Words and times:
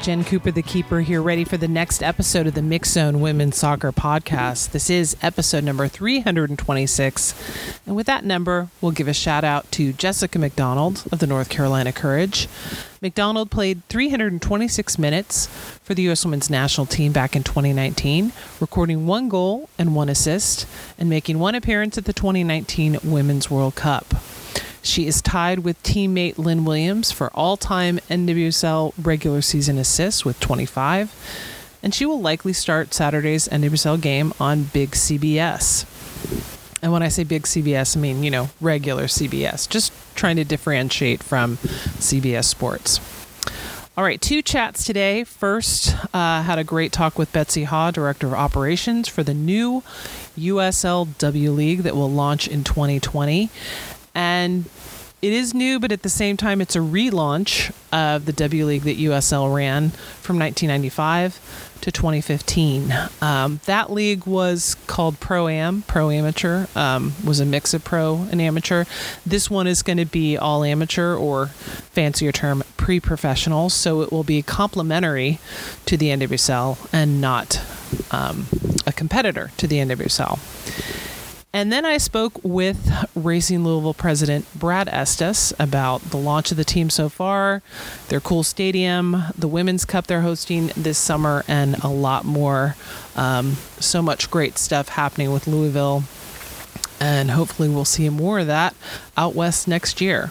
Jen 0.00 0.24
Cooper, 0.24 0.50
the 0.50 0.62
keeper, 0.62 1.00
here, 1.00 1.20
ready 1.20 1.44
for 1.44 1.58
the 1.58 1.68
next 1.68 2.02
episode 2.02 2.46
of 2.46 2.54
the 2.54 2.62
Mixxed 2.62 2.86
Zone 2.86 3.20
Women's 3.20 3.58
Soccer 3.58 3.92
Podcast. 3.92 4.70
This 4.70 4.88
is 4.88 5.14
episode 5.20 5.62
number 5.62 5.88
326. 5.88 7.34
And 7.84 7.94
with 7.94 8.06
that 8.06 8.24
number, 8.24 8.68
we'll 8.80 8.92
give 8.92 9.08
a 9.08 9.12
shout 9.12 9.44
out 9.44 9.70
to 9.72 9.92
Jessica 9.92 10.38
McDonald 10.38 11.04
of 11.12 11.18
the 11.18 11.26
North 11.26 11.50
Carolina 11.50 11.92
Courage. 11.92 12.48
McDonald 13.02 13.50
played 13.50 13.84
326 13.90 14.98
minutes 14.98 15.48
for 15.82 15.92
the 15.92 16.02
U.S. 16.04 16.24
women's 16.24 16.48
national 16.48 16.86
team 16.86 17.12
back 17.12 17.36
in 17.36 17.42
2019, 17.42 18.32
recording 18.58 19.06
one 19.06 19.28
goal 19.28 19.68
and 19.78 19.94
one 19.94 20.08
assist, 20.08 20.66
and 20.98 21.10
making 21.10 21.38
one 21.38 21.54
appearance 21.54 21.98
at 21.98 22.06
the 22.06 22.14
2019 22.14 23.00
Women's 23.04 23.50
World 23.50 23.74
Cup. 23.74 24.14
She 24.82 25.06
is 25.06 25.20
tied 25.20 25.60
with 25.60 25.82
teammate 25.82 26.38
Lynn 26.38 26.64
Williams 26.64 27.12
for 27.12 27.30
all 27.34 27.56
time 27.56 27.98
NWSL 28.08 28.94
regular 29.00 29.42
season 29.42 29.78
assists 29.78 30.24
with 30.24 30.40
25, 30.40 31.78
and 31.82 31.94
she 31.94 32.06
will 32.06 32.20
likely 32.20 32.52
start 32.52 32.94
Saturday's 32.94 33.48
NWSL 33.48 34.00
game 34.00 34.32
on 34.40 34.64
Big 34.64 34.92
CBS. 34.92 35.86
And 36.82 36.92
when 36.92 37.02
I 37.02 37.08
say 37.08 37.24
big 37.24 37.42
CBS, 37.42 37.96
I 37.96 38.00
mean, 38.00 38.22
you 38.22 38.30
know, 38.30 38.48
regular 38.60 39.04
CBS, 39.04 39.68
just 39.68 39.92
trying 40.14 40.36
to 40.36 40.44
differentiate 40.44 41.22
from 41.22 41.58
CBS 41.58 42.46
Sports. 42.46 43.00
All 43.98 44.04
right, 44.04 44.20
two 44.20 44.40
chats 44.40 44.84
today. 44.84 45.24
First, 45.24 45.94
uh, 46.14 46.42
had 46.42 46.58
a 46.58 46.64
great 46.64 46.90
talk 46.90 47.18
with 47.18 47.30
Betsy 47.32 47.64
Haugh, 47.64 47.92
Director 47.92 48.28
of 48.28 48.34
Operations 48.34 49.08
for 49.08 49.22
the 49.22 49.34
new 49.34 49.82
USLW 50.38 51.54
League 51.54 51.80
that 51.80 51.94
will 51.94 52.10
launch 52.10 52.48
in 52.48 52.64
2020. 52.64 53.50
And 54.14 54.66
it 55.22 55.34
is 55.34 55.52
new, 55.52 55.78
but 55.78 55.92
at 55.92 56.02
the 56.02 56.08
same 56.08 56.38
time, 56.38 56.60
it's 56.62 56.74
a 56.74 56.80
relaunch 56.80 57.74
of 57.92 58.24
the 58.24 58.32
W 58.32 58.64
League 58.64 58.82
that 58.82 58.96
USL 58.96 59.54
ran 59.54 59.90
from 59.90 60.38
1995 60.38 61.76
to 61.82 61.92
2015. 61.92 62.94
Um, 63.20 63.60
that 63.66 63.90
league 63.90 64.26
was 64.26 64.76
called 64.86 65.20
Pro 65.20 65.48
Am, 65.48 65.82
Pro 65.82 66.10
Amateur, 66.10 66.66
um, 66.74 67.12
was 67.24 67.40
a 67.40 67.44
mix 67.44 67.74
of 67.74 67.84
pro 67.84 68.26
and 68.30 68.40
amateur. 68.40 68.84
This 69.26 69.50
one 69.50 69.66
is 69.66 69.82
going 69.82 69.98
to 69.98 70.06
be 70.06 70.38
all 70.38 70.64
amateur 70.64 71.14
or 71.14 71.46
fancier 71.46 72.32
term 72.32 72.62
pre 72.78 72.98
professional, 72.98 73.68
so 73.68 74.00
it 74.00 74.10
will 74.10 74.24
be 74.24 74.42
complementary 74.42 75.38
to 75.86 75.96
the 75.98 76.08
NWSL 76.08 76.78
and 76.92 77.20
not 77.20 77.60
um, 78.10 78.46
a 78.86 78.92
competitor 78.92 79.50
to 79.58 79.66
the 79.66 79.76
NWSL. 79.76 80.38
And 81.52 81.72
then 81.72 81.84
I 81.84 81.98
spoke 81.98 82.34
with 82.44 83.08
Racing 83.16 83.64
Louisville 83.64 83.94
president 83.94 84.46
Brad 84.54 84.88
Estes 84.88 85.52
about 85.58 86.00
the 86.10 86.16
launch 86.16 86.52
of 86.52 86.56
the 86.56 86.64
team 86.64 86.90
so 86.90 87.08
far, 87.08 87.60
their 88.08 88.20
cool 88.20 88.44
stadium, 88.44 89.24
the 89.36 89.48
Women's 89.48 89.84
Cup 89.84 90.06
they're 90.06 90.20
hosting 90.20 90.68
this 90.76 90.96
summer, 90.96 91.44
and 91.48 91.76
a 91.82 91.88
lot 91.88 92.24
more. 92.24 92.76
Um, 93.16 93.56
so 93.80 94.00
much 94.00 94.30
great 94.30 94.58
stuff 94.58 94.90
happening 94.90 95.32
with 95.32 95.48
Louisville. 95.48 96.04
And 97.00 97.32
hopefully, 97.32 97.68
we'll 97.68 97.84
see 97.84 98.08
more 98.10 98.38
of 98.38 98.46
that 98.46 98.76
out 99.16 99.34
west 99.34 99.66
next 99.66 100.00
year. 100.00 100.30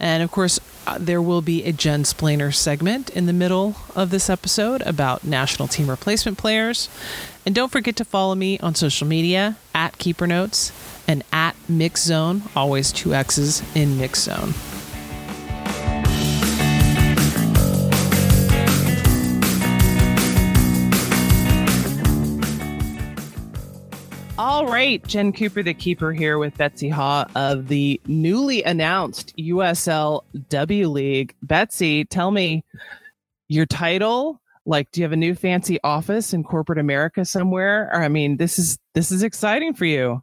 And 0.00 0.22
of 0.24 0.32
course, 0.32 0.58
uh, 0.86 0.98
there 0.98 1.22
will 1.22 1.42
be 1.42 1.64
a 1.64 1.72
Jensplainer 1.72 2.54
segment 2.54 3.10
in 3.10 3.26
the 3.26 3.32
middle 3.32 3.76
of 3.94 4.10
this 4.10 4.28
episode 4.28 4.82
about 4.82 5.24
national 5.24 5.68
team 5.68 5.88
replacement 5.88 6.38
players. 6.38 6.88
And 7.46 7.54
don't 7.54 7.70
forget 7.70 7.94
to 7.96 8.04
follow 8.04 8.34
me 8.34 8.58
on 8.58 8.74
social 8.74 9.06
media 9.06 9.56
at 9.72 9.98
Keeper 9.98 10.26
Notes 10.26 10.72
and 11.06 11.22
at 11.32 11.54
Mixxed 11.70 11.98
Zone, 11.98 12.42
always 12.56 12.90
two 12.90 13.14
X's 13.14 13.62
in 13.76 13.96
Mixxed 13.98 14.16
Zone. 14.16 14.52
All 24.36 24.66
right, 24.66 25.06
Jen 25.06 25.32
Cooper, 25.32 25.62
the 25.62 25.72
keeper, 25.72 26.12
here 26.12 26.38
with 26.38 26.58
Betsy 26.58 26.90
Haugh 26.90 27.30
of 27.36 27.68
the 27.68 28.00
newly 28.06 28.64
announced 28.64 29.34
USL 29.36 30.22
W 30.48 30.88
League. 30.88 31.34
Betsy, 31.42 32.04
tell 32.04 32.32
me 32.32 32.64
your 33.46 33.66
title. 33.66 34.40
Like, 34.66 34.90
do 34.90 35.00
you 35.00 35.04
have 35.04 35.12
a 35.12 35.16
new 35.16 35.34
fancy 35.34 35.78
office 35.84 36.34
in 36.34 36.42
corporate 36.42 36.78
America 36.78 37.24
somewhere? 37.24 37.88
Or, 37.92 38.02
I 38.02 38.08
mean, 38.08 38.36
this 38.36 38.58
is 38.58 38.78
this 38.94 39.12
is 39.12 39.22
exciting 39.22 39.74
for 39.74 39.84
you. 39.84 40.22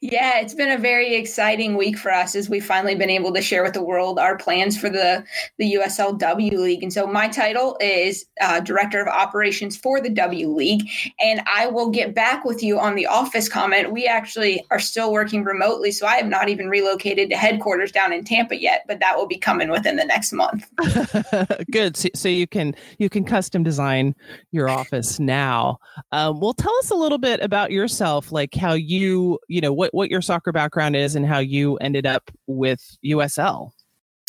Yeah, 0.00 0.40
it's 0.40 0.54
been 0.54 0.70
a 0.70 0.78
very 0.78 1.14
exciting 1.14 1.76
week 1.76 1.98
for 1.98 2.12
us 2.12 2.34
as 2.34 2.48
we've 2.48 2.64
finally 2.64 2.94
been 2.94 3.10
able 3.10 3.32
to 3.34 3.42
share 3.42 3.62
with 3.62 3.74
the 3.74 3.82
world 3.82 4.18
our 4.18 4.36
plans 4.36 4.78
for 4.78 4.88
the 4.88 5.24
the 5.58 5.74
USLW 5.74 6.52
League. 6.52 6.82
And 6.82 6.92
so 6.92 7.06
my 7.06 7.28
title 7.28 7.76
is 7.80 8.26
uh, 8.40 8.60
Director 8.60 9.00
of 9.00 9.08
Operations 9.08 9.76
for 9.76 10.00
the 10.00 10.10
W 10.10 10.48
League, 10.48 10.88
and 11.20 11.42
I 11.46 11.66
will 11.66 11.90
get 11.90 12.14
back 12.14 12.44
with 12.44 12.62
you 12.62 12.78
on 12.78 12.94
the 12.94 13.06
office 13.06 13.48
comment. 13.48 13.92
We 13.92 14.06
actually 14.06 14.64
are 14.70 14.80
still 14.80 15.12
working 15.12 15.44
remotely, 15.44 15.92
so 15.92 16.06
I 16.06 16.16
have 16.16 16.28
not 16.28 16.48
even 16.48 16.68
relocated 16.68 17.30
to 17.30 17.36
headquarters 17.36 17.92
down 17.92 18.12
in 18.12 18.24
Tampa 18.24 18.60
yet, 18.60 18.84
but 18.86 19.00
that 19.00 19.16
will 19.16 19.26
be 19.26 19.38
coming 19.38 19.70
within 19.70 19.96
the 19.96 20.04
next 20.04 20.32
month. 20.32 20.68
Good, 21.70 21.96
so, 21.96 22.08
so, 22.14 22.28
you 22.28 22.46
can 22.46 22.74
you 22.98 23.08
can 23.08 23.24
custom 23.24 23.62
design 23.62 24.14
your 24.52 24.68
office 24.68 25.18
now. 25.20 25.78
Um, 26.12 26.40
well, 26.40 26.54
tell 26.54 26.74
us 26.78 26.90
a 26.90 26.94
little 26.94 27.18
bit 27.18 27.40
about 27.40 27.70
yourself, 27.70 28.32
like 28.32 28.54
how 28.54 28.72
you 28.72 29.38
you 29.48 29.60
know 29.60 29.71
what 29.72 29.92
what 29.94 30.10
your 30.10 30.22
soccer 30.22 30.52
background 30.52 30.96
is 30.96 31.14
and 31.14 31.26
how 31.26 31.38
you 31.38 31.76
ended 31.76 32.06
up 32.06 32.30
with 32.46 32.96
USL. 33.04 33.72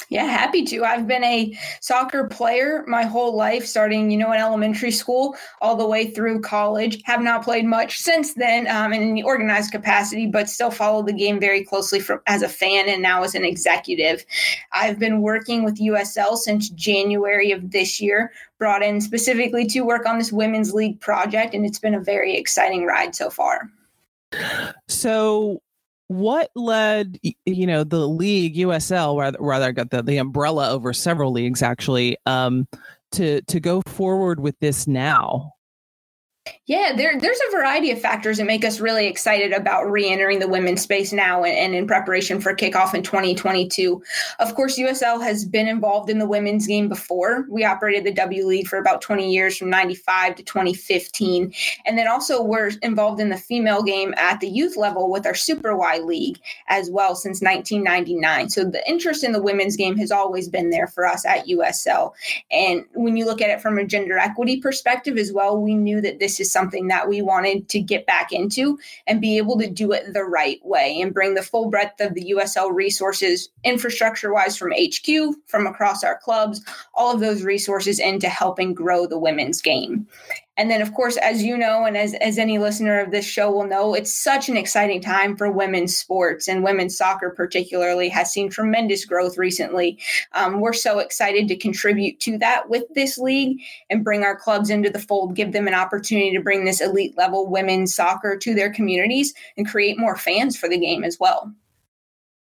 Yeah, 0.09 0.25
happy 0.25 0.63
to. 0.65 0.83
I've 0.83 1.07
been 1.07 1.23
a 1.23 1.57
soccer 1.81 2.27
player 2.27 2.83
my 2.87 3.03
whole 3.03 3.35
life, 3.35 3.65
starting, 3.65 4.11
you 4.11 4.17
know, 4.17 4.31
in 4.31 4.39
elementary 4.39 4.91
school 4.91 5.35
all 5.59 5.75
the 5.75 5.87
way 5.87 6.05
through 6.05 6.41
college. 6.41 7.01
Have 7.05 7.21
not 7.21 7.43
played 7.43 7.65
much 7.65 7.97
since 7.97 8.35
then 8.35 8.67
um, 8.67 8.93
in 8.93 9.15
the 9.15 9.23
organized 9.23 9.71
capacity, 9.71 10.27
but 10.27 10.49
still 10.49 10.69
follow 10.71 11.01
the 11.01 11.13
game 11.13 11.39
very 11.39 11.63
closely 11.63 11.99
from, 11.99 12.21
as 12.27 12.41
a 12.41 12.49
fan 12.49 12.89
and 12.89 13.01
now 13.01 13.23
as 13.23 13.33
an 13.33 13.43
executive. 13.43 14.23
I've 14.71 14.99
been 14.99 15.21
working 15.21 15.63
with 15.63 15.79
USL 15.79 16.37
since 16.37 16.69
January 16.69 17.51
of 17.51 17.71
this 17.71 17.99
year, 17.99 18.33
brought 18.59 18.83
in 18.83 19.01
specifically 19.01 19.65
to 19.67 19.81
work 19.81 20.05
on 20.05 20.19
this 20.19 20.31
women's 20.31 20.73
league 20.73 20.99
project, 20.99 21.55
and 21.55 21.65
it's 21.65 21.79
been 21.79 21.95
a 21.95 21.99
very 21.99 22.35
exciting 22.35 22.85
ride 22.85 23.15
so 23.15 23.29
far. 23.29 23.69
So, 24.87 25.61
what 26.07 26.51
led 26.55 27.17
you 27.45 27.65
know 27.65 27.83
the 27.83 28.07
league 28.07 28.55
USL 28.55 29.17
rather 29.17 29.37
rather 29.39 29.71
got 29.71 29.89
the, 29.89 30.03
the 30.03 30.17
umbrella 30.17 30.69
over 30.69 30.93
several 30.93 31.31
leagues 31.31 31.61
actually 31.61 32.17
um, 32.25 32.67
to 33.13 33.41
to 33.43 33.59
go 33.59 33.81
forward 33.87 34.39
with 34.39 34.59
this 34.59 34.87
now? 34.87 35.52
Yeah, 36.65 36.93
there, 36.95 37.17
there's 37.19 37.39
a 37.49 37.51
variety 37.51 37.91
of 37.91 38.01
factors 38.01 38.37
that 38.37 38.45
make 38.45 38.65
us 38.65 38.81
really 38.81 39.07
excited 39.07 39.53
about 39.53 39.89
re-entering 39.89 40.39
the 40.39 40.47
women's 40.47 40.81
space 40.81 41.13
now 41.13 41.43
and, 41.43 41.57
and, 41.57 41.73
in 41.73 41.87
preparation 41.87 42.41
for 42.41 42.53
kickoff 42.53 42.93
in 42.93 43.01
2022. 43.01 44.01
Of 44.39 44.55
course, 44.55 44.77
USL 44.77 45.21
has 45.21 45.45
been 45.45 45.69
involved 45.69 46.09
in 46.09 46.19
the 46.19 46.27
women's 46.27 46.67
game 46.67 46.89
before. 46.89 47.45
We 47.49 47.63
operated 47.63 48.03
the 48.03 48.13
W 48.13 48.45
League 48.45 48.67
for 48.67 48.77
about 48.77 49.01
20 49.01 49.31
years, 49.31 49.57
from 49.57 49.69
95 49.69 50.35
to 50.35 50.43
2015, 50.43 51.53
and 51.85 51.97
then 51.97 52.09
also 52.09 52.41
we're 52.41 52.71
involved 52.81 53.21
in 53.21 53.29
the 53.29 53.37
female 53.37 53.81
game 53.81 54.13
at 54.17 54.41
the 54.41 54.49
youth 54.49 54.75
level 54.75 55.09
with 55.09 55.25
our 55.25 55.35
Super 55.35 55.75
Y 55.77 55.99
League 55.99 56.39
as 56.67 56.89
well 56.89 57.15
since 57.15 57.41
1999. 57.41 58.49
So 58.49 58.65
the 58.65 58.85
interest 58.89 59.23
in 59.23 59.31
the 59.31 59.41
women's 59.41 59.77
game 59.77 59.97
has 59.97 60.11
always 60.11 60.49
been 60.49 60.71
there 60.71 60.87
for 60.87 61.05
us 61.05 61.25
at 61.25 61.47
USL. 61.47 62.11
And 62.51 62.83
when 62.93 63.15
you 63.15 63.25
look 63.25 63.41
at 63.41 63.49
it 63.49 63.61
from 63.61 63.77
a 63.77 63.85
gender 63.85 64.17
equity 64.17 64.59
perspective 64.59 65.17
as 65.17 65.31
well, 65.31 65.57
we 65.57 65.73
knew 65.73 66.01
that 66.01 66.19
this 66.19 66.32
is 66.39 66.51
something 66.51 66.87
that 66.87 67.07
we 67.07 67.21
wanted 67.21 67.69
to 67.69 67.79
get 67.79 68.05
back 68.05 68.31
into 68.31 68.79
and 69.07 69.21
be 69.21 69.37
able 69.37 69.57
to 69.59 69.69
do 69.69 69.91
it 69.91 70.13
the 70.13 70.23
right 70.23 70.59
way 70.63 70.99
and 71.01 71.13
bring 71.13 71.33
the 71.33 71.41
full 71.41 71.69
breadth 71.69 71.99
of 72.01 72.13
the 72.13 72.33
USL 72.35 72.73
resources, 72.73 73.49
infrastructure 73.63 74.33
wise, 74.33 74.57
from 74.57 74.71
HQ, 74.71 75.35
from 75.47 75.67
across 75.67 76.03
our 76.03 76.17
clubs, 76.17 76.61
all 76.93 77.13
of 77.13 77.19
those 77.19 77.43
resources 77.43 77.99
into 77.99 78.29
helping 78.29 78.73
grow 78.73 79.05
the 79.05 79.19
women's 79.19 79.61
game. 79.61 80.07
And 80.55 80.69
then, 80.69 80.81
of 80.81 80.93
course, 80.93 81.17
as 81.17 81.41
you 81.41 81.57
know, 81.57 81.85
and 81.85 81.97
as, 81.97 82.13
as 82.15 82.37
any 82.37 82.59
listener 82.59 82.99
of 82.99 83.09
this 83.09 83.25
show 83.25 83.51
will 83.51 83.65
know, 83.65 83.95
it's 83.95 84.13
such 84.13 84.49
an 84.49 84.57
exciting 84.57 85.01
time 85.01 85.35
for 85.35 85.51
women's 85.51 85.97
sports 85.97 86.47
and 86.47 86.63
women's 86.63 86.95
soccer, 86.95 87.31
particularly, 87.31 88.07
has 88.09 88.31
seen 88.31 88.49
tremendous 88.49 89.03
growth 89.03 89.37
recently. 89.37 89.97
Um, 90.33 90.59
we're 90.59 90.73
so 90.73 90.99
excited 90.99 91.47
to 91.47 91.57
contribute 91.57 92.19
to 92.21 92.37
that 92.37 92.69
with 92.69 92.83
this 92.93 93.17
league 93.17 93.57
and 93.89 94.03
bring 94.03 94.23
our 94.23 94.35
clubs 94.35 94.69
into 94.69 94.91
the 94.91 94.99
fold, 94.99 95.35
give 95.35 95.53
them 95.53 95.67
an 95.67 95.73
opportunity 95.73 96.31
to 96.33 96.43
bring 96.43 96.65
this 96.65 96.81
elite 96.81 97.17
level 97.17 97.49
women's 97.49 97.95
soccer 97.95 98.37
to 98.37 98.53
their 98.53 98.71
communities 98.71 99.33
and 99.57 99.67
create 99.67 99.97
more 99.97 100.15
fans 100.15 100.55
for 100.55 100.69
the 100.69 100.79
game 100.79 101.03
as 101.03 101.19
well. 101.19 101.51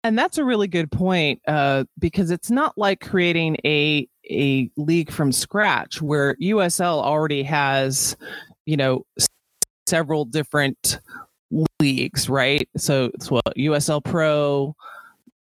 And 0.04 0.18
that's 0.18 0.38
a 0.38 0.44
really 0.44 0.68
good 0.68 0.92
point 0.92 1.42
uh, 1.48 1.84
because 2.00 2.32
it's 2.32 2.50
not 2.50 2.78
like 2.78 3.02
creating 3.02 3.58
a 3.66 4.08
a 4.30 4.70
league 4.78 5.12
from 5.12 5.32
scratch 5.32 6.02
where 6.02 6.36
USL 6.36 7.02
already 7.04 7.44
has, 7.44 8.16
you 8.66 8.78
know, 8.78 9.06
several 9.88 10.26
different 10.26 11.00
leagues, 11.80 12.30
right? 12.30 12.68
So 12.78 13.12
it's 13.14 13.30
what 13.30 13.44
USL 13.58 14.04
Pro, 14.04 14.76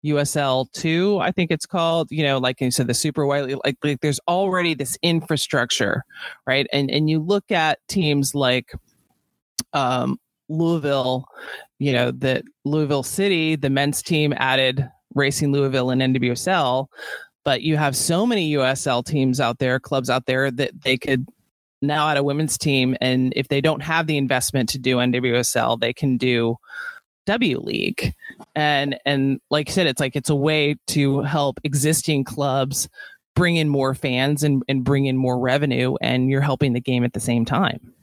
USL 0.06 0.72
two, 0.72 1.20
I 1.20 1.32
think 1.32 1.52
it's 1.52 1.66
called. 1.66 2.08
You 2.12 2.24
know, 2.24 2.38
like 2.38 2.62
you 2.62 2.72
said, 2.72 2.88
the 2.88 2.94
Super 2.94 3.26
Y 3.26 3.42
League, 3.42 3.58
like 3.84 4.02
there's 4.02 4.20
already 4.28 4.74
this 4.74 4.98
infrastructure, 5.04 6.04
right? 6.46 6.68
And 6.72 6.90
and 6.90 7.10
you 7.10 7.20
look 7.20 7.52
at 7.52 7.80
teams 7.88 8.34
like 8.34 8.72
um, 9.74 10.20
Louisville, 10.50 11.26
you 11.80 11.94
know, 11.94 12.12
that 12.12 12.44
Louisville 12.66 13.04
City, 13.04 13.56
the 13.56 13.70
men's 13.70 14.02
team 14.02 14.34
added 14.38 14.88
Racing 15.14 15.52
Louisville 15.52 15.90
and 15.90 16.02
NWSL, 16.02 16.88
but 17.46 17.62
you 17.62 17.78
have 17.78 17.96
so 17.96 18.26
many 18.26 18.54
USL 18.54 19.06
teams 19.06 19.40
out 19.40 19.60
there, 19.60 19.80
clubs 19.80 20.10
out 20.10 20.26
there 20.26 20.52
that 20.52 20.82
they 20.84 20.98
could 20.98 21.26
now 21.82 22.10
add 22.10 22.18
a 22.18 22.24
women's 22.24 22.58
team, 22.58 22.96
and 23.02 23.34
if 23.36 23.48
they 23.48 23.62
don't 23.62 23.82
have 23.82 24.08
the 24.08 24.18
investment 24.18 24.70
to 24.70 24.80
do 24.80 24.98
NWSL, 24.98 25.80
they 25.80 25.94
can 25.94 26.18
do 26.18 26.58
W 27.28 27.60
League. 27.60 28.14
And 28.56 28.98
and 29.06 29.40
like 29.52 29.70
I 29.70 29.74
said, 29.74 29.88
it's 29.88 30.00
like 30.00 30.16
it's 30.16 30.30
a 30.30 30.36
way 30.36 30.76
to 30.88 31.22
help 31.22 31.60
existing 31.64 32.24
clubs 32.24 32.90
bring 33.36 33.56
in 33.58 33.70
more 33.70 33.94
fans 33.94 34.44
and, 34.44 34.64
and 34.68 34.84
bring 34.84 35.06
in 35.06 35.16
more 35.16 35.38
revenue 35.38 35.96
and 36.02 36.30
you're 36.30 36.42
helping 36.42 36.74
the 36.74 36.82
game 36.82 37.04
at 37.04 37.14
the 37.14 37.20
same 37.20 37.46
time. 37.46 37.94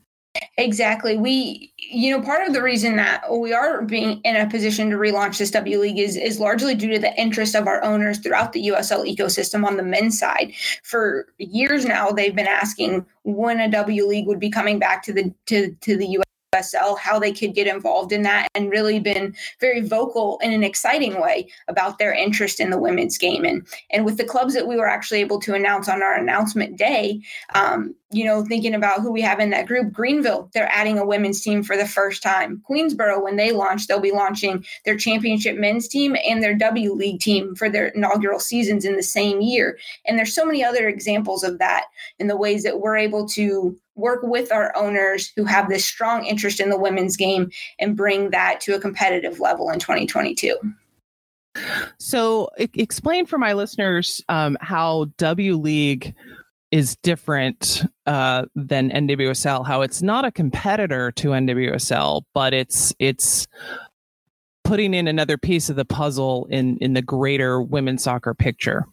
Exactly. 0.57 1.17
We, 1.17 1.73
you 1.79 2.11
know, 2.11 2.25
part 2.25 2.47
of 2.47 2.55
the 2.55 2.63
reason 2.63 2.97
that 2.97 3.25
we 3.31 3.53
are 3.53 3.83
being 3.83 4.21
in 4.23 4.37
a 4.37 4.49
position 4.49 4.91
to 4.91 4.97
relaunch 4.97 5.39
this 5.39 5.51
W 5.53 5.79
League 5.79 5.99
is 5.99 6.17
is 6.17 6.41
largely 6.41 6.75
due 6.75 6.91
to 6.91 6.99
the 6.99 7.15
interest 7.21 7.55
of 7.55 7.67
our 7.67 7.83
owners 7.83 8.19
throughout 8.19 8.53
the 8.53 8.69
USL 8.69 9.05
ecosystem 9.05 9.65
on 9.65 9.77
the 9.77 9.83
men's 9.83 10.19
side. 10.19 10.53
For 10.83 11.27
years 11.39 11.85
now, 11.85 12.11
they've 12.11 12.35
been 12.35 12.47
asking 12.47 13.07
when 13.23 13.61
a 13.61 13.71
W 13.71 14.07
League 14.07 14.27
would 14.27 14.41
be 14.41 14.51
coming 14.51 14.79
back 14.79 15.03
to 15.05 15.13
the 15.13 15.33
to 15.47 15.73
to 15.81 15.97
the 15.97 16.07
US 16.07 16.25
USL, 16.55 16.99
how 16.99 17.19
they 17.19 17.33
could 17.33 17.55
get 17.55 17.67
involved 17.67 18.13
in 18.13 18.23
that, 18.23 18.49
and 18.55 18.71
really 18.71 19.01
been 19.01 19.35
very 19.61 19.81
vocal 19.81 20.39
in 20.43 20.53
an 20.53 20.65
exciting 20.65 21.21
way 21.21 21.49
about 21.69 21.99
their 21.99 22.13
interest 22.13 22.61
in 22.61 22.71
the 22.71 22.79
women's 22.79 23.19
game. 23.19 23.45
And, 23.45 23.67
and 23.91 24.05
with 24.05 24.17
the 24.17 24.25
clubs 24.25 24.55
that 24.55 24.67
we 24.67 24.77
were 24.77 24.89
actually 24.89 25.21
able 25.21 25.41
to 25.41 25.55
announce 25.55 25.89
on 25.89 26.03
our 26.03 26.15
announcement 26.15 26.77
day, 26.77 27.21
um, 27.55 27.95
you 28.15 28.25
know, 28.25 28.45
thinking 28.45 28.75
about 28.75 29.01
who 29.01 29.11
we 29.11 29.21
have 29.21 29.41
in 29.41 29.51
that 29.51 29.67
group, 29.67 29.93
Greenville, 29.93 30.51
they're 30.55 30.71
adding 30.73 30.99
a 30.99 31.07
women's 31.07 31.41
team 31.41 31.63
for 31.63 31.77
the 31.77 31.87
first 31.87 32.23
time. 32.23 32.63
Queensboro, 32.69 33.23
when 33.23 33.37
they 33.37 33.53
launch, 33.53 33.87
they'll 33.87 34.01
be 34.01 34.13
launching 34.13 34.65
their 34.85 34.97
championship 34.97 35.59
men's 35.59 35.89
team 35.89 36.17
and 36.25 36.43
their 36.43 36.55
W 36.55 36.93
League 36.93 37.21
team 37.21 37.55
for 37.55 37.69
their 37.69 37.89
inaugural 37.89 38.39
seasons 38.39 38.85
in 38.85 38.97
the 38.97 39.03
same 39.03 39.41
year. 39.41 39.79
And 40.07 40.19
there's 40.19 40.35
so 40.35 40.45
many 40.45 40.65
other 40.65 40.89
examples 40.89 41.43
of 41.43 41.59
that 41.59 41.87
in 42.19 42.29
the 42.29 42.37
ways 42.37 42.63
that 42.63 42.81
we're 42.81 42.97
able 42.97 43.27
to 43.31 43.77
work 43.97 44.21
with 44.23 44.53
our 44.53 44.77
owners 44.77 45.33
who 45.37 45.45
have 45.45 45.69
this 45.69 45.85
strong 45.85 46.25
interest 46.25 46.61
in 46.61 46.71
the 46.71 46.79
women's 46.79 47.17
game 47.17 47.51
and 47.79 47.97
bring 47.97 48.31
that 48.31 48.61
to 48.61 48.75
a 48.75 48.81
competitive 48.81 49.41
level 49.41 49.71
in 49.71 49.79
2022. 49.79 50.57
So, 51.99 52.51
explain 52.59 53.27
for 53.27 53.39
my 53.39 53.53
listeners 53.53 54.23
um, 54.29 54.57
how 54.61 55.07
W 55.19 55.57
League 55.57 56.15
is 56.75 56.97
different 57.05 57.85
uh, 58.05 58.47
than 58.57 58.91
NWSL. 58.91 59.65
How 59.65 59.83
it's 59.83 60.03
not 60.03 60.25
a 60.25 60.33
competitor 60.33 61.13
to 61.13 61.29
NWSL, 61.29 62.23
but 62.35 62.53
it's 62.53 62.93
it's 62.99 63.47
putting 64.65 64.93
in 64.93 65.07
another 65.07 65.39
piece 65.39 65.71
of 65.71 65.77
the 65.77 65.85
puzzle 65.85 66.49
in 66.51 66.77
in 66.79 66.95
the 66.95 67.01
greater 67.01 67.63
women's 67.63 68.03
soccer 68.03 68.35
picture. 68.35 68.87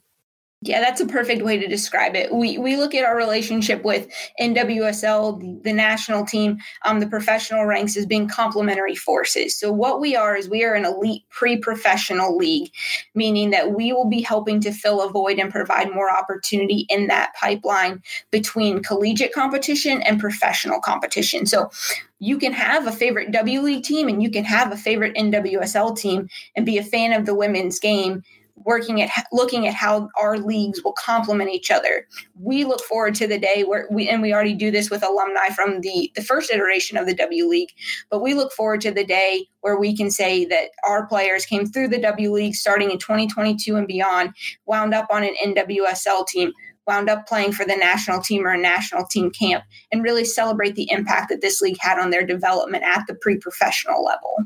Yeah, 0.63 0.79
that's 0.79 1.01
a 1.01 1.07
perfect 1.07 1.41
way 1.41 1.57
to 1.57 1.67
describe 1.67 2.15
it. 2.15 2.31
We 2.31 2.59
we 2.59 2.77
look 2.77 2.93
at 2.93 3.03
our 3.03 3.17
relationship 3.17 3.83
with 3.83 4.07
NWSL, 4.39 5.63
the, 5.63 5.73
national 5.73 6.23
team, 6.23 6.59
um, 6.85 6.99
the 6.99 7.07
professional 7.07 7.65
ranks 7.65 7.97
as 7.97 8.05
being 8.05 8.27
complementary 8.27 8.93
forces. 8.93 9.57
So 9.57 9.71
what 9.71 9.99
we 9.99 10.15
are 10.15 10.35
is 10.35 10.47
we 10.47 10.63
are 10.63 10.75
an 10.75 10.85
elite 10.85 11.23
pre-professional 11.31 12.37
league, 12.37 12.71
meaning 13.15 13.49
that 13.49 13.71
we 13.71 13.91
will 13.91 14.07
be 14.07 14.21
helping 14.21 14.61
to 14.61 14.71
fill 14.71 15.01
a 15.01 15.09
void 15.09 15.39
and 15.39 15.51
provide 15.51 15.91
more 15.91 16.15
opportunity 16.15 16.85
in 16.89 17.07
that 17.07 17.33
pipeline 17.33 18.03
between 18.29 18.83
collegiate 18.83 19.33
competition 19.33 20.03
and 20.03 20.19
professional 20.19 20.79
competition. 20.79 21.47
So 21.47 21.71
you 22.19 22.37
can 22.37 22.53
have 22.53 22.85
a 22.85 22.91
favorite 22.91 23.31
W 23.31 23.61
League 23.61 23.83
team 23.83 24.07
and 24.07 24.21
you 24.21 24.29
can 24.29 24.43
have 24.43 24.71
a 24.71 24.77
favorite 24.77 25.15
NWSL 25.15 25.97
team 25.97 26.29
and 26.55 26.67
be 26.67 26.77
a 26.77 26.83
fan 26.83 27.13
of 27.13 27.25
the 27.25 27.33
women's 27.33 27.79
game 27.79 28.21
working 28.65 29.01
at 29.01 29.09
looking 29.31 29.67
at 29.67 29.73
how 29.73 30.09
our 30.19 30.37
leagues 30.37 30.83
will 30.83 30.93
complement 30.93 31.49
each 31.49 31.71
other. 31.71 32.07
We 32.39 32.63
look 32.63 32.81
forward 32.81 33.15
to 33.15 33.27
the 33.27 33.39
day 33.39 33.63
where 33.63 33.87
we 33.91 34.07
and 34.07 34.21
we 34.21 34.33
already 34.33 34.53
do 34.53 34.71
this 34.71 34.89
with 34.89 35.03
alumni 35.03 35.49
from 35.49 35.81
the 35.81 36.11
the 36.15 36.23
first 36.23 36.51
iteration 36.51 36.97
of 36.97 37.05
the 37.05 37.15
W 37.15 37.47
League, 37.47 37.71
but 38.09 38.21
we 38.21 38.33
look 38.33 38.51
forward 38.51 38.81
to 38.81 38.91
the 38.91 39.05
day 39.05 39.47
where 39.61 39.77
we 39.77 39.95
can 39.95 40.09
say 40.09 40.45
that 40.45 40.69
our 40.87 41.05
players 41.07 41.45
came 41.45 41.65
through 41.65 41.87
the 41.87 42.01
W 42.01 42.31
League 42.31 42.55
starting 42.55 42.91
in 42.91 42.97
2022 42.97 43.75
and 43.75 43.87
beyond, 43.87 44.31
wound 44.65 44.93
up 44.93 45.07
on 45.11 45.23
an 45.23 45.35
NWSL 45.45 46.27
team, 46.27 46.51
wound 46.87 47.09
up 47.09 47.27
playing 47.27 47.51
for 47.51 47.65
the 47.65 47.75
national 47.75 48.21
team 48.21 48.45
or 48.45 48.51
a 48.51 48.57
national 48.57 49.05
team 49.05 49.31
camp 49.31 49.63
and 49.91 50.03
really 50.03 50.25
celebrate 50.25 50.75
the 50.75 50.89
impact 50.91 51.29
that 51.29 51.41
this 51.41 51.61
league 51.61 51.77
had 51.79 51.99
on 51.99 52.09
their 52.09 52.25
development 52.25 52.83
at 52.83 53.03
the 53.07 53.15
pre-professional 53.15 54.03
level. 54.03 54.37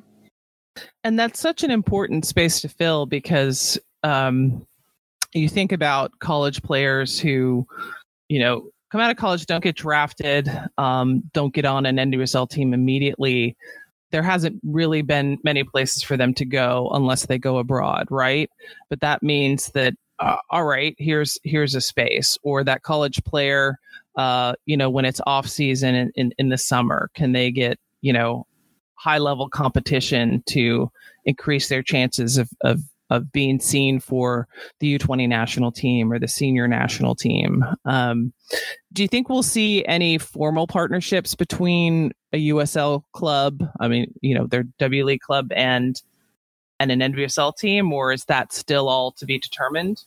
And 1.04 1.18
that's 1.18 1.40
such 1.40 1.64
an 1.64 1.72
important 1.72 2.26
space 2.26 2.62
to 2.62 2.70
fill 2.70 3.06
because 3.06 3.80
um, 4.06 4.66
you 5.34 5.50
think 5.50 5.72
about 5.72 6.18
college 6.20 6.62
players 6.62 7.20
who, 7.20 7.68
you 8.30 8.40
know, 8.40 8.70
come 8.92 9.02
out 9.02 9.12
of 9.12 9.18
college, 9.18 9.46
don't 9.48 9.64
get 9.64 9.76
drafted, 9.76 10.50
um, 10.78 11.24
don't 11.34 11.54
get 11.54 11.66
on 11.66 11.86
an 11.86 11.98
NWSL 11.98 12.50
team 12.50 12.74
immediately. 12.74 13.58
There 14.12 14.22
hasn't 14.22 14.62
really 14.64 15.02
been 15.02 15.40
many 15.44 15.64
places 15.64 16.04
for 16.04 16.16
them 16.16 16.34
to 16.36 16.46
go 16.46 16.90
unless 16.94 17.26
they 17.26 17.40
go 17.40 17.58
abroad, 17.58 18.08
right? 18.12 18.50
But 18.90 19.02
that 19.02 19.24
means 19.24 19.72
that 19.72 19.96
uh, 20.20 20.38
all 20.50 20.64
right, 20.64 20.96
here's 20.98 21.38
here's 21.44 21.76
a 21.76 21.82
space, 21.82 22.38
or 22.42 22.64
that 22.64 22.84
college 22.84 23.22
player, 23.26 23.78
uh, 24.16 24.54
you 24.66 24.78
know, 24.78 24.90
when 24.90 25.04
it's 25.04 25.20
off 25.26 25.46
season 25.46 25.94
in, 25.94 26.12
in, 26.16 26.34
in 26.38 26.50
the 26.50 26.58
summer, 26.58 27.10
can 27.16 27.34
they 27.34 27.52
get 27.52 27.78
you 28.00 28.14
know 28.14 28.48
high 28.94 29.18
level 29.18 29.50
competition 29.50 30.42
to 30.46 30.90
increase 31.26 31.68
their 31.68 31.84
chances 31.84 32.38
of, 32.38 32.50
of 32.62 32.82
of 33.10 33.32
being 33.32 33.60
seen 33.60 34.00
for 34.00 34.48
the 34.80 34.98
U20 34.98 35.28
national 35.28 35.72
team 35.72 36.12
or 36.12 36.20
the 36.20 36.28
senior 36.28 36.68
national 36.68 37.16
team. 37.16 37.64
Um, 37.86 38.34
do 38.94 39.02
you 39.02 39.08
think 39.08 39.30
we'll 39.30 39.44
see 39.44 39.86
any 39.86 40.18
formal 40.18 40.68
partnerships 40.68 41.36
between 41.36 42.12
a 42.34 42.50
USL 42.50 43.04
club, 43.14 43.64
I 43.80 43.88
mean, 43.88 44.14
you 44.22 44.36
know, 44.36 44.48
their 44.48 44.64
W 44.80 45.06
League 45.06 45.22
club 45.22 45.52
and 45.56 46.02
and 46.80 46.92
an 46.92 47.00
NWSL 47.00 47.56
team, 47.56 47.94
or 47.94 48.12
is 48.12 48.26
that 48.26 48.52
still 48.52 48.90
all 48.90 49.12
to 49.14 49.26
be 49.26 49.40
determined? 49.40 50.04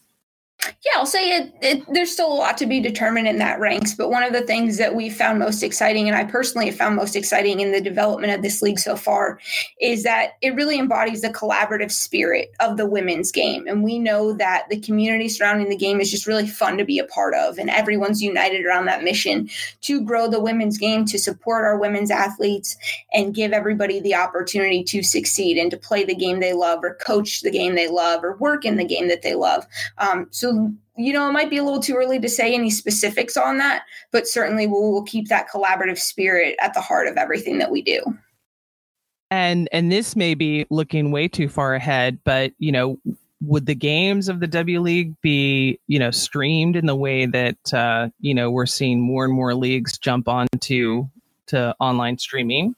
Yeah, 0.65 0.93
I'll 0.97 1.07
say 1.07 1.37
it, 1.37 1.55
it, 1.63 1.85
There's 1.93 2.11
still 2.11 2.33
a 2.33 2.35
lot 2.35 2.59
to 2.59 2.67
be 2.67 2.81
determined 2.81 3.29
in 3.29 3.39
that 3.39 3.61
ranks, 3.61 3.95
but 3.95 4.11
one 4.11 4.25
of 4.25 4.33
the 4.33 4.43
things 4.43 4.77
that 4.79 4.95
we 4.95 5.09
found 5.09 5.39
most 5.39 5.63
exciting, 5.63 6.09
and 6.09 6.17
I 6.17 6.25
personally 6.25 6.67
have 6.67 6.77
found 6.77 6.97
most 6.97 7.15
exciting 7.15 7.61
in 7.61 7.71
the 7.71 7.81
development 7.81 8.33
of 8.33 8.43
this 8.43 8.61
league 8.61 8.81
so 8.81 8.97
far, 8.97 9.39
is 9.81 10.03
that 10.03 10.33
it 10.43 10.57
really 10.57 10.79
embodies 10.79 11.23
the 11.23 11.29
collaborative 11.29 11.93
spirit 11.93 12.51
of 12.59 12.77
the 12.77 12.87
women's 12.87 13.31
game. 13.31 13.69
And 13.69 13.85
we 13.85 14.01
know 14.01 14.33
that 14.33 14.65
the 14.69 14.81
community 14.81 15.29
surrounding 15.29 15.69
the 15.69 15.77
game 15.77 16.01
is 16.01 16.11
just 16.11 16.27
really 16.27 16.49
fun 16.49 16.77
to 16.79 16.85
be 16.85 16.99
a 16.99 17.05
part 17.05 17.35
of, 17.35 17.59
and 17.59 17.71
everyone's 17.71 18.21
united 18.21 18.67
around 18.67 18.87
that 18.87 19.05
mission 19.05 19.49
to 19.83 20.01
grow 20.03 20.29
the 20.29 20.41
women's 20.41 20.77
game, 20.77 21.05
to 21.05 21.21
support 21.21 21.65
our 21.65 21.79
women's 21.79 22.11
athletes, 22.11 22.77
and 23.13 23.35
give 23.35 23.53
everybody 23.53 24.01
the 24.01 24.15
opportunity 24.15 24.83
to 24.83 25.05
succeed 25.05 25.57
and 25.57 25.71
to 25.71 25.77
play 25.77 26.05
the 26.05 26.17
game 26.17 26.41
they 26.41 26.53
love, 26.53 26.81
or 26.83 26.95
coach 26.95 27.43
the 27.43 27.51
game 27.51 27.77
they 27.77 27.89
love, 27.89 28.25
or 28.25 28.37
work 28.39 28.65
in 28.65 28.77
the 28.77 28.85
game 28.85 29.07
that 29.07 29.23
they 29.23 29.35
love. 29.35 29.65
Um, 29.99 30.27
so 30.31 30.48
you 30.97 31.13
know 31.13 31.29
it 31.29 31.33
might 31.33 31.51
be 31.51 31.59
a 31.59 31.65
little 31.65 31.81
too 31.81 31.95
early 31.95 32.19
to 32.19 32.29
say 32.29 32.55
any 32.55 32.71
specifics 32.71 33.37
on 33.37 33.59
that 33.59 33.83
but 34.11 34.27
certainly 34.27 34.67
we'll, 34.67 34.93
we'll 34.93 35.05
keep 35.05 35.29
that 35.29 35.49
collaborative 35.49 35.99
spirit 35.99 36.57
at 36.61 36.75
the 36.75 36.81
heart 36.81 37.07
of 37.07 37.17
everything 37.17 37.59
that 37.59 37.71
we 37.71 37.83
do 37.83 38.03
and 39.31 39.69
and 39.73 39.93
this 39.93 40.17
may 40.17 40.35
be 40.35 40.67
looking 40.71 41.11
way 41.11 41.29
too 41.29 41.49
far 41.49 41.75
ahead 41.75 42.19
but 42.25 42.53
you 42.59 42.73
know 42.73 42.99
would 43.41 43.67
the 43.67 43.75
games 43.75 44.29
of 44.29 44.41
the 44.41 44.47
W 44.47 44.81
League 44.81 45.15
be, 45.21 45.79
you 45.87 45.99
know, 45.99 46.11
streamed 46.11 46.77
in 46.77 46.87
the 46.87 46.97
way 46.97 47.27
that 47.27 47.75
uh, 47.75 48.09
you 48.21 48.35
know 48.35 48.51
we're 48.51 48.67
seeing 48.67 49.01
more 49.01 49.25
and 49.25 49.35
more 49.35 49.55
leagues 49.55 49.99
jump 49.99 50.29
onto 50.29 51.09
to 51.47 51.75
online 51.81 52.19
streaming? 52.19 52.75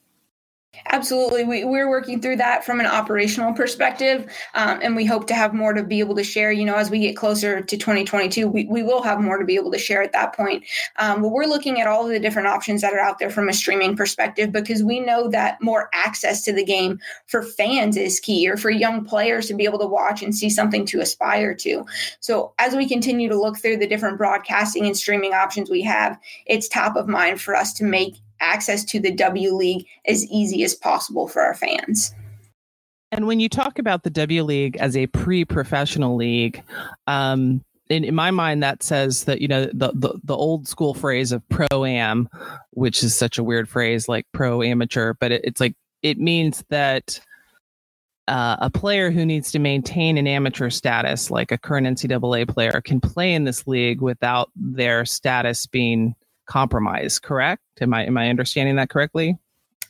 Absolutely. 0.87 1.45
We, 1.45 1.65
we're 1.65 1.89
working 1.89 2.21
through 2.21 2.37
that 2.37 2.65
from 2.65 2.79
an 2.79 2.87
operational 2.87 3.53
perspective, 3.53 4.33
um, 4.55 4.79
and 4.83 4.95
we 4.95 5.05
hope 5.05 5.27
to 5.27 5.35
have 5.35 5.53
more 5.53 5.73
to 5.73 5.83
be 5.83 5.99
able 5.99 6.15
to 6.15 6.25
share. 6.25 6.53
You 6.53 6.65
know, 6.65 6.77
as 6.77 6.91
we 6.91 7.01
get 7.01 7.17
closer 7.17 7.61
to 7.61 7.77
2022, 7.77 8.47
we, 8.47 8.67
we 8.67 8.83
will 8.83 9.03
have 9.03 9.21
more 9.21 9.39
to 9.39 9.45
be 9.45 9.57
able 9.57 9.73
to 9.73 9.79
share 9.79 10.01
at 10.01 10.13
that 10.13 10.35
point. 10.35 10.65
Um, 10.97 11.23
but 11.23 11.31
we're 11.31 11.47
looking 11.47 11.81
at 11.81 11.89
all 11.89 12.07
of 12.07 12.13
the 12.13 12.21
different 12.21 12.49
options 12.49 12.83
that 12.83 12.93
are 12.93 13.01
out 13.01 13.19
there 13.19 13.31
from 13.31 13.49
a 13.49 13.53
streaming 13.53 13.97
perspective 13.97 14.53
because 14.53 14.83
we 14.83 15.01
know 15.01 15.29
that 15.29 15.61
more 15.61 15.91
access 15.93 16.45
to 16.45 16.53
the 16.53 16.65
game 16.65 17.01
for 17.27 17.43
fans 17.43 17.97
is 17.97 18.21
key 18.21 18.49
or 18.49 18.57
for 18.57 18.71
young 18.71 19.05
players 19.05 19.49
to 19.49 19.55
be 19.55 19.65
able 19.65 19.79
to 19.81 19.87
watch 19.87 20.23
and 20.23 20.37
see 20.37 20.51
something 20.51 20.87
to 20.87 21.01
aspire 21.01 21.55
to. 21.55 21.85
So, 22.21 22.53
as 22.59 22.77
we 22.77 22.89
continue 22.89 23.29
to 23.29 23.41
look 23.41 23.59
through 23.59 23.79
the 23.79 23.89
different 23.89 24.19
broadcasting 24.19 24.87
and 24.87 24.97
streaming 24.97 25.35
options 25.35 25.69
we 25.69 25.83
have, 25.83 26.19
it's 26.47 26.69
top 26.69 26.95
of 26.95 27.09
mind 27.09 27.41
for 27.41 27.57
us 27.57 27.73
to 27.75 27.85
make 27.85 28.15
access 28.41 28.85
to 28.85 29.01
the 29.01 29.13
W 29.13 29.55
League 29.55 29.87
as 30.07 30.27
easy 30.27 30.65
as 30.65 30.75
possible 30.75 31.29
for 31.29 31.43
our 31.43 31.55
fans. 31.55 32.15
And 33.13 33.27
when 33.27 33.41
you 33.41 33.49
talk 33.49 33.79
about 33.79 34.03
the 34.03 34.11
W 34.11 34.43
League 34.45 34.77
as 34.77 34.97
a 34.97 35.07
pre-professional 35.09 36.17
league, 36.17 36.63
um, 37.07 37.65
in, 37.89 38.05
in 38.05 38.15
my 38.15 38.31
mind, 38.31 38.63
that 38.63 38.83
says 38.83 39.25
that 39.25 39.41
you 39.41 39.49
know 39.49 39.67
the, 39.67 39.91
the 39.95 40.19
the 40.23 40.37
old 40.37 40.69
school 40.69 40.95
phrase 40.95 41.33
of 41.33 41.47
pro 41.49 41.85
am, 41.85 42.29
which 42.71 43.03
is 43.03 43.17
such 43.17 43.37
a 43.37 43.43
weird 43.43 43.69
phrase, 43.69 44.09
like 44.09 44.27
pro 44.33 44.63
amateur, 44.63 45.15
but 45.15 45.33
it, 45.33 45.41
it's 45.45 45.61
like 45.61 45.75
it 46.03 46.19
means 46.19 46.65
that 46.71 47.21
uh, 48.29 48.57
a 48.61 48.71
player 48.71 49.11
who 49.11 49.27
needs 49.27 49.51
to 49.51 49.59
maintain 49.59 50.17
an 50.17 50.29
amateur 50.29 50.71
status, 50.71 51.33
like 51.33 51.51
a 51.51 51.59
current 51.59 51.87
NCAA 51.87 52.49
player, 52.49 52.81
can 52.81 53.01
play 53.01 53.35
in 53.35 53.43
this 53.43 53.67
league 53.67 54.01
without 54.01 54.51
their 54.55 55.05
status 55.05 55.67
being 55.67 56.15
compromised. 56.51 57.23
Correct? 57.23 57.63
Am 57.81 57.95
I 57.95 58.05
am 58.05 58.19
I 58.19 58.29
understanding 58.29 58.77
that 58.77 58.91
correctly? 58.91 59.39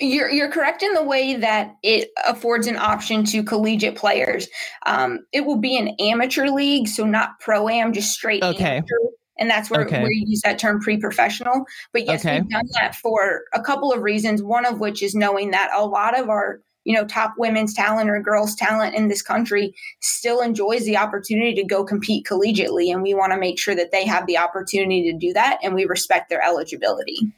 You're, 0.02 0.31
you're 0.31 0.50
correct 0.50 0.83
in 0.83 0.95
the 0.95 1.02
way 1.02 1.37
that 1.37 1.75
it 1.83 2.09
affords 2.26 2.67
an 2.67 2.79
option 2.79 3.23
to 3.25 3.43
collegiate 3.43 3.97
players. 3.97 4.49
Um, 4.87 5.26
it 5.31 5.45
will 5.45 5.59
be 5.59 5.76
an 5.76 5.88
amateur 6.00 6.47
league, 6.47 6.88
so 6.88 7.05
not 7.05 7.38
pro 7.38 7.69
am, 7.69 7.93
just 7.93 8.12
straight 8.12 8.43
okay. 8.43 8.76
amateur. 8.79 8.97
And 9.38 9.50
that's 9.50 9.71
where, 9.71 9.83
Okay. 9.83 10.00
where 10.00 10.11
you 10.11 10.25
use 10.26 10.40
that 10.43 10.59
term 10.59 10.81
pre 10.81 10.97
professional. 10.97 11.64
But 11.93 12.07
yes, 12.07 12.25
Okay. 12.25 12.40
we've 12.40 12.49
done 12.49 12.69
that 12.81 12.95
for 12.95 13.43
a 13.52 13.61
couple 13.61 13.93
of 13.93 14.00
reasons. 14.00 14.43
One 14.43 14.64
of 14.64 14.81
which 14.81 15.02
is 15.02 15.14
knowing 15.14 15.50
that 15.50 15.71
a 15.75 15.85
lot 15.85 16.19
of 16.19 16.31
our 16.31 16.62
you 16.85 16.95
know 16.95 17.05
top 17.07 17.35
women's 17.39 17.75
talent 17.75 18.09
or 18.09 18.21
girls 18.21 18.55
talent 18.55 18.95
in 18.95 19.09
this 19.09 19.23
country 19.23 19.75
still 20.01 20.41
enjoys 20.41 20.85
the 20.85 20.97
opportunity 20.97 21.55
to 21.55 21.65
go 21.65 21.85
compete 21.85 22.27
collegiately 22.27 22.93
and 22.93 23.03
we 23.03 23.15
want 23.15 23.33
to 23.33 23.39
make 23.39 23.59
sure 23.59 23.75
that 23.75 23.93
they 23.93 24.05
have 24.05 24.27
the 24.27 24.39
opportunity 24.39 25.11
to 25.11 25.17
do 25.17 25.33
that 25.33 25.59
and 25.63 25.75
we 25.75 25.85
respect 25.85 26.31
their 26.31 26.43
eligibility 26.43 27.33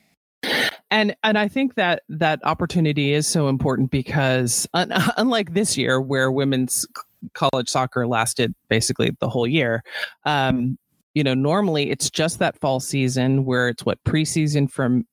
and 0.91 1.17
and 1.23 1.39
I 1.39 1.49
think 1.49 1.75
that 1.77 2.03
that 2.09 2.41
opportunity 2.45 3.13
is 3.13 3.27
so 3.27 3.49
important 3.49 3.91
because 3.91 4.69
un- 4.75 4.93
unlike 5.17 5.55
this 5.55 5.77
year 5.77 6.01
where 6.01 6.31
women's 6.31 6.87
college 7.35 7.69
soccer 7.69 8.07
lasted 8.07 8.55
basically 8.69 9.17
the 9.21 9.29
whole 9.29 9.47
year, 9.47 9.83
um, 10.25 10.77
you 11.15 11.23
know, 11.23 11.35
normally 11.35 11.91
it's 11.91 12.11
just 12.11 12.39
that 12.41 12.59
fall 12.59 12.81
season 12.81 13.45
where 13.45 13.69
it's 13.69 13.87
what 13.87 14.03
preseason 14.05 14.71
from 14.71 15.07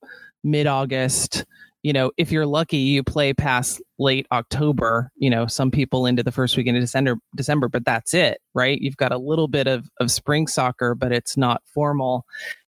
mid 0.44 0.68
August. 0.68 1.46
You 1.84 1.94
know, 1.94 2.12
if 2.18 2.32
you're 2.32 2.46
lucky, 2.46 2.78
you 2.78 3.04
play 3.04 3.34
past 3.34 3.82
late 3.98 4.28
October. 4.32 5.12
You 5.16 5.30
know, 5.30 5.48
some 5.48 5.72
people 5.72 6.06
into 6.06 6.24
the 6.24 6.32
first 6.32 6.58
weekend 6.58 6.78
of 6.78 6.84
December. 6.84 7.16
December, 7.36 7.70
but 7.70 7.86
that's 7.86 8.14
it, 8.14 8.40
right? 8.54 8.80
You've 8.82 8.98
got 8.98 9.12
a 9.12 9.18
little 9.18 9.48
bit 9.48 9.68
of 9.68 9.88
of 10.00 10.12
spring 10.12 10.48
soccer, 10.48 10.96
but 10.96 11.12
it's 11.12 11.38
not 11.38 11.62
formal. 11.74 12.26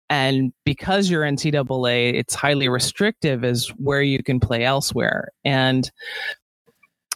And 0.08 0.52
because 0.64 1.10
you're 1.10 1.22
NCAA, 1.22 2.14
it's 2.14 2.34
highly 2.34 2.68
restrictive 2.68 3.44
as 3.44 3.68
where 3.76 4.02
you 4.02 4.22
can 4.22 4.38
play 4.38 4.64
elsewhere. 4.64 5.30
And 5.44 5.90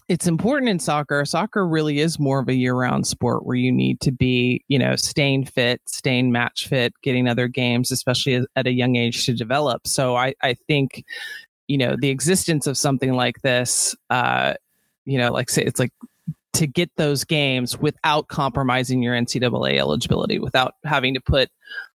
it's 0.08 0.26
important 0.26 0.68
in 0.68 0.80
soccer. 0.80 1.24
Soccer 1.24 1.64
really 1.64 2.00
is 2.00 2.18
more 2.18 2.40
of 2.40 2.48
a 2.48 2.54
year 2.54 2.74
round 2.74 3.06
sport 3.06 3.46
where 3.46 3.56
you 3.56 3.70
need 3.70 4.00
to 4.00 4.10
be, 4.10 4.64
you 4.66 4.76
know, 4.76 4.96
staying 4.96 5.44
fit, 5.44 5.80
staying 5.86 6.32
match 6.32 6.66
fit, 6.66 6.92
getting 7.04 7.28
other 7.28 7.46
games, 7.46 7.92
especially 7.92 8.44
at 8.56 8.66
a 8.66 8.72
young 8.72 8.96
age 8.96 9.24
to 9.26 9.32
develop. 9.32 9.86
So 9.86 10.16
I, 10.16 10.34
I 10.42 10.54
think, 10.66 11.04
you 11.70 11.78
know, 11.78 11.94
the 11.96 12.08
existence 12.08 12.66
of 12.66 12.76
something 12.76 13.12
like 13.12 13.40
this, 13.42 13.94
uh, 14.10 14.54
you 15.04 15.18
know, 15.18 15.30
like 15.30 15.48
say 15.48 15.62
it's 15.62 15.78
like 15.78 15.92
to 16.54 16.66
get 16.66 16.90
those 16.96 17.22
games 17.22 17.78
without 17.78 18.26
compromising 18.26 19.04
your 19.04 19.14
NCAA 19.14 19.78
eligibility, 19.78 20.40
without 20.40 20.74
having 20.84 21.14
to 21.14 21.20
put, 21.20 21.48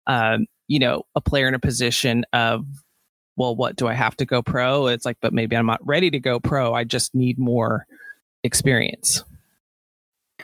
um, 0.09 0.47
you 0.67 0.81
know, 0.81 1.05
a 1.15 1.21
player 1.21 1.47
in 1.47 1.55
a 1.55 1.61
position 1.61 2.25
of, 2.33 2.67
well, 3.37 3.55
what 3.55 3.77
do 3.77 3.87
I 3.87 3.95
have 3.95 4.17
to 4.17 4.27
go 4.27 4.43
pro? 4.43 4.89
It's 4.89 5.05
like, 5.05 5.19
but 5.23 5.33
maybe 5.33 5.57
I'm 5.57 5.67
not 5.67 5.87
ready 5.87 6.11
to 6.11 6.19
go 6.19 6.41
pro. 6.41 6.75
I 6.75 6.83
just 6.83 7.15
need 7.15 7.39
more 7.39 7.87
experience. 8.43 9.23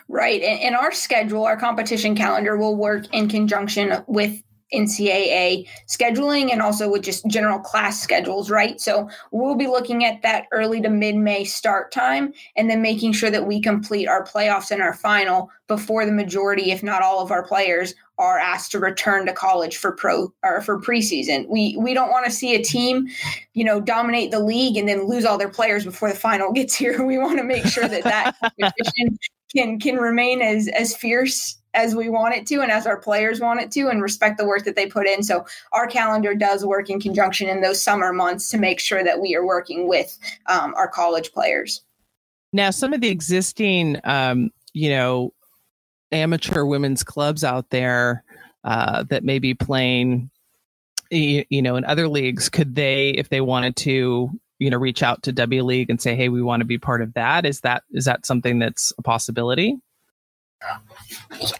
Right. 0.06 0.40
And 0.40 0.76
our 0.76 0.92
schedule, 0.92 1.47
our 1.47 1.56
competition 1.56 2.14
calendar 2.14 2.56
will 2.56 2.76
work 2.76 3.12
in 3.12 3.28
conjunction 3.28 4.04
with 4.06 4.40
NCAA 4.75 5.68
scheduling 5.87 6.50
and 6.50 6.61
also 6.61 6.90
with 6.90 7.02
just 7.02 7.26
general 7.28 7.58
class 7.58 8.02
schedules, 8.02 8.50
right? 8.50 8.80
So 8.80 9.08
we'll 9.30 9.54
be 9.54 9.68
looking 9.68 10.04
at 10.04 10.23
that 10.23 10.46
early 10.52 10.80
to 10.80 10.88
mid 10.88 11.16
May 11.16 11.44
start 11.44 11.92
time 11.92 12.32
and 12.56 12.68
then 12.68 12.82
making 12.82 13.12
sure 13.12 13.30
that 13.30 13.46
we 13.46 13.61
complete 13.61 14.08
our 14.08 14.25
playoffs 14.25 14.70
and 14.70 14.82
our 14.82 14.94
final 14.94 15.50
before 15.68 16.04
the 16.04 16.12
majority, 16.12 16.70
if 16.70 16.82
not 16.82 17.02
all 17.02 17.20
of 17.20 17.30
our 17.30 17.44
players, 17.44 17.94
are 18.18 18.38
asked 18.38 18.70
to 18.73 18.78
return 18.78 19.26
to 19.26 19.32
college 19.32 19.76
for 19.76 19.92
pro 19.92 20.32
or 20.42 20.61
for 20.62 20.80
preseason. 20.80 21.46
We 21.49 21.76
we 21.78 21.94
don't 21.94 22.11
want 22.11 22.25
to 22.25 22.30
see 22.30 22.54
a 22.54 22.62
team, 22.62 23.08
you 23.54 23.64
know, 23.64 23.80
dominate 23.80 24.30
the 24.30 24.40
league 24.40 24.76
and 24.76 24.88
then 24.88 25.08
lose 25.08 25.25
all 25.25 25.38
their 25.38 25.49
players 25.49 25.85
before 25.85 26.08
the 26.08 26.18
final 26.18 26.52
gets 26.54 26.75
here. 26.75 27.04
We 27.04 27.18
want 27.18 27.38
to 27.38 27.44
make 27.44 27.66
sure 27.66 27.88
that 27.88 28.04
that 28.04 28.35
competition 28.40 29.18
can 29.54 29.78
can 29.78 29.96
remain 29.96 30.42
as 30.42 30.68
as 30.68 30.96
fierce 30.96 31.58
as 31.76 31.95
we 31.95 32.09
want 32.09 32.35
it 32.35 32.47
to 32.47 32.62
and 32.62 32.73
as 32.73 32.87
our 32.87 32.97
players 32.97 33.40
want 33.40 33.61
it 33.61 33.71
to 33.71 33.88
and 33.88 34.02
respect 34.02 34.38
the 34.38 34.47
work 34.47 34.64
that 34.64 34.75
they 34.75 34.87
put 34.87 35.06
in 35.06 35.23
so 35.23 35.47
our 35.73 35.87
calendar 35.87 36.35
does 36.35 36.64
work 36.64 36.90
in 36.90 36.99
conjunction 36.99 37.49
in 37.49 37.61
those 37.61 37.83
summer 37.83 38.12
months 38.12 38.50
to 38.50 38.59
make 38.59 38.80
sure 38.80 39.04
that 39.04 39.21
we 39.21 39.37
are 39.37 39.47
working 39.47 39.87
with 39.87 40.18
um, 40.47 40.75
our 40.76 40.88
college 40.88 41.33
players 41.33 41.83
Now, 42.52 42.71
some 42.71 42.92
of 42.92 43.00
the 43.00 43.09
existing, 43.09 44.00
um, 44.04 44.50
you 44.73 44.90
know, 44.90 45.33
amateur 46.12 46.64
women's 46.64 47.02
clubs 47.04 47.45
out 47.45 47.71
there 47.71 48.25
uh, 48.64 49.04
that 49.04 49.25
may 49.25 49.38
be 49.38 49.54
playing, 49.54 50.30
you, 51.11 51.45
you 51.50 51.62
know, 51.62 51.76
in 51.76 51.85
other 51.85 52.09
leagues, 52.09 52.49
could 52.49 52.75
they, 52.75 53.11
if 53.11 53.28
they 53.28 53.40
wanted 53.40 53.76
to, 53.76 54.30
you 54.59 54.71
know, 54.71 54.78
reach 54.78 55.02
out 55.02 55.23
to 55.25 55.33
W 55.33 55.62
League 55.62 55.90
and 55.90 56.00
say, 56.00 56.16
"Hey, 56.16 56.30
we 56.30 56.42
want 56.42 56.62
to 56.62 56.64
be 56.64 56.78
part 56.78 57.02
of 57.02 57.12
that"? 57.14 57.45
Is 57.45 57.61
that 57.61 57.83
is 57.90 58.06
that 58.06 58.25
something 58.25 58.59
that's 58.59 58.92
a 58.97 59.02
possibility? 59.02 59.76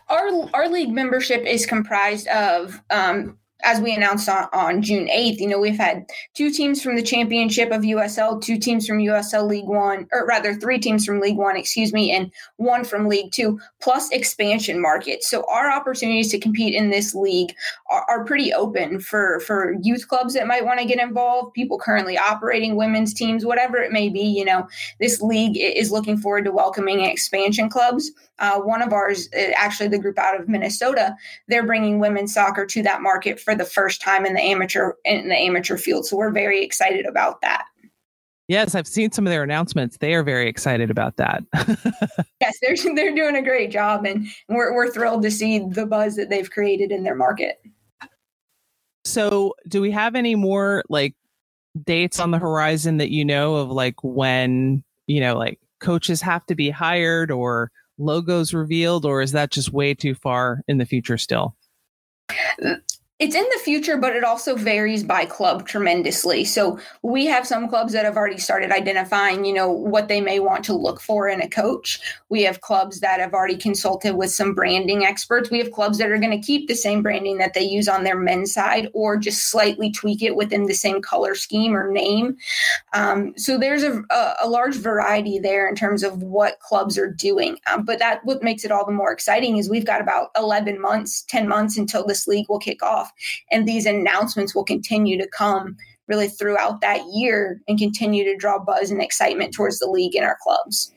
Our 0.09 0.49
our 0.55 0.69
league 0.69 0.91
membership 0.91 1.45
is 1.45 1.67
comprised 1.67 2.27
of 2.29 2.81
um, 2.91 3.39
as 3.65 3.81
we 3.81 3.95
announced 3.95 4.29
on, 4.29 4.49
on 4.53 4.83
June 4.83 5.09
8th, 5.09 5.39
you 5.39 5.49
know, 5.49 5.59
we've 5.59 5.79
had 5.79 6.07
two 6.35 6.51
teams 6.51 6.83
from 6.83 6.95
the 6.95 7.03
championship 7.03 7.71
of 7.71 7.83
USL, 7.83 8.41
two 8.41 8.59
teams 8.59 8.87
from 8.87 8.99
USL 8.99 9.49
League 9.49 9.67
One, 9.67 10.07
or 10.13 10.27
rather 10.27 10.55
three 10.55 10.79
teams 10.79 11.07
from 11.07 11.21
League 11.21 11.37
One, 11.37 11.57
excuse 11.57 11.93
me, 11.93 12.11
and 12.11 12.31
one 12.57 12.85
from 12.85 13.09
League 13.09 13.33
Two, 13.33 13.59
plus 13.81 14.11
expansion 14.11 14.81
markets. 14.81 15.29
So 15.29 15.45
our 15.51 15.71
opportunities 15.71 16.31
to 16.33 16.39
compete 16.39 16.75
in 16.75 16.91
this 16.91 17.15
league 17.15 17.55
are, 17.91 18.05
are 18.09 18.25
pretty 18.25 18.53
open 18.53 19.01
for, 19.01 19.41
for 19.41 19.75
youth 19.81 20.07
clubs 20.07 20.35
that 20.35 20.47
might 20.47 20.65
want 20.65 20.79
to 20.79 20.87
get 20.87 21.01
involved, 21.01 21.55
people 21.55 21.79
currently 21.79 22.19
operating 22.19 22.77
women's 22.77 23.15
teams, 23.15 23.47
whatever 23.47 23.79
it 23.79 23.91
may 23.91 24.11
be. 24.11 24.21
You 24.21 24.45
know, 24.45 24.69
this 25.01 25.23
league 25.23 25.57
is 25.57 25.91
looking 25.91 26.19
forward 26.19 26.45
to 26.45 26.53
welcoming 26.53 27.01
expansion 27.01 27.71
clubs. 27.71 28.13
Uh, 28.39 28.61
one 28.61 28.83
of 28.83 28.93
ours, 28.93 29.29
uh, 29.35 29.53
actually 29.57 29.89
the 29.89 29.99
group 29.99 30.19
out 30.19 30.39
of 30.39 30.49
Minnesota, 30.49 31.17
they're 31.49 31.67
bringing 31.67 31.99
women's 31.99 32.35
soccer 32.35 32.67
to 32.67 32.83
that 32.83 33.01
market 33.01 33.41
for 33.41 33.55
the 33.55 33.65
first 33.65 34.01
time 34.03 34.27
in 34.27 34.35
the 34.35 34.43
amateur 34.43 34.93
in 35.05 35.29
the 35.29 35.37
amateur 35.37 35.77
field. 35.77 36.07
So 36.07 36.17
we're 36.17 36.31
very 36.31 36.63
excited 36.63 37.07
about 37.07 37.41
that. 37.41 37.65
Yes, 38.49 38.77
I've 38.77 38.87
seen 38.87 39.11
some 39.11 39.27
of 39.27 39.33
their 39.33 39.43
announcements. 39.43 39.97
They 39.97 40.15
are 40.15 40.23
very 40.23 40.49
excited 40.49 40.91
about 40.91 41.17
that. 41.17 41.43
Yes, 42.41 42.59
they're 42.61 42.77
they're 42.95 43.15
doing 43.15 43.35
a 43.35 43.43
great 43.43 43.71
job, 43.71 44.05
and 44.05 44.27
we're 44.49 44.73
we're 44.75 44.91
thrilled 44.91 45.23
to 45.23 45.31
see 45.31 45.59
the 45.59 45.87
buzz 45.87 46.17
that 46.17 46.29
they've 46.29 46.51
created 46.51 46.93
in 46.93 47.03
their 47.03 47.15
market. 47.15 47.61
so, 49.05 49.55
do 49.67 49.81
we 49.81 49.91
have 49.91 50.15
any 50.15 50.35
more 50.35 50.85
like 50.89 51.15
dates 51.83 52.21
on 52.21 52.31
the 52.31 52.39
horizon 52.39 52.99
that 52.99 53.11
you 53.11 53.25
know 53.25 53.57
of, 53.57 53.71
like 53.71 53.97
when 54.05 54.85
you 55.07 55.21
know, 55.21 55.37
like 55.37 55.59
coaches 55.81 56.21
have 56.21 56.45
to 56.47 56.55
be 56.55 56.71
hired 56.71 57.31
or 57.31 57.71
logos 57.99 58.55
revealed, 58.55 59.05
or 59.05 59.21
is 59.23 59.33
that 59.33 59.51
just 59.51 59.73
way 59.73 59.95
too 59.95 60.15
far 60.15 60.63
in 60.69 60.79
the 60.79 60.87
future 60.87 61.19
still? 61.19 61.57
It's 63.19 63.35
in 63.35 63.47
the 63.51 63.61
future, 63.65 63.97
but 63.97 64.15
it 64.15 64.25
also 64.25 64.57
varies 64.57 65.03
by 65.03 65.25
club 65.25 65.67
tremendously. 65.67 66.45
So 66.45 66.79
we 67.03 67.25
have 67.25 67.47
some 67.47 67.67
clubs 67.67 67.95
that 67.95 68.05
have 68.05 68.15
already 68.15 68.37
started 68.37 68.71
identifying, 68.71 69.47
you 69.47 69.55
know, 69.55 69.71
what 69.71 70.09
they 70.09 70.21
may 70.21 70.39
want 70.39 70.67
to 70.67 70.75
look 70.75 71.01
for 71.01 71.27
in 71.27 71.41
a 71.41 71.49
coach. 71.49 71.99
We 72.29 72.43
have 72.43 72.61
clubs 72.61 73.01
that 73.01 73.19
have 73.19 73.33
already 73.33 73.57
consulted 73.57 74.17
with 74.17 74.33
some 74.33 74.53
branding 74.53 75.07
experts. 75.07 75.51
We 75.51 75.61
have 75.61 75.73
clubs 75.73 75.97
that 75.97 76.11
are 76.11 76.19
going 76.19 76.39
to 76.39 76.47
keep 76.47 76.69
the 76.69 76.75
same 76.75 77.03
branding 77.03 77.39
that 77.39 77.55
they 77.55 77.63
use 77.63 77.89
on 77.89 78.05
their 78.05 78.19
men's 78.19 78.53
side 78.53 78.91
or 78.93 79.17
just 79.17 79.51
slightly 79.51 79.91
tweak 79.91 80.21
it 80.21 80.37
within 80.37 80.67
the 80.67 80.75
same 80.75 81.01
color 81.01 81.35
scheme 81.35 81.75
or 81.75 81.91
name. 81.91 82.37
Um, 82.93 83.33
so 83.39 83.57
there's 83.57 83.83
a, 83.83 84.05
a, 84.43 84.47
large 84.47 84.77
variety 84.77 85.39
there 85.39 85.67
in 85.67 85.75
terms 85.75 86.03
of 86.03 86.23
what 86.23 86.61
clubs 86.61 86.99
are 86.99 87.11
doing. 87.11 87.59
Um, 87.67 87.85
but 87.85 87.99
that 87.99 88.21
what 88.25 88.43
makes 88.43 88.65
it 88.65 88.71
all 88.71 88.85
the 88.85 88.93
more 88.93 89.13
exciting 89.13 89.57
is 89.57 89.71
we've 89.71 89.87
got 89.87 90.03
about 90.03 90.31
11 90.37 90.81
months, 90.81 91.23
10 91.29 91.49
months 91.49 91.79
until 91.79 92.07
this 92.07 92.27
league 92.27 92.47
will 92.49 92.59
kick 92.59 92.83
off. 92.83 93.06
And 93.51 93.67
these 93.67 93.87
announcements 93.87 94.55
will 94.55 94.65
continue 94.65 95.19
to 95.19 95.29
come 95.29 95.77
really 96.09 96.29
throughout 96.29 96.81
that 96.81 97.03
year 97.13 97.61
and 97.69 97.79
continue 97.79 98.25
to 98.25 98.37
draw 98.37 98.59
buzz 98.59 98.91
and 98.91 99.03
excitement 99.03 99.55
towards 99.55 99.79
the 99.79 99.89
league 99.89 100.15
and 100.15 100.25
our 100.25 100.37
clubs. 100.43 100.93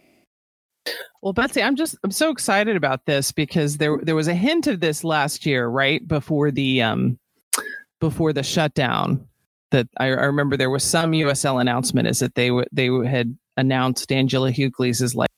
Well, 1.21 1.33
Betsy, 1.33 1.61
I'm 1.61 1.75
just 1.75 1.97
I'm 2.03 2.11
so 2.11 2.31
excited 2.31 2.75
about 2.75 3.05
this 3.05 3.31
because 3.31 3.77
there 3.77 3.97
there 4.01 4.15
was 4.15 4.27
a 4.27 4.33
hint 4.33 4.67
of 4.67 4.79
this 4.79 5.03
last 5.03 5.45
year, 5.45 5.67
right 5.67 6.05
before 6.07 6.51
the 6.51 6.81
um 6.81 7.19
before 7.99 8.33
the 8.33 8.43
shutdown. 8.43 9.25
That 9.71 9.87
I, 9.97 10.05
I 10.05 10.25
remember 10.25 10.57
there 10.57 10.69
was 10.69 10.83
some 10.83 11.11
USL 11.11 11.61
announcement 11.61 12.07
is 12.07 12.19
that 12.19 12.33
they 12.35 12.47
w- 12.47 12.65
they 12.71 12.87
had 13.07 13.37
announced 13.57 14.11
Angela 14.11 14.51
Hucles 14.51 15.01
is 15.01 15.13
like 15.13 15.29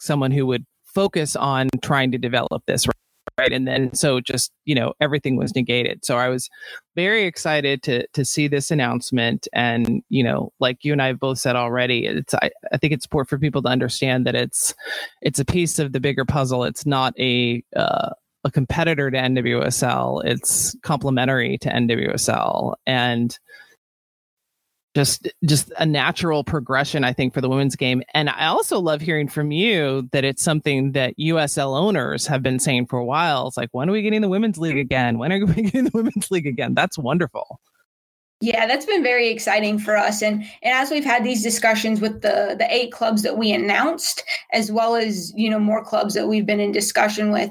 someone 0.00 0.30
who 0.30 0.44
would 0.46 0.66
focus 0.84 1.36
on 1.36 1.68
trying 1.82 2.12
to 2.12 2.18
develop 2.18 2.62
this 2.66 2.86
right 2.86 2.99
and 3.48 3.66
then 3.66 3.94
so 3.94 4.20
just 4.20 4.52
you 4.64 4.74
know 4.74 4.92
everything 5.00 5.36
was 5.36 5.54
negated. 5.54 6.04
So 6.04 6.16
i 6.16 6.28
was 6.28 6.48
very 6.96 7.24
excited 7.24 7.82
to 7.84 8.06
to 8.08 8.24
see 8.24 8.48
this 8.48 8.70
announcement. 8.70 9.48
And 9.52 10.02
you 10.08 10.22
know 10.22 10.52
like 10.60 10.84
you 10.84 10.92
and 10.92 11.02
i 11.02 11.06
have 11.08 11.20
both 11.20 11.38
said 11.38 11.56
already 11.56 12.06
it's 12.06 12.34
i, 12.34 12.50
I 12.72 12.76
think 12.76 12.92
it's 12.92 13.06
important 13.06 13.28
for 13.28 13.38
people 13.38 13.62
to 13.62 13.68
understand 13.68 14.26
that 14.26 14.34
it's 14.34 14.74
it's 15.22 15.38
a 15.38 15.44
piece 15.44 15.78
of 15.78 15.92
the 15.92 16.00
bigger 16.00 16.24
puzzle. 16.24 16.64
It's 16.64 16.86
not 16.86 17.14
a 17.18 17.62
uh, 17.76 18.10
a 18.44 18.50
competitor 18.50 19.10
to 19.10 19.18
nwsl 19.18 20.24
it's 20.24 20.74
complementary 20.82 21.58
to 21.58 21.68
nwsl 21.68 22.74
and 22.86 23.38
just 24.94 25.28
just 25.44 25.72
a 25.78 25.86
natural 25.86 26.42
progression 26.42 27.04
i 27.04 27.12
think 27.12 27.32
for 27.32 27.40
the 27.40 27.48
women's 27.48 27.76
game. 27.76 28.02
And 28.14 28.28
i 28.28 28.46
also 28.46 28.80
love 28.80 29.00
hearing 29.00 29.28
from 29.28 29.52
you 29.52 30.08
that 30.12 30.24
it's 30.24 30.42
something 30.42 30.92
that 30.92 31.16
usl 31.18 31.78
owners 31.78 32.26
have 32.26 32.42
been 32.42 32.58
saying 32.58 32.86
for 32.86 32.98
a 32.98 33.04
while. 33.04 33.48
It's 33.48 33.56
like 33.56 33.70
when 33.72 33.88
are 33.88 33.92
we 33.92 34.02
getting 34.02 34.20
the 34.20 34.28
women's 34.28 34.58
league 34.58 34.78
again? 34.78 35.18
When 35.18 35.32
are 35.32 35.44
we 35.44 35.54
getting 35.62 35.84
the 35.84 35.90
women's 35.94 36.30
league 36.30 36.46
again? 36.46 36.74
That's 36.74 36.98
wonderful 36.98 37.60
yeah, 38.42 38.66
that's 38.66 38.86
been 38.86 39.02
very 39.02 39.28
exciting 39.28 39.78
for 39.78 39.98
us. 39.98 40.22
And 40.22 40.42
and 40.62 40.74
as 40.74 40.90
we've 40.90 41.04
had 41.04 41.24
these 41.24 41.42
discussions 41.42 42.00
with 42.00 42.22
the 42.22 42.56
the 42.58 42.66
eight 42.70 42.90
clubs 42.90 43.20
that 43.22 43.36
we 43.36 43.52
announced, 43.52 44.24
as 44.52 44.72
well 44.72 44.96
as, 44.96 45.30
you 45.36 45.50
know, 45.50 45.58
more 45.58 45.84
clubs 45.84 46.14
that 46.14 46.26
we've 46.26 46.46
been 46.46 46.58
in 46.58 46.72
discussion 46.72 47.32
with, 47.32 47.50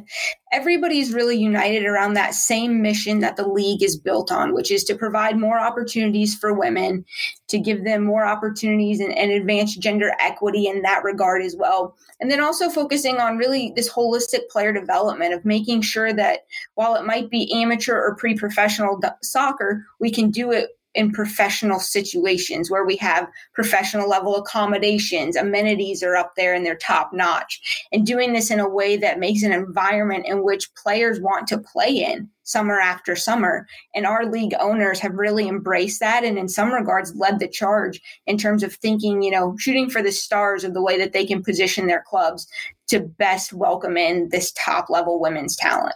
everybody's 0.51 1.13
really 1.13 1.37
united 1.37 1.85
around 1.85 2.15
that 2.15 2.33
same 2.33 2.81
mission 2.81 3.19
that 3.19 3.35
the 3.35 3.47
league 3.47 3.83
is 3.83 3.99
built 3.99 4.31
on, 4.31 4.55
which 4.55 4.71
is 4.71 4.83
to 4.85 4.95
provide 4.95 5.37
more 5.37 5.59
opportunities 5.59 6.35
for 6.35 6.57
women, 6.57 7.05
to 7.49 7.59
give 7.59 7.83
them 7.83 8.03
more 8.03 8.25
opportunities 8.25 8.99
and, 8.99 9.15
and 9.15 9.31
advance 9.31 9.75
gender 9.75 10.13
equity 10.19 10.65
in 10.65 10.81
that 10.81 11.03
regard 11.03 11.43
as 11.43 11.55
well. 11.55 11.95
And 12.19 12.31
then 12.31 12.41
also 12.41 12.67
focusing 12.67 13.17
on 13.17 13.37
really 13.37 13.73
this 13.75 13.91
holistic 13.91 14.49
player 14.49 14.73
development 14.73 15.35
of 15.35 15.45
making 15.45 15.81
sure 15.81 16.13
that 16.13 16.47
while 16.73 16.95
it 16.95 17.05
might 17.05 17.29
be 17.29 17.53
amateur 17.53 17.95
or 17.95 18.15
pre 18.15 18.35
professional 18.35 18.99
soccer, 19.21 19.85
we 19.99 20.09
can 20.09 20.31
do 20.31 20.51
it 20.51 20.69
in 20.99 21.13
professional 21.13 21.79
situations 21.79 22.69
where 22.69 22.83
we 22.83 22.97
have 22.97 23.25
professional 23.53 24.09
level 24.09 24.35
accommodations, 24.35 25.37
amenities 25.37 26.03
are 26.03 26.17
up 26.17 26.33
there 26.35 26.53
and 26.53 26.65
they're 26.65 26.75
top 26.75 27.11
notch, 27.13 27.87
and 27.93 28.05
doing 28.05 28.33
this 28.33 28.51
in 28.51 28.59
a 28.59 28.67
way 28.67 28.97
that 28.97 29.17
makes 29.17 29.41
an 29.41 29.53
environment 29.53 30.25
in 30.27 30.43
which 30.43 30.67
players 30.75 31.21
want 31.21 31.47
to 31.47 31.57
play 31.57 31.89
in 31.89 32.29
summer 32.43 32.81
after 32.81 33.15
summer. 33.15 33.65
And 33.95 34.05
our 34.05 34.25
league 34.25 34.53
owners 34.59 34.99
have 34.99 35.13
really 35.13 35.47
embraced 35.47 36.01
that 36.01 36.25
and, 36.25 36.37
in 36.37 36.49
some 36.49 36.73
regards, 36.73 37.15
led 37.15 37.39
the 37.39 37.47
charge 37.47 38.01
in 38.27 38.37
terms 38.37 38.61
of 38.61 38.73
thinking, 38.73 39.21
you 39.21 39.31
know, 39.31 39.55
shooting 39.57 39.89
for 39.89 40.01
the 40.01 40.11
stars 40.11 40.65
of 40.65 40.73
the 40.73 40.81
way 40.81 40.97
that 40.97 41.13
they 41.13 41.25
can 41.25 41.41
position 41.41 41.87
their 41.87 42.03
clubs 42.05 42.45
to 42.89 42.99
best 42.99 43.53
welcome 43.53 43.95
in 43.95 44.27
this 44.31 44.51
top 44.51 44.89
level 44.89 45.21
women's 45.21 45.55
talent. 45.55 45.95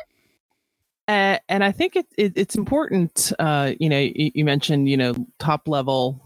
And 1.08 1.64
I 1.64 1.72
think 1.72 1.96
it, 1.96 2.08
it, 2.18 2.34
it's 2.36 2.56
important. 2.56 3.34
Uh, 3.38 3.74
you 3.80 3.90
know, 3.90 4.00
you, 4.00 4.32
you, 4.34 4.46
mentioned 4.46 4.88
you 4.90 4.98
know 4.98 5.14
top 5.40 5.68
level, 5.68 6.22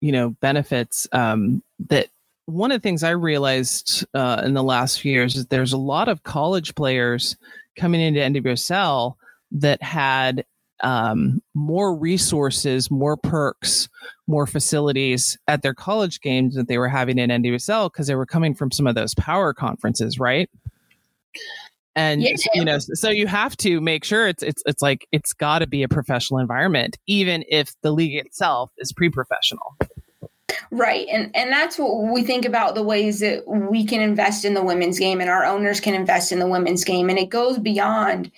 you 0.00 0.12
know 0.12 0.30
benefits. 0.40 1.06
Um, 1.12 1.62
that 1.88 2.08
one 2.46 2.72
of 2.72 2.80
the 2.80 2.82
things 2.82 3.02
I 3.02 3.10
realized 3.10 4.06
uh, 4.14 4.42
in 4.44 4.54
the 4.54 4.62
last 4.62 5.00
few 5.00 5.12
years 5.12 5.36
is 5.36 5.46
there's 5.46 5.72
a 5.72 5.78
lot 5.78 6.08
of 6.08 6.22
college 6.22 6.74
players 6.74 7.36
coming 7.76 8.00
into 8.00 8.20
NWSL 8.20 9.14
that 9.52 9.82
had 9.82 10.44
um, 10.82 11.42
more 11.54 11.94
resources, 11.94 12.90
more 12.90 13.16
perks, 13.16 13.88
more 14.26 14.46
facilities 14.46 15.38
at 15.46 15.62
their 15.62 15.74
college 15.74 16.20
games 16.20 16.54
that 16.54 16.68
they 16.68 16.78
were 16.78 16.88
having 16.88 17.18
in 17.18 17.30
NWSL 17.30 17.92
because 17.92 18.06
they 18.06 18.14
were 18.14 18.26
coming 18.26 18.54
from 18.54 18.70
some 18.70 18.86
of 18.86 18.94
those 18.94 19.14
power 19.14 19.52
conferences, 19.52 20.18
right? 20.18 20.48
And 21.96 22.22
yeah. 22.22 22.36
you 22.54 22.64
know 22.64 22.78
so 22.78 23.10
you 23.10 23.26
have 23.26 23.56
to 23.56 23.80
make 23.80 24.04
sure 24.04 24.28
it's 24.28 24.42
it's 24.42 24.62
it's 24.66 24.82
like 24.82 25.06
it's 25.12 25.32
got 25.32 25.60
to 25.60 25.66
be 25.66 25.82
a 25.82 25.88
professional 25.88 26.38
environment 26.40 26.96
even 27.06 27.44
if 27.48 27.72
the 27.82 27.92
league 27.92 28.14
itself 28.14 28.70
is 28.78 28.92
pre-professional 28.92 29.76
right 30.70 31.06
and 31.10 31.30
and 31.34 31.52
that's 31.52 31.78
what 31.78 32.12
we 32.12 32.22
think 32.22 32.44
about 32.44 32.74
the 32.74 32.82
ways 32.82 33.20
that 33.20 33.46
we 33.46 33.84
can 33.84 34.00
invest 34.00 34.44
in 34.44 34.54
the 34.54 34.62
women's 34.62 34.98
game 34.98 35.20
and 35.20 35.30
our 35.30 35.44
owners 35.44 35.80
can 35.80 35.94
invest 35.94 36.32
in 36.32 36.38
the 36.38 36.48
women's 36.48 36.84
game 36.84 37.08
and 37.08 37.18
it 37.18 37.28
goes 37.28 37.58
beyond 37.58 38.30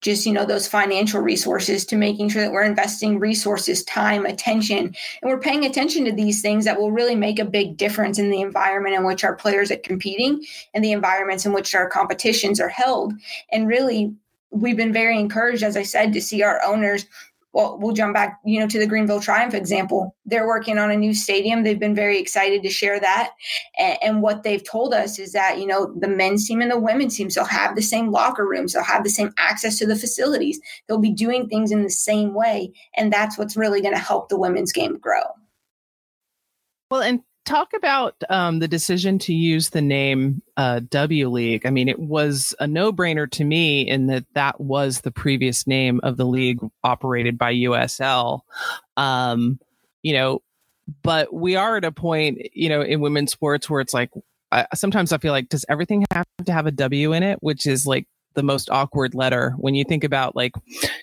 just 0.00 0.26
you 0.26 0.32
know 0.32 0.44
those 0.44 0.66
financial 0.66 1.20
resources 1.20 1.84
to 1.84 1.96
making 1.96 2.28
sure 2.28 2.42
that 2.42 2.52
we're 2.52 2.62
investing 2.62 3.18
resources 3.18 3.84
time 3.84 4.24
attention 4.24 4.78
and 4.78 4.94
we're 5.30 5.38
paying 5.38 5.64
attention 5.64 6.04
to 6.04 6.12
these 6.12 6.40
things 6.40 6.64
that 6.64 6.78
will 6.78 6.92
really 6.92 7.14
make 7.14 7.38
a 7.38 7.44
big 7.44 7.76
difference 7.76 8.18
in 8.18 8.30
the 8.30 8.40
environment 8.40 8.94
in 8.94 9.04
which 9.04 9.24
our 9.24 9.36
players 9.36 9.70
are 9.70 9.76
competing 9.76 10.44
and 10.74 10.84
the 10.84 10.92
environments 10.92 11.44
in 11.44 11.52
which 11.52 11.74
our 11.74 11.88
competitions 11.88 12.60
are 12.60 12.68
held. 12.68 13.12
And 13.52 13.68
really 13.68 14.14
we've 14.50 14.76
been 14.76 14.92
very 14.92 15.18
encouraged 15.18 15.62
as 15.62 15.76
i 15.76 15.82
said 15.82 16.12
to 16.12 16.20
see 16.20 16.42
our 16.42 16.60
owners 16.64 17.06
well, 17.52 17.78
we'll 17.80 17.94
jump 17.94 18.14
back, 18.14 18.38
you 18.44 18.60
know, 18.60 18.68
to 18.68 18.78
the 18.78 18.86
Greenville 18.86 19.20
Triumph 19.20 19.54
example. 19.54 20.14
They're 20.24 20.46
working 20.46 20.78
on 20.78 20.90
a 20.90 20.96
new 20.96 21.12
stadium. 21.12 21.64
They've 21.64 21.80
been 21.80 21.96
very 21.96 22.18
excited 22.18 22.62
to 22.62 22.70
share 22.70 23.00
that. 23.00 23.32
And, 23.78 23.98
and, 24.02 24.22
what 24.22 24.44
they've 24.44 24.62
told 24.62 24.94
us 24.94 25.18
is 25.18 25.32
that, 25.32 25.58
you 25.58 25.66
know, 25.66 25.92
the 25.98 26.08
men's 26.08 26.46
team 26.46 26.60
and 26.60 26.70
the 26.70 26.78
women's 26.78 27.16
team 27.16 27.28
will 27.34 27.44
have 27.44 27.74
the 27.74 27.82
same 27.82 28.12
locker 28.12 28.46
rooms. 28.46 28.72
They'll 28.72 28.84
have 28.84 29.02
the 29.02 29.10
same 29.10 29.32
access 29.36 29.78
to 29.78 29.86
the 29.86 29.96
facilities. 29.96 30.60
They'll 30.86 30.98
be 30.98 31.12
doing 31.12 31.48
things 31.48 31.72
in 31.72 31.82
the 31.82 31.90
same 31.90 32.34
way. 32.34 32.72
And 32.96 33.12
that's 33.12 33.36
what's 33.36 33.56
really 33.56 33.80
going 33.80 33.94
to 33.94 34.00
help 34.00 34.28
the 34.28 34.38
women's 34.38 34.72
game 34.72 34.98
grow. 34.98 35.22
Well, 36.90 37.02
and 37.02 37.20
talk 37.44 37.72
about 37.74 38.14
um, 38.28 38.58
the 38.58 38.68
decision 38.68 39.18
to 39.20 39.34
use 39.34 39.70
the 39.70 39.82
name 39.82 40.42
uh, 40.56 40.80
W 40.90 41.28
League. 41.28 41.66
I 41.66 41.70
mean, 41.70 41.88
it 41.88 41.98
was 41.98 42.54
a 42.60 42.66
no 42.66 42.92
brainer 42.92 43.30
to 43.32 43.44
me 43.44 43.82
in 43.82 44.06
that 44.06 44.24
that 44.34 44.60
was 44.60 45.00
the 45.00 45.10
previous 45.10 45.66
name 45.66 46.00
of 46.02 46.16
the 46.16 46.26
league 46.26 46.60
operated 46.84 47.38
by 47.38 47.54
USL. 47.54 48.40
Um, 48.96 49.58
you 50.02 50.14
know, 50.14 50.42
but 51.02 51.32
we 51.32 51.56
are 51.56 51.76
at 51.76 51.84
a 51.84 51.92
point, 51.92 52.38
you 52.52 52.68
know, 52.68 52.82
in 52.82 53.00
women's 53.00 53.32
sports 53.32 53.68
where 53.68 53.80
it's 53.80 53.94
like, 53.94 54.10
I, 54.52 54.66
sometimes 54.74 55.12
I 55.12 55.18
feel 55.18 55.32
like, 55.32 55.48
does 55.48 55.64
everything 55.68 56.04
have 56.12 56.26
to 56.44 56.52
have 56.52 56.66
a 56.66 56.72
W 56.72 57.12
in 57.12 57.22
it? 57.22 57.42
Which 57.42 57.66
is 57.66 57.86
like 57.86 58.06
the 58.34 58.42
most 58.42 58.70
awkward 58.70 59.14
letter 59.14 59.54
when 59.58 59.74
you 59.74 59.84
think 59.84 60.04
about 60.04 60.36
like, 60.36 60.52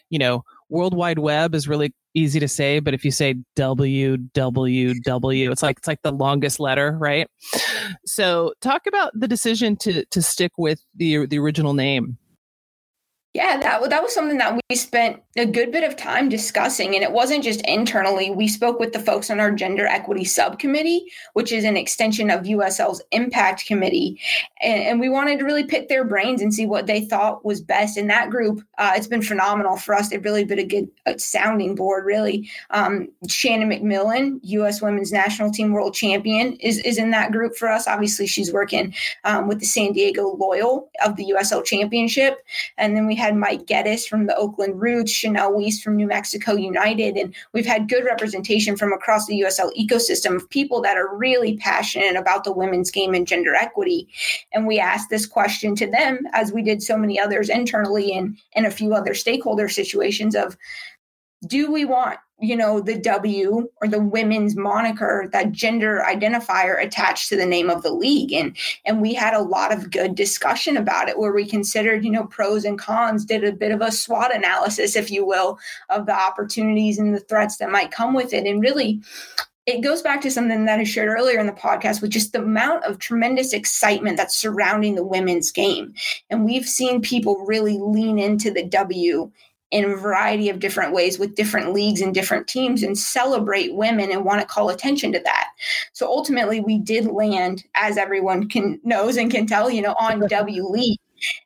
you 0.10 0.20
know, 0.20 0.44
World 0.70 0.96
Wide 0.96 1.20
Web 1.20 1.56
is 1.56 1.68
really 1.68 1.94
easy 2.14 2.40
to 2.40 2.48
say, 2.48 2.80
but 2.80 2.94
if 2.94 3.06
you 3.06 3.12
say 3.12 3.36
www, 3.56 5.52
it's 5.52 5.64
like 5.64 5.78
it's 5.78 5.88
like 5.88 6.02
the 6.02 6.12
longest 6.12 6.60
letter, 6.60 6.98
right? 7.00 7.28
So, 8.06 8.54
talk 8.62 8.88
about 8.88 9.12
the 9.14 9.28
decision 9.28 9.76
to 9.78 10.06
to 10.06 10.22
stick 10.22 10.52
with 10.58 10.84
the 10.96 11.26
the 11.28 11.40
original 11.40 11.74
name. 11.74 12.18
Yeah, 13.38 13.60
that 13.60 13.88
that 13.92 14.02
was 14.02 14.16
something 14.16 14.40
that 14.40 14.60
we 14.68 14.76
spent 14.76 15.22
a 15.36 15.46
good 15.46 15.72
bit 15.72 15.84
of 15.84 15.96
time 15.96 16.28
discussing, 16.28 16.96
and 16.96 17.04
it 17.04 17.12
wasn't 17.12 17.44
just 17.44 17.62
internally. 17.68 18.32
We 18.32 18.48
spoke 18.48 18.80
with 18.80 18.94
the 18.94 19.00
folks 19.00 19.30
on 19.30 19.40
our 19.40 19.52
gender 19.52 19.86
equity 19.86 20.26
subcommittee, 20.26 21.06
which 21.34 21.52
is 21.52 21.64
an 21.64 21.78
extension 21.78 22.32
of 22.32 22.46
USL's 22.46 23.04
impact 23.12 23.68
committee, 23.68 24.20
and, 24.60 24.82
and 24.82 25.00
we 25.00 25.08
wanted 25.08 25.38
to 25.38 25.46
really 25.46 25.66
pick 25.66 25.88
their 25.88 26.04
brains 26.04 26.42
and 26.42 26.52
see 26.52 26.66
what 26.66 26.88
they 26.88 27.06
thought 27.06 27.46
was 27.46 27.62
best. 27.62 27.96
In 27.96 28.08
that 28.08 28.32
group, 28.32 28.64
uh, 28.80 28.94
it's 28.96 29.06
been 29.06 29.22
phenomenal 29.22 29.78
for 29.78 29.94
us. 29.94 30.10
They've 30.10 30.26
really 30.26 30.44
been 30.44 30.58
a 30.58 30.66
good 30.66 30.90
a 31.06 31.20
sounding 31.20 31.76
board. 31.76 32.06
Really, 32.06 32.50
um, 32.72 33.08
Shannon 33.30 33.70
MacMillan, 33.70 34.40
U.S. 34.42 34.82
Women's 34.82 35.12
National 35.12 35.52
Team 35.52 35.74
World 35.74 35.94
Champion, 35.94 36.54
is 36.54 36.80
is 36.80 36.98
in 36.98 37.12
that 37.12 37.32
group 37.32 37.56
for 37.56 37.68
us. 37.68 37.88
Obviously, 37.88 38.26
she's 38.26 38.52
working 38.52 38.96
um, 39.26 39.48
with 39.48 39.60
the 39.60 39.68
San 39.68 39.92
Diego 39.92 40.36
Loyal 40.36 40.90
of 41.06 41.18
the 41.18 41.36
USL 41.38 41.64
Championship, 41.64 42.40
and 42.80 42.98
then 42.98 43.06
we 43.06 43.14
have 43.14 43.27
had 43.28 43.36
Mike 43.36 43.66
Geddes 43.66 44.08
from 44.08 44.26
the 44.26 44.36
Oakland 44.38 44.82
Roots, 44.82 45.12
Chanel 45.12 45.54
Weiss 45.54 45.82
from 45.82 45.98
New 45.98 46.08
Mexico 46.08 46.54
United, 46.54 47.18
and 47.18 47.36
we've 47.54 47.66
had 47.66 47.90
good 47.90 48.06
representation 48.06 48.78
from 48.78 48.94
across 48.94 49.28
the 49.28 49.42
USL 49.42 49.70
ecosystem 49.78 50.38
of 50.38 50.50
people 50.50 50.82
that 50.82 50.96
are 50.96 51.14
really 51.14 51.58
passionate 51.58 52.16
about 52.16 52.46
the 52.46 52.54
women's 52.54 52.90
game 52.90 53.14
and 53.14 53.28
gender 53.28 53.54
equity. 53.54 54.08
And 54.54 54.66
we 54.66 54.80
asked 54.80 55.10
this 55.10 55.26
question 55.26 55.76
to 55.76 55.92
them, 55.92 56.20
as 56.32 56.54
we 56.54 56.62
did 56.62 56.82
so 56.82 56.98
many 56.98 57.20
others 57.20 57.50
internally 57.50 58.14
and 58.14 58.38
in 58.54 58.66
a 58.66 58.72
few 58.72 58.94
other 58.94 59.14
stakeholder 59.14 59.68
situations 59.68 60.34
of 60.34 60.58
do 61.46 61.72
we 61.72 61.86
want 61.86 62.20
you 62.40 62.56
know 62.56 62.80
the 62.80 62.98
w 63.00 63.68
or 63.82 63.88
the 63.88 64.00
women's 64.00 64.56
moniker 64.56 65.28
that 65.32 65.52
gender 65.52 66.04
identifier 66.08 66.84
attached 66.84 67.30
to 67.30 67.36
the 67.36 67.46
name 67.46 67.70
of 67.70 67.82
the 67.82 67.92
league 67.92 68.32
and 68.32 68.56
and 68.86 69.02
we 69.02 69.14
had 69.14 69.34
a 69.34 69.42
lot 69.42 69.72
of 69.72 69.92
good 69.92 70.14
discussion 70.14 70.78
about 70.78 71.10
it 71.10 71.18
where 71.18 71.34
we 71.34 71.46
considered 71.46 72.04
you 72.04 72.12
know 72.12 72.26
pros 72.26 72.64
and 72.64 72.78
cons 72.78 73.26
did 73.26 73.44
a 73.44 73.52
bit 73.52 73.72
of 73.72 73.82
a 73.82 73.92
swot 73.92 74.36
analysis 74.36 74.96
if 74.96 75.10
you 75.10 75.26
will 75.26 75.58
of 75.90 76.06
the 76.06 76.14
opportunities 76.14 77.00
and 77.00 77.14
the 77.14 77.20
threats 77.20 77.58
that 77.58 77.72
might 77.72 77.92
come 77.92 78.14
with 78.14 78.34
it 78.34 78.46
and 78.46 78.62
really 78.62 79.02
it 79.68 79.82
goes 79.82 80.02
back 80.02 80.22
to 80.22 80.32
something 80.32 80.64
that 80.64 80.80
I 80.80 80.86
shared 80.86 81.10
earlier 81.10 81.40
in 81.40 81.46
the 81.46 81.52
podcast, 81.52 82.02
with 82.02 82.12
just 82.12 82.32
the 82.32 82.42
amount 82.42 82.86
of 82.86 83.00
tremendous 83.00 83.52
excitement 83.52 84.16
that's 84.16 84.36
surrounding 84.36 84.96
the 84.96 85.04
women's 85.04 85.52
game. 85.52 85.94
And 86.30 86.46
we've 86.46 86.66
seen 86.66 87.02
people 87.02 87.46
really 87.46 87.78
lean 87.78 88.18
into 88.18 88.50
the 88.50 88.64
W 88.64 89.30
in 89.72 89.86
a 89.86 89.96
variety 89.96 90.50
of 90.50 90.60
different 90.60 90.94
ways 90.94 91.20
with 91.20 91.36
different 91.36 91.74
leagues 91.74 92.02
and 92.02 92.14
different 92.14 92.48
teams 92.48 92.84
and 92.84 92.98
celebrate 92.98 93.76
women 93.76 94.12
and 94.12 94.24
want 94.24 94.40
to 94.40 94.48
call 94.48 94.70
attention 94.70 95.12
to 95.12 95.20
that. 95.20 95.50
So 95.94 96.08
ultimately 96.08 96.60
we 96.60 96.78
did 96.78 97.08
land 97.08 97.66
as 97.76 97.98
everyone 97.98 98.48
can 98.48 98.80
knows 98.84 99.18
and 99.18 99.30
can 99.30 99.46
tell, 99.46 99.70
you 99.70 99.82
know, 99.82 99.96
on 100.00 100.20
W 100.30 100.68
League 100.68 101.00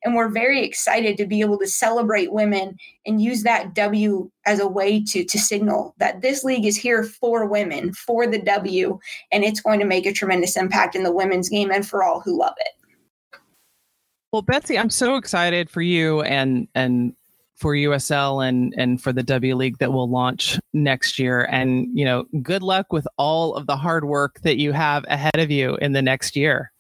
and 0.04 0.16
we're 0.16 0.30
very 0.30 0.64
excited 0.64 1.18
to 1.18 1.26
be 1.26 1.42
able 1.42 1.58
to 1.60 1.68
celebrate 1.68 2.32
women 2.32 2.78
and 3.06 3.22
use 3.22 3.44
that 3.44 3.74
W 3.74 4.30
as 4.46 4.60
a 4.60 4.68
way 4.68 5.04
to, 5.04 5.24
to 5.24 5.40
signal 5.40 5.96
that 5.98 6.22
this 6.22 6.44
league 6.44 6.66
is 6.66 6.78
here 6.78 7.04
for 7.04 7.46
women, 7.46 7.94
for 7.94 8.28
the 8.28 8.42
W, 8.42 9.00
and 9.32 9.44
it's 9.44 9.62
going 9.62 9.80
to 9.80 9.86
make 9.86 10.06
a 10.06 10.14
tremendous 10.14 10.58
impact 10.58 10.96
in 10.96 11.04
the 11.04 11.12
women's 11.12 11.50
game 11.50 11.72
and 11.72 11.88
for 11.88 12.04
all 12.04 12.20
who 12.20 12.38
love 12.38 12.54
it. 12.58 13.40
Well, 14.32 14.42
Betsy, 14.42 14.78
I'm 14.78 14.90
so 14.90 15.16
excited 15.16 15.70
for 15.70 15.82
you 15.82 16.22
and 16.22 16.68
and 16.74 17.14
for 17.62 17.76
USL 17.76 18.46
and 18.46 18.74
and 18.76 19.02
for 19.02 19.14
the 19.14 19.22
W 19.22 19.56
League 19.56 19.78
that 19.78 19.94
will 19.94 20.10
launch 20.10 20.60
next 20.74 21.20
year. 21.20 21.48
And 21.52 21.88
you 21.94 22.04
know, 22.04 22.26
good 22.42 22.64
luck 22.64 22.92
with 22.92 23.08
all 23.18 23.56
of 23.56 23.68
the 23.68 23.78
hard 23.78 24.06
work 24.06 24.42
that 24.42 24.58
you 24.58 24.72
have 24.74 25.06
ahead 25.08 25.38
of 25.38 25.52
you 25.52 25.76
in 25.76 25.94
the 25.94 26.02
next 26.02 26.36
year. 26.36 26.72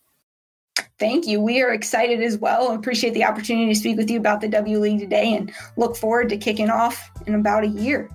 Thank 0.97 1.27
you. 1.27 1.39
We 1.39 1.61
are 1.61 1.73
excited 1.73 2.21
as 2.21 2.37
well. 2.37 2.71
Appreciate 2.71 3.13
the 3.13 3.23
opportunity 3.23 3.71
to 3.71 3.79
speak 3.79 3.97
with 3.97 4.09
you 4.09 4.19
about 4.19 4.41
the 4.41 4.47
W 4.47 4.79
League 4.79 4.99
today 4.99 5.35
and 5.35 5.53
look 5.77 5.95
forward 5.95 6.29
to 6.29 6.37
kicking 6.37 6.69
off 6.69 7.09
in 7.27 7.35
about 7.35 7.63
a 7.63 7.67
year. 7.67 8.09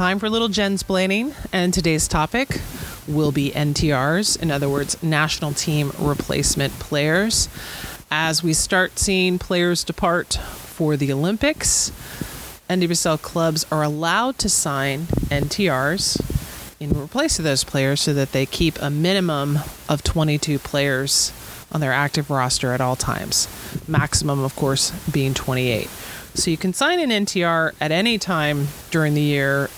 Time 0.00 0.18
for 0.18 0.24
a 0.24 0.30
little 0.30 0.48
Jensplaining, 0.48 1.34
and 1.52 1.74
today's 1.74 2.08
topic 2.08 2.62
will 3.06 3.32
be 3.32 3.50
NTRs, 3.50 4.40
in 4.40 4.50
other 4.50 4.66
words, 4.66 4.96
national 5.02 5.52
team 5.52 5.92
replacement 5.98 6.72
players. 6.78 7.50
As 8.10 8.42
we 8.42 8.54
start 8.54 8.98
seeing 8.98 9.38
players 9.38 9.84
depart 9.84 10.36
for 10.36 10.96
the 10.96 11.12
Olympics, 11.12 11.90
NWSL 12.70 13.20
clubs 13.20 13.66
are 13.70 13.82
allowed 13.82 14.38
to 14.38 14.48
sign 14.48 15.00
NTRs 15.28 16.18
in 16.80 17.06
place 17.08 17.38
of 17.38 17.44
those 17.44 17.62
players 17.62 18.00
so 18.00 18.14
that 18.14 18.32
they 18.32 18.46
keep 18.46 18.80
a 18.80 18.88
minimum 18.88 19.58
of 19.86 20.02
22 20.02 20.58
players 20.60 21.30
on 21.72 21.82
their 21.82 21.92
active 21.92 22.30
roster 22.30 22.72
at 22.72 22.80
all 22.80 22.96
times. 22.96 23.48
Maximum, 23.86 24.42
of 24.44 24.56
course, 24.56 24.92
being 25.10 25.34
28. 25.34 25.90
So 26.32 26.50
you 26.50 26.56
can 26.56 26.72
sign 26.72 27.00
an 27.00 27.10
NTR 27.26 27.72
at 27.82 27.92
any 27.92 28.16
time 28.16 28.68
during 28.90 29.12
the 29.12 29.20
year 29.20 29.68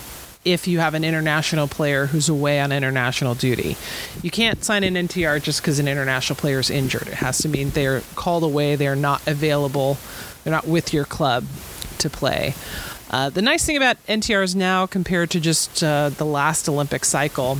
if 0.45 0.67
you 0.67 0.79
have 0.79 0.93
an 0.93 1.03
international 1.03 1.67
player 1.67 2.07
who's 2.07 2.27
away 2.27 2.59
on 2.59 2.71
international 2.71 3.33
duty. 3.35 3.77
You 4.21 4.31
can't 4.31 4.63
sign 4.63 4.83
an 4.83 4.95
NTR 4.95 5.41
just 5.41 5.61
because 5.61 5.79
an 5.79 5.87
international 5.87 6.35
player 6.35 6.59
is 6.59 6.69
injured. 6.69 7.07
It 7.07 7.15
has 7.15 7.37
to 7.39 7.49
mean 7.49 7.69
they're 7.69 8.01
called 8.15 8.43
away, 8.43 8.75
they're 8.75 8.95
not 8.95 9.25
available 9.27 9.97
they're 10.43 10.51
not 10.51 10.67
with 10.67 10.93
your 10.93 11.05
club 11.05 11.45
to 11.99 12.09
play. 12.09 12.53
Uh, 13.09 13.29
the 13.29 13.41
nice 13.41 13.65
thing 13.65 13.77
about 13.77 14.03
NTRs 14.07 14.55
now, 14.55 14.85
compared 14.85 15.29
to 15.31 15.39
just 15.39 15.83
uh, 15.83 16.09
the 16.09 16.25
last 16.25 16.67
Olympic 16.67 17.05
cycle, 17.05 17.59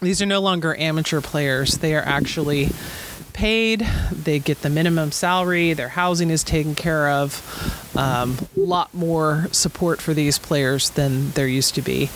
these 0.00 0.22
are 0.22 0.26
no 0.26 0.40
longer 0.40 0.74
amateur 0.76 1.20
players. 1.20 1.78
They 1.78 1.94
are 1.94 2.02
actually 2.02 2.70
paid. 3.30 3.80
They 4.12 4.38
get 4.38 4.62
the 4.62 4.70
minimum 4.70 5.12
salary. 5.12 5.72
Their 5.72 5.88
housing 5.88 6.30
is 6.30 6.44
taken 6.44 6.74
care 6.74 7.08
of. 7.08 7.90
A 7.94 8.00
um, 8.00 8.36
lot 8.56 8.92
more 8.94 9.48
support 9.52 10.00
for 10.00 10.14
these 10.14 10.38
players 10.38 10.90
than 10.90 11.30
there 11.32 11.48
used 11.48 11.74
to 11.76 11.82
be. 11.82 12.10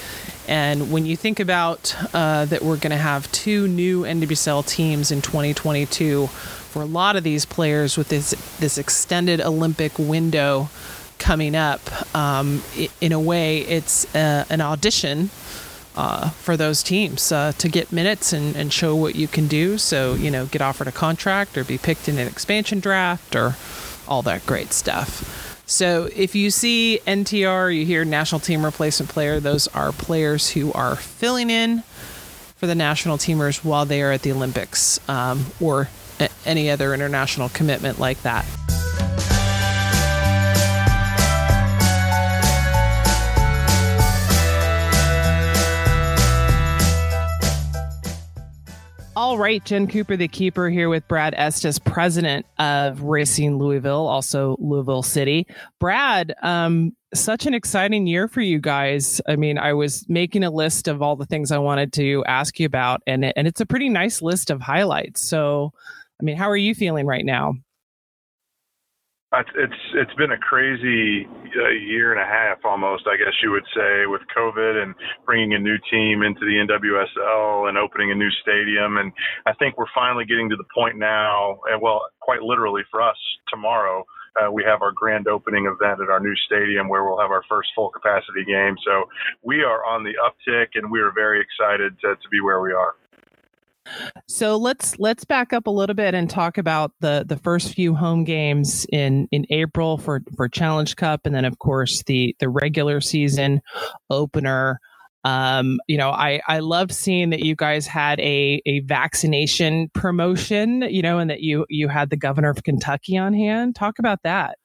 And 0.46 0.92
when 0.92 1.06
you 1.06 1.16
think 1.16 1.40
about 1.40 1.96
uh, 2.12 2.44
that, 2.46 2.62
we're 2.62 2.76
going 2.76 2.90
to 2.90 2.96
have 2.96 3.30
two 3.32 3.66
new 3.66 4.02
NWSL 4.02 4.66
teams 4.66 5.10
in 5.10 5.22
2022 5.22 6.26
for 6.26 6.82
a 6.82 6.86
lot 6.86 7.16
of 7.16 7.24
these 7.24 7.44
players 7.44 7.96
with 7.96 8.08
this 8.08 8.30
this 8.58 8.76
extended 8.76 9.40
Olympic 9.40 9.98
window 9.98 10.68
coming 11.18 11.54
up. 11.54 11.80
Um, 12.14 12.62
in 13.00 13.12
a 13.12 13.20
way, 13.20 13.60
it's 13.60 14.12
uh, 14.14 14.44
an 14.50 14.60
audition 14.60 15.30
uh, 15.96 16.30
for 16.30 16.56
those 16.56 16.82
teams 16.82 17.30
uh, 17.30 17.52
to 17.58 17.68
get 17.68 17.92
minutes 17.92 18.32
and, 18.32 18.56
and 18.56 18.72
show 18.72 18.94
what 18.96 19.14
you 19.14 19.28
can 19.28 19.46
do. 19.46 19.78
So, 19.78 20.14
you 20.14 20.30
know, 20.30 20.46
get 20.46 20.60
offered 20.62 20.88
a 20.88 20.92
contract 20.92 21.56
or 21.56 21.64
be 21.64 21.78
picked 21.78 22.08
in 22.08 22.18
an 22.18 22.26
expansion 22.26 22.80
draft 22.80 23.36
or 23.36 23.56
all 24.08 24.22
that 24.22 24.44
great 24.46 24.72
stuff. 24.72 25.62
So, 25.66 26.10
if 26.14 26.34
you 26.34 26.50
see 26.50 27.00
NTR, 27.06 27.74
you 27.74 27.86
hear 27.86 28.04
national 28.04 28.40
team 28.40 28.64
replacement 28.64 29.10
player, 29.10 29.40
those 29.40 29.66
are 29.68 29.92
players 29.92 30.50
who 30.50 30.72
are 30.72 30.96
filling 30.96 31.48
in 31.48 31.82
for 32.56 32.66
the 32.66 32.74
national 32.74 33.16
teamers 33.16 33.64
while 33.64 33.86
they 33.86 34.02
are 34.02 34.12
at 34.12 34.22
the 34.22 34.32
Olympics 34.32 35.00
um, 35.08 35.46
or 35.60 35.88
any 36.44 36.70
other 36.70 36.92
international 36.92 37.48
commitment 37.48 37.98
like 37.98 38.20
that. 38.22 38.44
All 49.16 49.38
right, 49.38 49.64
Jen 49.64 49.86
Cooper, 49.86 50.16
the 50.16 50.26
keeper, 50.26 50.68
here 50.68 50.88
with 50.88 51.06
Brad 51.06 51.34
Estes, 51.36 51.78
president 51.78 52.46
of 52.58 53.02
Racing 53.02 53.58
Louisville, 53.58 54.08
also 54.08 54.56
Louisville 54.58 55.04
City. 55.04 55.46
Brad, 55.78 56.34
um, 56.42 56.96
such 57.14 57.46
an 57.46 57.54
exciting 57.54 58.08
year 58.08 58.26
for 58.26 58.40
you 58.40 58.58
guys. 58.58 59.20
I 59.28 59.36
mean, 59.36 59.56
I 59.56 59.72
was 59.72 60.04
making 60.08 60.42
a 60.42 60.50
list 60.50 60.88
of 60.88 61.00
all 61.00 61.14
the 61.14 61.26
things 61.26 61.52
I 61.52 61.58
wanted 61.58 61.92
to 61.92 62.24
ask 62.26 62.58
you 62.58 62.66
about, 62.66 63.02
and 63.06 63.24
it, 63.24 63.34
and 63.36 63.46
it's 63.46 63.60
a 63.60 63.66
pretty 63.66 63.88
nice 63.88 64.20
list 64.20 64.50
of 64.50 64.60
highlights. 64.60 65.22
So, 65.22 65.72
I 66.20 66.24
mean, 66.24 66.36
how 66.36 66.50
are 66.50 66.56
you 66.56 66.74
feeling 66.74 67.06
right 67.06 67.24
now? 67.24 67.54
It's 69.56 69.80
it's 69.94 70.14
been 70.14 70.32
a 70.32 70.38
crazy 70.38 71.26
uh, 71.26 71.70
year 71.70 72.12
and 72.12 72.20
a 72.20 72.24
half 72.24 72.58
almost, 72.64 73.06
I 73.06 73.16
guess 73.16 73.34
you 73.42 73.50
would 73.50 73.66
say, 73.74 74.06
with 74.06 74.22
COVID 74.36 74.82
and 74.82 74.94
bringing 75.24 75.54
a 75.54 75.58
new 75.58 75.76
team 75.90 76.22
into 76.22 76.40
the 76.40 76.62
NWSL 76.66 77.68
and 77.68 77.78
opening 77.78 78.10
a 78.10 78.14
new 78.14 78.30
stadium. 78.42 78.98
And 78.98 79.12
I 79.46 79.54
think 79.54 79.76
we're 79.76 79.92
finally 79.94 80.24
getting 80.24 80.48
to 80.50 80.56
the 80.56 80.68
point 80.74 80.98
now, 80.98 81.58
and 81.70 81.80
well, 81.80 82.02
quite 82.20 82.42
literally 82.42 82.82
for 82.90 83.02
us, 83.02 83.16
tomorrow 83.48 84.04
uh, 84.40 84.50
we 84.50 84.64
have 84.64 84.82
our 84.82 84.92
grand 84.92 85.28
opening 85.28 85.66
event 85.66 86.00
at 86.00 86.10
our 86.10 86.20
new 86.20 86.34
stadium 86.46 86.88
where 86.88 87.04
we'll 87.04 87.20
have 87.20 87.30
our 87.30 87.44
first 87.48 87.68
full 87.74 87.90
capacity 87.90 88.44
game. 88.44 88.74
So 88.84 89.04
we 89.42 89.62
are 89.62 89.84
on 89.84 90.02
the 90.02 90.14
uptick, 90.18 90.74
and 90.74 90.90
we 90.90 91.00
are 91.00 91.12
very 91.12 91.40
excited 91.40 91.98
to, 92.00 92.16
to 92.16 92.28
be 92.30 92.40
where 92.40 92.60
we 92.60 92.72
are. 92.72 92.94
So 94.26 94.56
let's 94.56 94.98
let's 94.98 95.24
back 95.24 95.52
up 95.52 95.66
a 95.66 95.70
little 95.70 95.94
bit 95.94 96.14
and 96.14 96.28
talk 96.28 96.58
about 96.58 96.92
the 97.00 97.24
the 97.26 97.36
first 97.36 97.74
few 97.74 97.94
home 97.94 98.24
games 98.24 98.86
in 98.90 99.28
in 99.30 99.46
April 99.50 99.98
for 99.98 100.22
for 100.36 100.48
Challenge 100.48 100.94
Cup, 100.96 101.22
and 101.24 101.34
then 101.34 101.44
of 101.44 101.58
course 101.58 102.02
the 102.04 102.34
the 102.38 102.48
regular 102.48 103.00
season 103.00 103.60
opener. 104.10 104.80
Um, 105.24 105.80
you 105.88 105.96
know, 105.96 106.10
I 106.10 106.40
I 106.48 106.58
love 106.58 106.92
seeing 106.92 107.30
that 107.30 107.40
you 107.40 107.56
guys 107.56 107.86
had 107.86 108.20
a 108.20 108.60
a 108.66 108.80
vaccination 108.80 109.90
promotion. 109.94 110.82
You 110.82 111.02
know, 111.02 111.18
and 111.18 111.30
that 111.30 111.40
you 111.40 111.66
you 111.68 111.88
had 111.88 112.10
the 112.10 112.16
governor 112.16 112.50
of 112.50 112.62
Kentucky 112.62 113.16
on 113.16 113.34
hand. 113.34 113.74
Talk 113.74 113.98
about 113.98 114.22
that. 114.24 114.58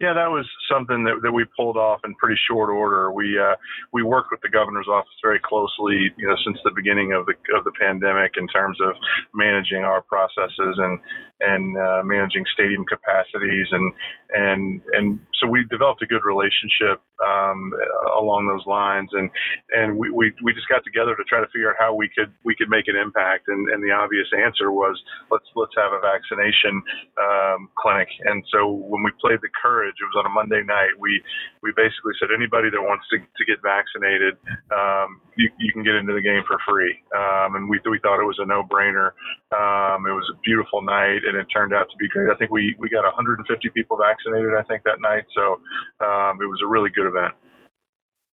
Yeah, 0.00 0.12
that 0.12 0.26
was 0.26 0.44
something 0.66 1.04
that, 1.04 1.22
that 1.22 1.30
we 1.30 1.44
pulled 1.56 1.76
off 1.76 2.00
in 2.04 2.16
pretty 2.16 2.34
short 2.50 2.68
order. 2.68 3.12
We 3.12 3.38
uh, 3.38 3.54
we 3.92 4.02
worked 4.02 4.32
with 4.32 4.40
the 4.42 4.48
governor's 4.48 4.88
office 4.90 5.14
very 5.22 5.38
closely, 5.38 6.10
you 6.18 6.26
know, 6.26 6.34
since 6.44 6.58
the 6.64 6.72
beginning 6.74 7.12
of 7.12 7.26
the 7.26 7.34
of 7.56 7.62
the 7.62 7.70
pandemic 7.78 8.32
in 8.36 8.48
terms 8.48 8.76
of 8.82 8.96
managing 9.34 9.84
our 9.84 10.02
processes 10.02 10.74
and 10.82 10.98
and 11.40 11.78
uh, 11.78 12.02
managing 12.04 12.44
stadium 12.52 12.84
capacities 12.86 13.68
and 13.70 13.92
and 14.34 14.80
and 14.92 15.20
so 15.38 15.46
we 15.46 15.64
developed 15.70 16.02
a 16.02 16.06
good 16.06 16.24
relationship 16.24 16.98
um, 17.22 17.70
along 18.18 18.48
those 18.48 18.66
lines. 18.66 19.10
And 19.12 19.30
and 19.70 19.96
we, 19.96 20.10
we 20.10 20.32
we 20.42 20.52
just 20.52 20.68
got 20.68 20.82
together 20.84 21.14
to 21.14 21.24
try 21.24 21.40
to 21.40 21.46
figure 21.52 21.70
out 21.70 21.76
how 21.78 21.94
we 21.94 22.08
could 22.10 22.32
we 22.44 22.54
could 22.56 22.68
make 22.68 22.88
an 22.88 22.96
impact. 22.96 23.48
And 23.48 23.68
and 23.70 23.82
the 23.82 23.92
obvious 23.92 24.26
answer 24.34 24.70
was 24.70 25.00
let's 25.30 25.46
let's 25.54 25.74
have 25.76 25.92
a 25.92 26.00
vaccination 26.00 26.82
um, 27.20 27.68
clinic. 27.78 28.08
And 28.24 28.42
so 28.50 28.70
when 28.70 29.02
we 29.02 29.10
played 29.20 29.40
the 29.42 29.52
courage 29.54 29.93
it 30.00 30.08
was 30.10 30.18
on 30.18 30.26
a 30.26 30.32
Monday 30.32 30.62
night 30.64 30.94
we 30.98 31.22
we 31.62 31.72
basically 31.76 32.12
said 32.18 32.28
anybody 32.34 32.70
that 32.70 32.80
wants 32.80 33.04
to, 33.10 33.18
to 33.18 33.42
get 33.44 33.62
vaccinated 33.62 34.34
um, 34.72 35.20
you, 35.36 35.50
you 35.58 35.72
can 35.72 35.82
get 35.82 35.94
into 35.94 36.12
the 36.12 36.22
game 36.22 36.42
for 36.46 36.58
free 36.66 36.98
um, 37.16 37.56
and 37.56 37.68
we 37.68 37.80
we 37.88 37.98
thought 38.00 38.20
it 38.20 38.26
was 38.26 38.38
a 38.38 38.46
no 38.46 38.62
brainer 38.62 39.12
um, 39.54 40.06
it 40.06 40.14
was 40.14 40.26
a 40.32 40.38
beautiful 40.42 40.82
night 40.82 41.22
and 41.26 41.36
it 41.36 41.46
turned 41.46 41.72
out 41.72 41.88
to 41.90 41.96
be 41.96 42.08
great. 42.08 42.30
I 42.30 42.36
think 42.36 42.50
we 42.50 42.74
we 42.78 42.88
got 42.88 43.04
150 43.04 43.68
people 43.70 43.96
vaccinated. 43.96 44.54
I 44.58 44.62
think 44.62 44.82
that 44.84 45.00
night, 45.00 45.24
so 45.34 45.60
um, 46.04 46.38
it 46.42 46.46
was 46.46 46.60
a 46.62 46.66
really 46.66 46.90
good 46.90 47.06
event. 47.06 47.34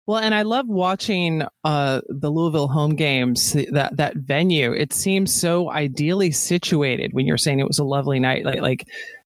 Well, 0.07 0.19
and 0.19 0.33
I 0.33 0.41
love 0.41 0.67
watching 0.67 1.43
uh, 1.63 2.01
the 2.09 2.29
Louisville 2.29 2.67
home 2.67 2.95
games. 2.95 3.53
That 3.71 3.97
that 3.97 4.17
venue, 4.17 4.73
it 4.73 4.93
seems 4.93 5.33
so 5.33 5.69
ideally 5.69 6.31
situated. 6.31 7.13
When 7.13 7.27
you're 7.27 7.37
saying 7.37 7.59
it 7.59 7.67
was 7.67 7.79
a 7.79 7.83
lovely 7.83 8.19
night, 8.19 8.45
like 8.45 8.61
like 8.61 8.87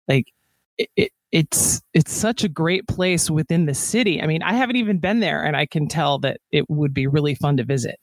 like 0.09 0.33
it, 0.79 0.89
it 0.97 1.13
it's 1.35 1.83
it's 1.93 2.13
such 2.13 2.45
a 2.45 2.49
great 2.49 2.87
place 2.87 3.29
within 3.29 3.67
the 3.67 3.75
city. 3.75 4.23
I 4.23 4.27
mean, 4.29 4.41
I 4.43 4.53
haven't 4.53 4.77
even 4.77 4.99
been 4.99 5.19
there, 5.19 5.43
and 5.43 5.57
I 5.57 5.67
can 5.67 5.89
tell 5.89 6.21
that 6.21 6.41
it 6.53 6.71
would 6.71 6.95
be 6.95 7.09
really 7.09 7.35
fun 7.35 7.57
to 7.57 7.65
visit. 7.65 7.99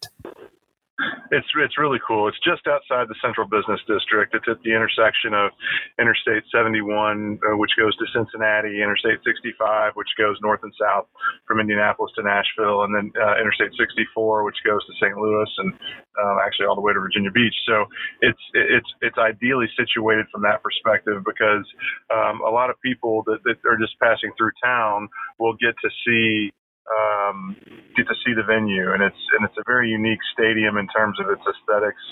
It's 1.32 1.48
it's 1.56 1.78
really 1.80 2.00
cool. 2.06 2.28
It's 2.28 2.40
just 2.44 2.68
outside 2.68 3.08
the 3.08 3.16
central 3.24 3.48
business 3.48 3.80
district. 3.88 4.36
It's 4.36 4.48
at 4.52 4.60
the 4.68 4.76
intersection 4.76 5.34
of 5.34 5.56
Interstate 5.96 6.44
71, 6.52 7.40
uh, 7.40 7.56
which 7.56 7.72
goes 7.80 7.96
to 7.98 8.06
Cincinnati, 8.12 8.84
Interstate 8.84 9.24
65, 9.24 9.96
which 9.96 10.12
goes 10.20 10.36
north 10.44 10.60
and 10.64 10.74
south 10.76 11.08
from 11.48 11.64
Indianapolis 11.64 12.12
to 12.20 12.24
Nashville, 12.24 12.84
and 12.84 12.92
then 12.92 13.08
uh, 13.16 13.40
Interstate 13.40 13.72
64, 13.80 14.44
which 14.44 14.60
goes 14.68 14.84
to 14.86 14.94
St. 15.00 15.16
Louis 15.16 15.48
and 15.64 15.72
uh, 16.20 16.44
actually 16.44 16.68
all 16.68 16.76
the 16.76 16.84
way 16.84 16.92
to 16.92 17.00
Virginia 17.00 17.32
Beach. 17.32 17.56
So 17.64 17.88
it's 18.20 18.44
it's 18.54 18.92
it's 19.00 19.18
ideally 19.18 19.72
situated 19.80 20.28
from 20.36 20.44
that 20.44 20.60
perspective 20.60 21.24
because 21.24 21.64
um, 22.12 22.44
a 22.44 22.52
lot 22.52 22.70
of 22.70 22.76
people 22.84 23.24
that, 23.32 23.40
that 23.48 23.56
are 23.64 23.80
just 23.80 23.96
passing 24.04 24.36
through 24.36 24.52
town 24.60 25.08
will 25.40 25.56
get 25.56 25.80
to 25.80 25.90
see 26.04 26.52
um, 26.92 27.56
get 27.96 28.08
to 28.08 28.16
see 28.26 28.34
the 28.34 28.44
venue, 28.44 28.94
and 28.94 29.04
it's 29.04 29.24
and 29.38 29.48
it's 29.48 29.58
a 29.58 29.64
very 29.66 29.90
unique 29.90 30.20
stadium 30.34 30.78
in 30.78 30.88
terms 30.92 31.20
of 31.20 31.30
its 31.30 31.42
aesthetics. 31.48 32.04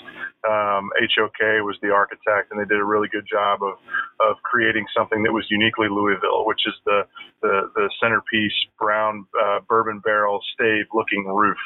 Um, 0.48 0.88
HOK 0.96 1.64
was 1.64 1.76
the 1.82 1.92
architect, 1.92 2.50
and 2.50 2.60
they 2.60 2.64
did 2.64 2.80
a 2.80 2.84
really 2.84 3.08
good 3.08 3.26
job 3.28 3.62
of 3.62 3.76
of 4.20 4.36
creating 4.42 4.86
something 4.96 5.22
that 5.22 5.32
was 5.32 5.44
uniquely 5.50 5.88
Louisville, 5.88 6.46
which 6.46 6.64
is 6.66 6.74
the 6.86 7.04
the, 7.42 7.70
the 7.74 7.90
centerpiece 8.00 8.56
brown 8.78 9.26
uh, 9.36 9.60
bourbon 9.68 10.00
barrel 10.00 10.40
stave 10.54 10.86
looking 10.92 11.26
roof. 11.26 11.58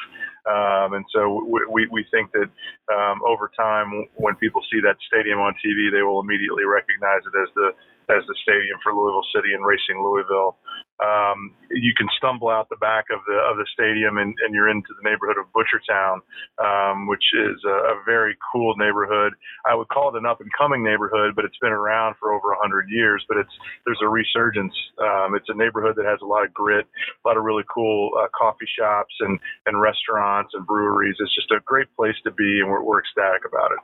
Um, 0.45 0.93
and 0.93 1.05
so 1.09 1.41
we, 1.71 1.87
we 1.89 2.05
think 2.13 2.31
that 2.37 2.49
um, 2.93 3.19
over 3.25 3.49
time, 3.57 4.05
when 4.15 4.35
people 4.35 4.61
see 4.71 4.79
that 4.85 4.95
stadium 5.09 5.39
on 5.39 5.57
TV, 5.57 5.89
they 5.89 6.03
will 6.03 6.21
immediately 6.21 6.65
recognize 6.65 7.25
it 7.25 7.33
as 7.33 7.49
the 7.55 7.69
as 8.13 8.21
the 8.29 8.35
stadium 8.45 8.77
for 8.83 8.93
Louisville 8.93 9.25
City 9.33 9.57
and 9.57 9.65
Racing 9.65 9.97
Louisville. 9.97 10.57
Um, 11.03 11.51
you 11.71 11.93
can 11.97 12.07
stumble 12.17 12.47
out 12.47 12.69
the 12.69 12.77
back 12.77 13.05
of 13.11 13.19
the 13.27 13.35
of 13.35 13.57
the 13.57 13.67
stadium 13.73 14.17
and, 14.17 14.33
and 14.45 14.55
you're 14.55 14.69
into 14.69 14.95
the 14.95 15.03
neighborhood 15.03 15.35
of 15.35 15.51
Butchertown, 15.51 16.23
um, 16.63 17.07
which 17.07 17.23
is 17.35 17.59
a, 17.67 17.99
a, 17.99 18.03
very 18.05 18.37
cool 18.53 18.75
neighborhood. 18.77 19.33
I 19.67 19.75
would 19.75 19.89
call 19.89 20.15
it 20.15 20.17
an 20.17 20.25
up 20.25 20.39
and 20.39 20.49
coming 20.57 20.83
neighborhood, 20.83 21.35
but 21.35 21.43
it's 21.43 21.57
been 21.59 21.73
around 21.73 22.15
for 22.17 22.31
over 22.31 22.53
a 22.53 22.57
hundred 22.57 22.87
years. 22.89 23.25
But 23.27 23.37
it's 23.37 23.51
there's 23.85 23.99
a 24.01 24.07
resurgence. 24.07 24.73
Um, 24.97 25.35
it's 25.35 25.49
a 25.49 25.53
neighborhood 25.53 25.95
that 25.97 26.05
has 26.05 26.19
a 26.23 26.25
lot 26.25 26.45
of 26.45 26.53
grit, 26.53 26.87
a 26.87 27.27
lot 27.27 27.35
of 27.35 27.43
really 27.43 27.63
cool 27.67 28.11
uh, 28.17 28.27
coffee 28.31 28.67
shops 28.79 29.13
and 29.19 29.37
and 29.65 29.81
restaurants 29.81 30.51
and 30.53 30.65
breweries. 30.65 31.17
It's 31.19 31.35
just 31.35 31.51
a 31.51 31.59
great 31.65 31.93
place 31.97 32.15
to 32.23 32.31
be, 32.31 32.61
and 32.61 32.69
we're, 32.69 32.81
we're 32.81 32.99
ecstatic 32.99 33.43
about 33.45 33.71
it. 33.71 33.79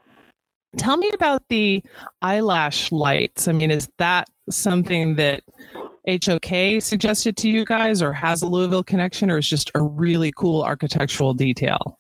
Tell 0.78 0.96
me 0.96 1.12
about 1.14 1.44
the 1.50 1.84
eyelash 2.22 2.92
lights. 2.92 3.50
I 3.50 3.52
mean, 3.52 3.72
is 3.72 3.90
that 3.98 4.30
something 4.50 5.16
that 5.16 5.44
HOK 6.08 6.82
suggested 6.82 7.38
to 7.38 7.50
you 7.50 7.66
guys, 7.66 8.02
or 8.02 8.14
has 8.14 8.42
a 8.42 8.48
Louisville 8.48 8.84
connection, 8.84 9.30
or 9.30 9.38
is 9.38 9.48
just 9.48 9.72
a 9.76 9.82
really 9.82 10.32
cool 10.36 10.64
architectural 10.64 11.34
detail? 11.34 12.00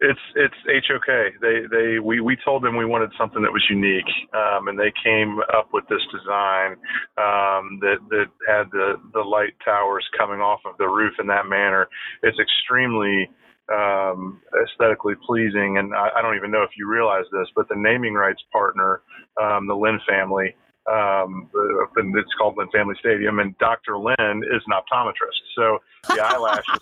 It's 0.00 0.20
it's 0.36 0.86
HOK. 0.88 1.06
They 1.40 1.62
they 1.70 1.98
we, 1.98 2.20
we 2.20 2.36
told 2.44 2.62
them 2.62 2.76
we 2.76 2.84
wanted 2.84 3.10
something 3.18 3.42
that 3.42 3.52
was 3.52 3.64
unique, 3.70 4.08
um, 4.34 4.68
and 4.68 4.78
they 4.78 4.92
came 5.02 5.38
up 5.56 5.68
with 5.72 5.84
this 5.88 6.02
design 6.12 6.72
um, 7.16 7.78
that 7.80 7.96
that 8.10 8.26
had 8.46 8.70
the 8.72 8.94
the 9.12 9.20
light 9.20 9.54
towers 9.64 10.04
coming 10.16 10.40
off 10.40 10.60
of 10.64 10.76
the 10.78 10.88
roof 10.88 11.14
in 11.18 11.26
that 11.28 11.46
manner. 11.46 11.88
It's 12.22 12.38
extremely 12.38 13.30
um, 13.72 14.40
aesthetically 14.62 15.14
pleasing. 15.26 15.78
And 15.78 15.94
I, 15.94 16.08
I, 16.16 16.22
don't 16.22 16.36
even 16.36 16.50
know 16.50 16.62
if 16.62 16.70
you 16.76 16.86
realize 16.86 17.24
this, 17.32 17.48
but 17.56 17.66
the 17.68 17.76
naming 17.76 18.12
rights 18.12 18.42
partner, 18.52 19.00
um, 19.40 19.66
the 19.66 19.74
Lynn 19.74 19.98
family, 20.06 20.54
um, 20.90 21.48
and 21.96 22.16
it's 22.16 22.32
called 22.38 22.56
Lynn 22.56 22.68
Family 22.70 22.94
Stadium, 23.00 23.38
and 23.38 23.56
Dr. 23.58 23.98
Lynn 23.98 24.42
is 24.44 24.62
an 24.66 24.72
optometrist. 24.72 25.40
So 25.56 25.78
the 26.08 26.20
eyelashes, 26.24 26.80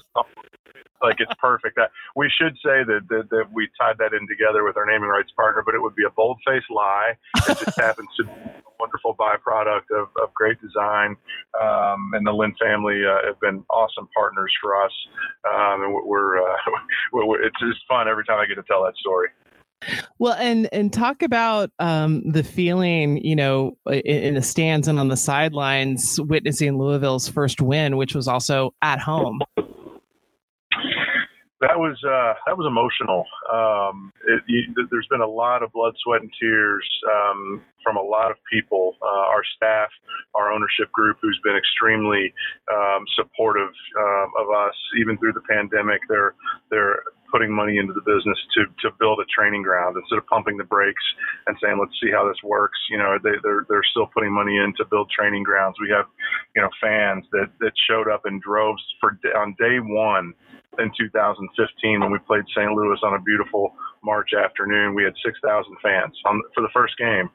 like 1.03 1.21
it's 1.21 1.35
perfect. 1.38 1.77
That 1.77 1.91
we 2.17 2.31
should 2.31 2.55
say 2.57 2.83
that, 2.85 3.07
that 3.09 3.31
that 3.31 3.53
we 3.53 3.69
tied 3.79 3.99
that 3.99 4.12
in 4.12 4.27
together 4.27 4.65
with 4.65 4.77
our 4.77 4.87
naming 4.87 5.09
rights 5.09 5.31
partner, 5.37 5.62
but 5.65 5.75
it 5.75 5.83
would 5.83 5.95
be 5.95 6.05
a 6.05 6.11
bold 6.11 6.38
faced 6.47 6.71
lie. 6.71 7.15
It 7.49 7.59
just 7.59 7.79
happens 7.79 8.09
to 8.17 8.25
be 8.25 8.31
a 8.31 8.73
wonderful 8.81 9.15
byproduct 9.15 9.95
of, 9.95 10.09
of 10.21 10.35
great 10.35 10.61
design. 10.61 11.17
Um, 11.61 12.12
and 12.15 12.27
the 12.27 12.33
Lynn 12.33 12.55
family 12.61 13.03
uh, 13.07 13.27
have 13.27 13.41
been 13.41 13.65
awesome 13.71 14.09
partners 14.15 14.53
for 14.61 14.83
us, 14.83 14.93
um, 15.47 15.85
and 15.85 15.95
we're, 15.95 16.43
uh, 16.43 16.57
we're 17.12 17.43
it's 17.43 17.59
just 17.61 17.87
fun 17.87 18.09
every 18.09 18.25
time 18.25 18.41
I 18.41 18.47
get 18.47 18.57
to 18.57 18.65
tell 18.67 18.83
that 18.85 18.97
story. 18.97 19.29
Well, 20.18 20.35
and 20.35 20.68
and 20.73 20.92
talk 20.92 21.23
about 21.23 21.71
um, 21.79 22.31
the 22.31 22.42
feeling, 22.42 23.25
you 23.25 23.37
know, 23.37 23.77
in, 23.87 24.01
in, 24.01 24.35
the 24.35 24.42
stands 24.42 24.88
and 24.88 24.99
on 24.99 25.09
the 25.09 25.16
sidelines, 25.16 26.18
witnessing 26.21 26.79
Louisville's 26.79 27.29
first 27.29 27.61
win, 27.61 27.97
which 27.97 28.14
was 28.14 28.29
also 28.29 28.75
at 28.83 29.01
home. 29.01 29.40
That 31.62 31.79
was 31.79 31.97
uh, 32.03 32.35
that 32.47 32.59
was 32.59 32.66
emotional. 32.66 33.25
Um, 33.47 34.11
it, 34.27 34.42
you, 34.49 34.75
there's 34.90 35.07
been 35.09 35.21
a 35.21 35.27
lot 35.27 35.62
of 35.62 35.71
blood, 35.73 35.95
sweat, 36.03 36.21
and 36.21 36.31
tears 36.40 36.85
um, 37.07 37.62
from 37.85 37.97
a 37.97 38.03
lot 38.03 38.33
of 38.33 38.37
people. 38.53 38.97
Uh, 39.01 39.31
our 39.31 39.45
staff, 39.55 39.88
our 40.35 40.51
ownership 40.51 40.90
group, 40.90 41.18
who's 41.23 41.38
been 41.45 41.55
extremely 41.55 42.35
um, 42.73 43.05
supportive 43.14 43.71
uh, 43.97 44.42
of 44.42 44.51
us, 44.51 44.75
even 44.99 45.16
through 45.18 45.35
the 45.35 45.47
pandemic. 45.49 46.01
They're 46.09 46.35
they're 46.68 47.05
putting 47.33 47.51
money 47.51 47.79
into 47.79 47.92
the 47.92 48.05
business 48.05 48.38
to 48.55 48.68
to 48.85 48.95
build 49.01 49.18
a 49.18 49.27
training 49.33 49.62
ground 49.62 49.97
instead 49.97 50.18
of 50.18 50.27
pumping 50.27 50.57
the 50.57 50.68
brakes 50.68 51.03
and 51.47 51.57
saying 51.62 51.81
let's 51.81 51.97
see 52.01 52.12
how 52.12 52.29
this 52.29 52.38
works. 52.45 52.79
You 52.90 52.99
know, 52.99 53.16
they 53.23 53.40
they're 53.42 53.64
they're 53.68 53.88
still 53.90 54.07
putting 54.07 54.33
money 54.33 54.57
in 54.59 54.75
to 54.77 54.85
build 54.85 55.11
training 55.11 55.42
grounds. 55.42 55.77
We 55.81 55.90
have, 55.90 56.07
you 56.55 56.62
know, 56.62 56.68
fans 56.81 57.25
that 57.33 57.49
that 57.61 57.73
showed 57.88 58.09
up 58.09 58.23
in 58.27 58.38
droves 58.45 58.83
for 59.01 59.18
on 59.35 59.57
day 59.59 59.81
one 59.81 60.35
in 60.79 60.90
2015 60.97 62.01
when 62.01 62.11
we 62.12 62.18
played 62.18 62.45
St. 62.57 62.73
Louis 62.73 62.99
on 63.03 63.14
a 63.14 63.21
beautiful 63.21 63.75
March 64.05 64.31
afternoon. 64.33 64.95
We 64.95 65.05
had 65.05 65.12
6,000 65.25 65.77
fans 65.83 66.16
on, 66.25 66.40
for 66.55 66.62
the 66.62 66.73
first 66.73 66.97
game 66.97 67.29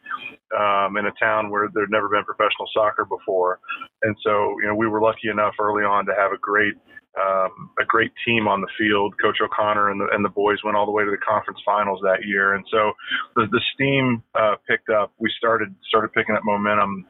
um, 0.57 0.97
in 0.97 1.05
a 1.05 1.13
town 1.19 1.49
where 1.49 1.69
there'd 1.73 1.91
never 1.91 2.10
been 2.10 2.23
professional 2.23 2.67
soccer 2.73 3.05
before, 3.05 3.60
and 4.01 4.15
so 4.23 4.55
you 4.62 4.67
know 4.67 4.75
we 4.75 4.88
were 4.88 5.01
lucky 5.01 5.29
enough 5.29 5.55
early 5.60 5.83
on 5.83 6.05
to 6.05 6.13
have 6.17 6.31
a 6.31 6.38
great 6.38 6.75
um, 7.17 7.69
a 7.80 7.86
great 7.86 8.12
team 8.25 8.47
on 8.47 8.62
the 8.62 8.67
field. 8.77 9.15
Coach 9.21 9.38
O'Connor 9.41 9.89
and 9.89 10.01
the, 10.01 10.08
and 10.12 10.23
the 10.23 10.30
boys 10.30 10.58
went 10.63 10.77
all 10.77 10.86
the 10.86 10.91
way 10.91 11.03
to 11.03 11.12
the 11.12 11.17
conference 11.17 11.60
finals 11.65 11.99
that 12.03 12.25
year, 12.25 12.53
and 12.53 12.65
so 12.71 12.93
the, 13.36 13.47
the 13.51 13.62
steam 13.73 14.23
uh, 14.36 14.56
picked 14.67 14.89
up. 14.89 15.12
We 15.17 15.32
started 15.38 15.73
started 15.88 16.13
picking 16.13 16.36
up 16.36 16.43
momentum, 16.43 17.06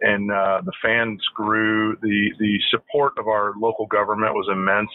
and 0.00 0.30
uh, 0.30 0.62
the 0.64 0.72
fans 0.82 1.20
grew. 1.34 1.96
the 2.02 2.30
The 2.38 2.58
support 2.70 3.12
of 3.18 3.28
our 3.28 3.54
local 3.58 3.86
government 3.86 4.34
was 4.34 4.48
immense, 4.50 4.90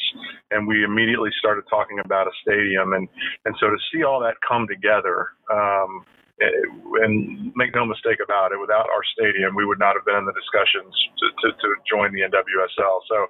and 0.52 0.68
we 0.68 0.84
immediately 0.84 1.32
started 1.40 1.64
talking 1.70 2.00
about 2.04 2.28
a 2.28 2.32
stadium. 2.42 2.94
and 2.94 3.08
And 3.46 3.56
so 3.60 3.68
to 3.68 3.78
see 3.92 4.04
all 4.04 4.20
that 4.22 4.36
come 4.48 4.68
together. 4.68 5.32
Um, 5.52 6.06
and 6.40 7.52
make 7.56 7.76
no 7.76 7.86
mistake 7.86 8.20
about 8.24 8.52
it, 8.52 8.60
without 8.60 8.88
our 8.88 9.04
stadium, 9.12 9.56
we 9.56 9.66
would 9.66 9.80
not 9.80 9.96
have 9.96 10.06
been 10.06 10.16
in 10.16 10.26
the 10.26 10.32
discussions 10.32 10.94
to, 11.20 11.26
to, 11.44 11.48
to 11.52 11.68
join 12.00 12.14
the 12.14 12.22
NWSL. 12.22 13.00
So 13.08 13.28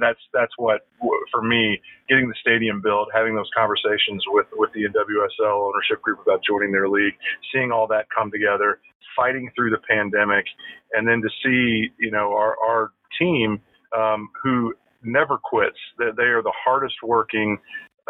that's 0.00 0.18
that's 0.32 0.52
what 0.56 0.86
for 1.30 1.42
me, 1.42 1.80
getting 2.08 2.28
the 2.28 2.34
stadium 2.40 2.80
built, 2.82 3.08
having 3.14 3.34
those 3.34 3.50
conversations 3.56 4.22
with 4.28 4.46
with 4.52 4.70
the 4.72 4.84
NWSL 4.84 5.68
ownership 5.68 6.02
group 6.02 6.20
about 6.20 6.40
joining 6.48 6.72
their 6.72 6.88
league, 6.88 7.14
seeing 7.52 7.72
all 7.72 7.86
that 7.88 8.06
come 8.14 8.30
together, 8.30 8.80
fighting 9.16 9.50
through 9.54 9.70
the 9.70 9.80
pandemic, 9.88 10.44
and 10.92 11.06
then 11.06 11.22
to 11.22 11.28
see 11.42 11.90
you 11.98 12.10
know 12.10 12.32
our 12.32 12.56
our 12.64 12.92
team 13.18 13.60
um, 13.96 14.28
who 14.42 14.74
never 15.02 15.38
quits. 15.42 15.78
That 15.98 16.16
they 16.16 16.24
are 16.24 16.42
the 16.42 16.54
hardest 16.64 16.96
working 17.02 17.58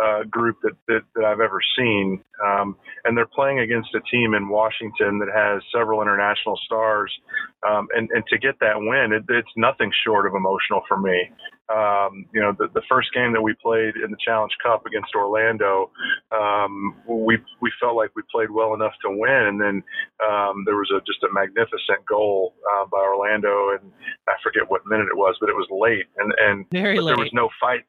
uh, 0.03 0.25
group 0.25 0.59
that, 0.63 0.73
that, 0.87 1.01
that 1.15 1.25
I've 1.25 1.41
ever 1.41 1.61
seen. 1.77 2.23
Um, 2.45 2.77
and 3.05 3.17
they're 3.17 3.27
playing 3.27 3.61
against 3.61 3.95
a 3.95 4.01
team 4.11 4.35
in 4.35 4.49
Washington 4.49 5.19
that 5.19 5.29
has 5.35 5.63
several 5.75 6.03
international 6.03 6.59
stars. 6.65 7.13
Um, 7.69 7.89
and, 7.95 8.09
and 8.13 8.25
to 8.29 8.39
get 8.39 8.59
that 8.61 8.77
win, 8.77 9.13
it, 9.13 9.25
it's 9.29 9.51
nothing 9.57 9.91
short 10.05 10.27
of 10.27 10.35
emotional 10.35 10.83
for 10.87 10.99
me. 10.99 11.31
Um, 11.69 12.25
you 12.33 12.41
know, 12.41 12.55
the, 12.59 12.69
the 12.73 12.81
first 12.89 13.13
game 13.13 13.33
that 13.35 13.43
we 13.43 13.53
played 13.61 13.97
in 13.97 14.11
the 14.11 14.17
Challenge 14.25 14.53
Cup 14.63 14.87
against 14.87 15.15
Orlando, 15.15 15.91
um, 16.33 16.97
we 17.07 17.37
we 17.61 17.71
felt 17.79 17.95
like 17.95 18.11
we 18.17 18.23
played 18.33 18.51
well 18.51 18.73
enough 18.73 18.95
to 19.03 19.11
win, 19.11 19.43
and 19.53 19.61
then 19.61 19.83
um, 20.27 20.65
there 20.65 20.77
was 20.77 20.91
a 20.97 21.01
just 21.05 21.23
a 21.25 21.29
magnificent 21.31 22.07
goal 22.09 22.55
uh, 22.73 22.87
by 22.87 23.01
Orlando, 23.01 23.77
and 23.77 23.93
I 24.27 24.33
forget 24.43 24.63
what 24.71 24.87
minute 24.87 25.09
it 25.13 25.17
was, 25.17 25.37
but 25.41 25.51
it 25.51 25.57
was 25.57 25.69
late, 25.71 26.07
and 26.17 26.33
and 26.39 26.65
Very 26.73 27.01
late. 27.01 27.17
there 27.17 27.23
was 27.23 27.33
no 27.35 27.51
fight 27.61 27.85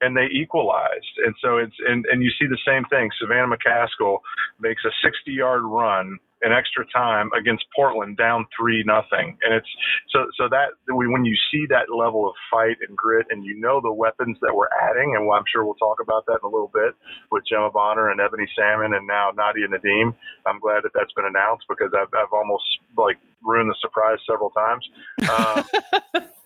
and 0.00 0.16
they 0.16 0.26
equalized. 0.32 1.14
And 1.24 1.34
so 1.42 1.58
it's 1.58 1.74
and, 1.86 2.04
and 2.10 2.22
you 2.22 2.30
see 2.38 2.46
the 2.46 2.58
same 2.66 2.84
thing. 2.90 3.10
Savannah 3.20 3.54
McCaskill 3.54 4.18
makes 4.60 4.84
a 4.84 4.90
60 5.02 5.32
yard 5.32 5.62
run 5.64 6.18
in 6.42 6.52
extra 6.52 6.86
time 6.94 7.30
against 7.36 7.64
Portland 7.74 8.16
down 8.16 8.46
three 8.56 8.84
nothing. 8.86 9.36
And 9.42 9.54
it's 9.54 9.68
so 10.10 10.26
so 10.36 10.48
that 10.48 10.78
when 10.86 11.24
you 11.24 11.34
see 11.50 11.66
that 11.70 11.90
level 11.90 12.28
of 12.28 12.34
fight 12.50 12.76
and 12.86 12.96
grit, 12.96 13.26
and 13.30 13.44
you 13.44 13.58
know 13.58 13.80
the 13.80 13.92
weapons 13.92 14.38
that 14.42 14.54
we're 14.54 14.70
adding, 14.82 15.16
and 15.16 15.28
I'm 15.30 15.44
sure 15.52 15.64
we'll 15.64 15.74
talk 15.74 15.98
about 16.00 16.26
that 16.26 16.38
in 16.42 16.46
a 16.46 16.52
little 16.52 16.70
bit 16.72 16.94
with 17.30 17.44
Gemma 17.48 17.70
Bonner 17.70 18.10
and 18.10 18.20
Ebony 18.20 18.46
Salmon, 18.56 18.94
and 18.94 19.06
now 19.06 19.30
Nadia 19.34 19.66
Nadim. 19.66 20.14
I'm 20.46 20.60
glad 20.60 20.84
that 20.84 20.92
that's 20.94 21.12
been 21.12 21.26
announced 21.26 21.64
because 21.68 21.90
I've 21.94 22.12
I've 22.14 22.32
almost 22.32 22.64
like 22.96 23.18
ruined 23.42 23.70
the 23.70 23.76
surprise 23.80 24.18
several 24.28 24.50
times. 24.50 24.88
Um, 25.26 26.22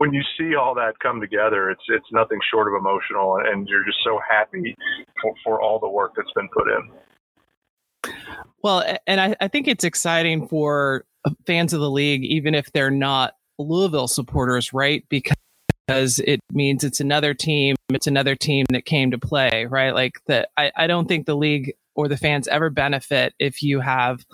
when 0.00 0.14
you 0.14 0.22
see 0.38 0.54
all 0.54 0.74
that 0.74 0.98
come 0.98 1.20
together, 1.20 1.68
it's 1.68 1.82
it's 1.88 2.06
nothing 2.10 2.38
short 2.50 2.66
of 2.68 2.74
emotional, 2.80 3.36
and 3.36 3.68
you're 3.68 3.84
just 3.84 3.98
so 4.02 4.18
happy 4.30 4.74
for, 5.20 5.34
for 5.44 5.60
all 5.60 5.78
the 5.78 5.88
work 5.88 6.12
that's 6.16 6.32
been 6.34 6.48
put 6.56 6.68
in. 6.68 8.14
Well, 8.62 8.82
and 9.06 9.20
I, 9.20 9.36
I 9.42 9.48
think 9.48 9.68
it's 9.68 9.84
exciting 9.84 10.48
for 10.48 11.04
fans 11.46 11.74
of 11.74 11.80
the 11.80 11.90
league, 11.90 12.24
even 12.24 12.54
if 12.54 12.72
they're 12.72 12.90
not 12.90 13.34
Louisville 13.58 14.08
supporters, 14.08 14.72
right? 14.72 15.04
Because 15.10 16.18
it 16.18 16.40
means 16.50 16.82
it's 16.82 17.00
another 17.00 17.34
team. 17.34 17.76
It's 17.90 18.06
another 18.06 18.34
team 18.34 18.64
that 18.70 18.86
came 18.86 19.10
to 19.10 19.18
play, 19.18 19.66
right? 19.66 19.92
Like 19.94 20.14
that. 20.28 20.48
I, 20.56 20.72
I 20.74 20.86
don't 20.86 21.08
think 21.08 21.26
the 21.26 21.36
league 21.36 21.74
or 21.94 22.08
the 22.08 22.16
fans 22.16 22.48
ever 22.48 22.70
benefit 22.70 23.34
if 23.38 23.62
you 23.62 23.80
have 23.80 24.24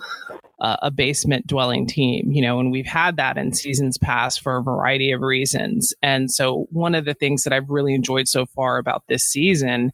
uh, 0.59 0.77
a 0.81 0.91
basement 0.91 1.45
dwelling 1.45 1.85
team, 1.85 2.31
you 2.31 2.41
know, 2.41 2.59
and 2.59 2.71
we've 2.71 2.85
had 2.85 3.17
that 3.17 3.37
in 3.37 3.53
seasons 3.53 3.97
past 3.97 4.41
for 4.41 4.57
a 4.57 4.63
variety 4.63 5.11
of 5.11 5.21
reasons. 5.21 5.93
And 6.01 6.31
so 6.31 6.67
one 6.71 6.95
of 6.95 7.05
the 7.05 7.13
things 7.13 7.43
that 7.43 7.53
I've 7.53 7.69
really 7.69 7.93
enjoyed 7.93 8.27
so 8.27 8.45
far 8.45 8.77
about 8.77 9.03
this 9.07 9.23
season 9.23 9.93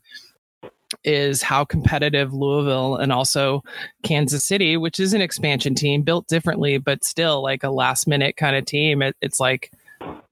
is 1.04 1.42
how 1.42 1.66
competitive 1.66 2.34
Louisville 2.34 2.96
and 2.96 3.12
also 3.12 3.64
Kansas 4.04 4.44
City, 4.44 4.78
which 4.78 5.00
is 5.00 5.14
an 5.14 5.22
expansion 5.22 5.76
team 5.76 6.04
built 6.04 6.28
differently, 6.28 6.78
but 6.78 7.04
still 7.04 7.42
like 7.42 7.64
a 7.64 7.70
last 7.70 8.08
minute 8.08 8.38
kind 8.38 8.56
of 8.56 8.66
team. 8.66 9.02
It, 9.02 9.16
it's 9.22 9.40
like 9.40 9.72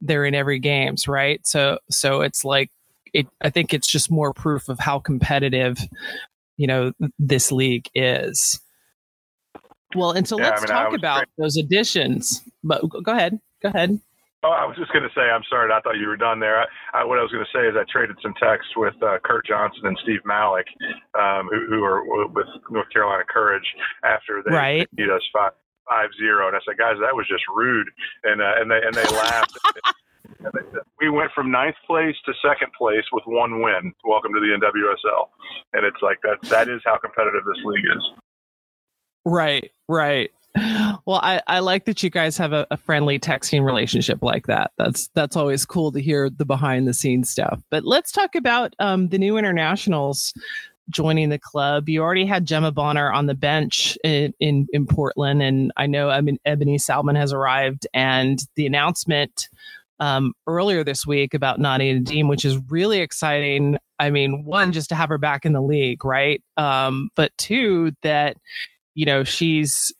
they're 0.01 0.25
in 0.25 0.35
every 0.35 0.59
games, 0.59 1.07
right? 1.07 1.45
So 1.45 1.79
so 1.89 2.21
it's 2.21 2.45
like 2.45 2.71
it. 3.13 3.27
I 3.41 3.49
think 3.49 3.73
it's 3.73 3.87
just 3.87 4.11
more 4.11 4.33
proof 4.33 4.69
of 4.69 4.79
how 4.79 4.99
competitive, 4.99 5.79
you 6.61 6.67
know, 6.67 6.93
this 7.17 7.51
league 7.51 7.89
is. 7.95 8.61
Well, 9.95 10.11
and 10.11 10.27
so 10.27 10.37
yeah, 10.37 10.51
let's 10.51 10.61
I 10.61 10.65
mean, 10.65 10.67
talk 10.67 10.93
about 10.93 11.17
great. 11.17 11.29
those 11.37 11.57
additions. 11.57 12.41
But 12.63 12.87
go 13.03 13.11
ahead, 13.11 13.39
go 13.63 13.69
ahead. 13.69 13.99
Oh, 14.43 14.49
I 14.49 14.65
was 14.65 14.77
just 14.77 14.93
going 14.93 15.03
to 15.03 15.13
say, 15.13 15.21
I'm 15.21 15.41
sorry. 15.49 15.71
I 15.71 15.81
thought 15.81 15.97
you 15.97 16.07
were 16.07 16.17
done 16.17 16.39
there. 16.39 16.61
I, 16.61 16.65
I, 16.93 17.03
what 17.03 17.17
I 17.17 17.23
was 17.23 17.31
going 17.31 17.45
to 17.45 17.51
say 17.57 17.65
is 17.67 17.75
I 17.75 17.83
traded 17.91 18.17
some 18.21 18.33
texts 18.41 18.73
with 18.75 18.93
uh, 19.01 19.17
Curt 19.23 19.45
Johnson 19.47 19.85
and 19.85 19.97
Steve 20.03 20.21
Malik, 20.25 20.65
um, 21.19 21.49
who, 21.51 21.65
who 21.67 21.83
are 21.83 22.27
with 22.27 22.47
North 22.69 22.89
Carolina 22.93 23.23
Courage 23.27 23.65
after 24.03 24.41
they, 24.45 24.53
right. 24.53 24.89
they 24.95 25.03
beat 25.03 25.11
us 25.11 25.21
five 25.33 25.53
five 25.89 26.09
zero, 26.17 26.47
and 26.47 26.55
I 26.55 26.59
said, 26.65 26.77
guys, 26.77 26.95
that 27.01 27.15
was 27.15 27.27
just 27.27 27.43
rude, 27.53 27.87
and 28.23 28.41
uh, 28.41 28.53
and 28.61 28.69
they 28.69 28.81
and 28.85 28.93
they 28.93 29.05
laughed. 29.15 29.57
we 30.99 31.09
went 31.09 31.31
from 31.33 31.51
ninth 31.51 31.75
place 31.85 32.15
to 32.25 32.33
second 32.41 32.71
place 32.77 33.03
with 33.11 33.23
one 33.25 33.61
win. 33.61 33.93
Welcome 34.03 34.33
to 34.33 34.39
the 34.39 34.47
NWSL, 34.47 35.27
and 35.73 35.85
it's 35.85 36.01
like 36.01 36.17
that. 36.23 36.41
That 36.49 36.69
is 36.69 36.81
how 36.85 36.97
competitive 36.97 37.43
this 37.45 37.63
league 37.65 37.85
is. 37.95 38.11
Right, 39.25 39.71
right. 39.87 40.31
Well, 41.05 41.19
I, 41.23 41.41
I 41.47 41.59
like 41.59 41.85
that 41.85 42.03
you 42.03 42.09
guys 42.09 42.37
have 42.37 42.51
a, 42.51 42.67
a, 42.71 42.77
friendly 42.77 43.17
texting 43.17 43.63
relationship 43.63 44.21
like 44.21 44.47
that. 44.47 44.71
That's 44.77 45.09
that's 45.15 45.37
always 45.37 45.65
cool 45.65 45.91
to 45.93 46.01
hear 46.01 46.29
the 46.29 46.45
behind 46.45 46.87
the 46.87 46.93
scenes 46.93 47.29
stuff. 47.29 47.61
But 47.69 47.85
let's 47.85 48.11
talk 48.11 48.35
about 48.35 48.75
um, 48.79 49.07
the 49.07 49.17
new 49.17 49.37
internationals 49.37 50.33
joining 50.89 51.29
the 51.29 51.39
club. 51.39 51.87
You 51.87 52.01
already 52.01 52.25
had 52.25 52.45
Gemma 52.45 52.71
Bonner 52.71 53.11
on 53.11 53.27
the 53.27 53.33
bench 53.33 53.97
in, 54.03 54.33
in, 54.39 54.67
in 54.73 54.85
Portland, 54.85 55.41
and 55.41 55.71
I 55.77 55.87
know 55.87 56.09
I 56.09 56.21
mean, 56.21 56.37
Ebony 56.45 56.77
Salmon 56.77 57.15
has 57.15 57.31
arrived, 57.33 57.87
and 57.93 58.45
the 58.55 58.65
announcement 58.65 59.47
um, 60.01 60.33
earlier 60.47 60.83
this 60.83 61.05
week 61.05 61.33
about 61.33 61.59
Nadia 61.59 61.99
Nadim, 61.99 62.27
which 62.27 62.43
is 62.43 62.57
really 62.69 62.99
exciting. 62.99 63.77
I 63.99 64.09
mean, 64.09 64.43
one, 64.43 64.73
just 64.73 64.89
to 64.89 64.95
have 64.95 65.09
her 65.09 65.19
back 65.19 65.45
in 65.45 65.53
the 65.53 65.61
league, 65.61 66.03
right? 66.03 66.43
Um, 66.57 67.09
but 67.15 67.31
two, 67.37 67.91
that 68.01 68.35
you 68.95 69.05
know 69.05 69.23
she's 69.23 69.93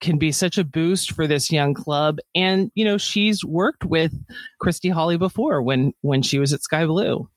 can 0.00 0.18
be 0.18 0.30
such 0.30 0.58
a 0.58 0.64
boost 0.64 1.12
for 1.12 1.26
this 1.26 1.50
young 1.50 1.74
club. 1.74 2.18
And 2.34 2.70
you 2.74 2.84
know, 2.84 2.98
she's 2.98 3.44
worked 3.44 3.84
with 3.84 4.12
Christy 4.60 4.90
Holly 4.90 5.16
before 5.16 5.62
when 5.62 5.92
when 6.02 6.22
she 6.22 6.38
was 6.38 6.52
at 6.52 6.62
Sky 6.62 6.86
Blue. 6.86 7.28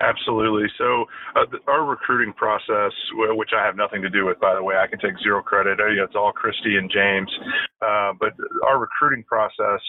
Absolutely. 0.00 0.66
So 0.78 1.04
uh, 1.36 1.44
our 1.68 1.84
recruiting 1.84 2.32
process, 2.32 2.92
which 3.36 3.50
I 3.56 3.64
have 3.66 3.76
nothing 3.76 4.00
to 4.00 4.08
do 4.08 4.24
with, 4.24 4.40
by 4.40 4.54
the 4.54 4.62
way, 4.62 4.76
I 4.76 4.86
can 4.86 4.98
take 4.98 5.18
zero 5.22 5.42
credit. 5.42 5.78
Uh, 5.78 5.92
it's 6.02 6.16
all 6.16 6.32
Christy 6.32 6.76
and 6.76 6.90
James. 6.90 7.30
Uh, 7.82 8.12
but 8.18 8.32
our 8.66 8.78
recruiting 8.78 9.24
process 9.24 9.80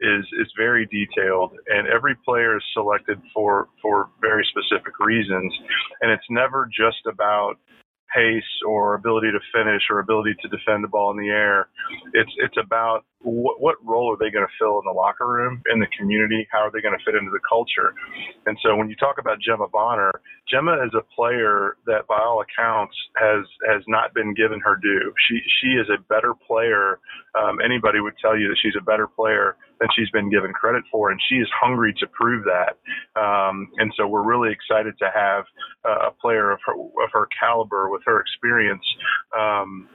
is 0.00 0.24
is 0.40 0.46
very 0.56 0.86
detailed, 0.86 1.52
and 1.66 1.88
every 1.88 2.14
player 2.24 2.56
is 2.56 2.62
selected 2.74 3.18
for 3.34 3.68
for 3.82 4.10
very 4.20 4.46
specific 4.54 5.00
reasons, 5.00 5.52
and 6.00 6.12
it's 6.12 6.26
never 6.30 6.68
just 6.70 7.02
about 7.10 7.54
pace 8.14 8.44
or 8.66 8.94
ability 8.94 9.28
to 9.32 9.40
finish 9.52 9.82
or 9.90 9.98
ability 9.98 10.34
to 10.42 10.48
defend 10.48 10.84
the 10.84 10.88
ball 10.88 11.10
in 11.10 11.16
the 11.16 11.28
air. 11.28 11.68
It's 12.12 12.30
it's 12.38 12.56
about 12.62 13.04
what, 13.22 13.60
what 13.60 13.76
role 13.84 14.12
are 14.12 14.16
they 14.16 14.30
going 14.30 14.46
to 14.46 14.52
fill 14.58 14.78
in 14.78 14.84
the 14.84 14.92
locker 14.92 15.26
room, 15.26 15.62
in 15.72 15.80
the 15.80 15.86
community? 15.98 16.46
How 16.50 16.58
are 16.58 16.70
they 16.70 16.80
going 16.80 16.96
to 16.96 17.04
fit 17.04 17.14
into 17.14 17.30
the 17.30 17.40
culture? 17.48 17.94
And 18.46 18.56
so 18.62 18.76
when 18.76 18.88
you 18.88 18.96
talk 18.96 19.16
about 19.18 19.40
Gemma 19.40 19.68
Bonner, 19.68 20.12
Gemma 20.48 20.84
is 20.84 20.92
a 20.94 21.02
player 21.14 21.76
that, 21.86 22.06
by 22.06 22.18
all 22.18 22.42
accounts, 22.42 22.94
has 23.16 23.44
has 23.68 23.82
not 23.88 24.14
been 24.14 24.34
given 24.34 24.60
her 24.60 24.76
due. 24.76 25.12
She 25.28 25.40
she 25.60 25.68
is 25.74 25.88
a 25.88 26.00
better 26.12 26.34
player. 26.34 27.00
Um, 27.34 27.58
anybody 27.64 28.00
would 28.00 28.14
tell 28.22 28.38
you 28.38 28.48
that 28.48 28.58
she's 28.62 28.76
a 28.78 28.84
better 28.84 29.08
player 29.08 29.56
than 29.80 29.88
she's 29.96 30.10
been 30.10 30.30
given 30.30 30.52
credit 30.52 30.84
for, 30.90 31.10
and 31.10 31.20
she 31.28 31.36
is 31.36 31.48
hungry 31.52 31.94
to 31.98 32.06
prove 32.06 32.44
that. 32.44 32.78
Um, 33.20 33.68
and 33.78 33.92
so 33.96 34.06
we're 34.06 34.24
really 34.24 34.52
excited 34.52 34.94
to 34.98 35.10
have 35.12 35.44
a 35.84 36.10
player 36.12 36.52
of 36.52 36.60
her 36.66 36.74
of 36.74 37.10
her 37.12 37.28
caliber 37.38 37.90
with 37.90 38.02
her 38.06 38.20
experience. 38.20 38.84
Um, 39.36 39.88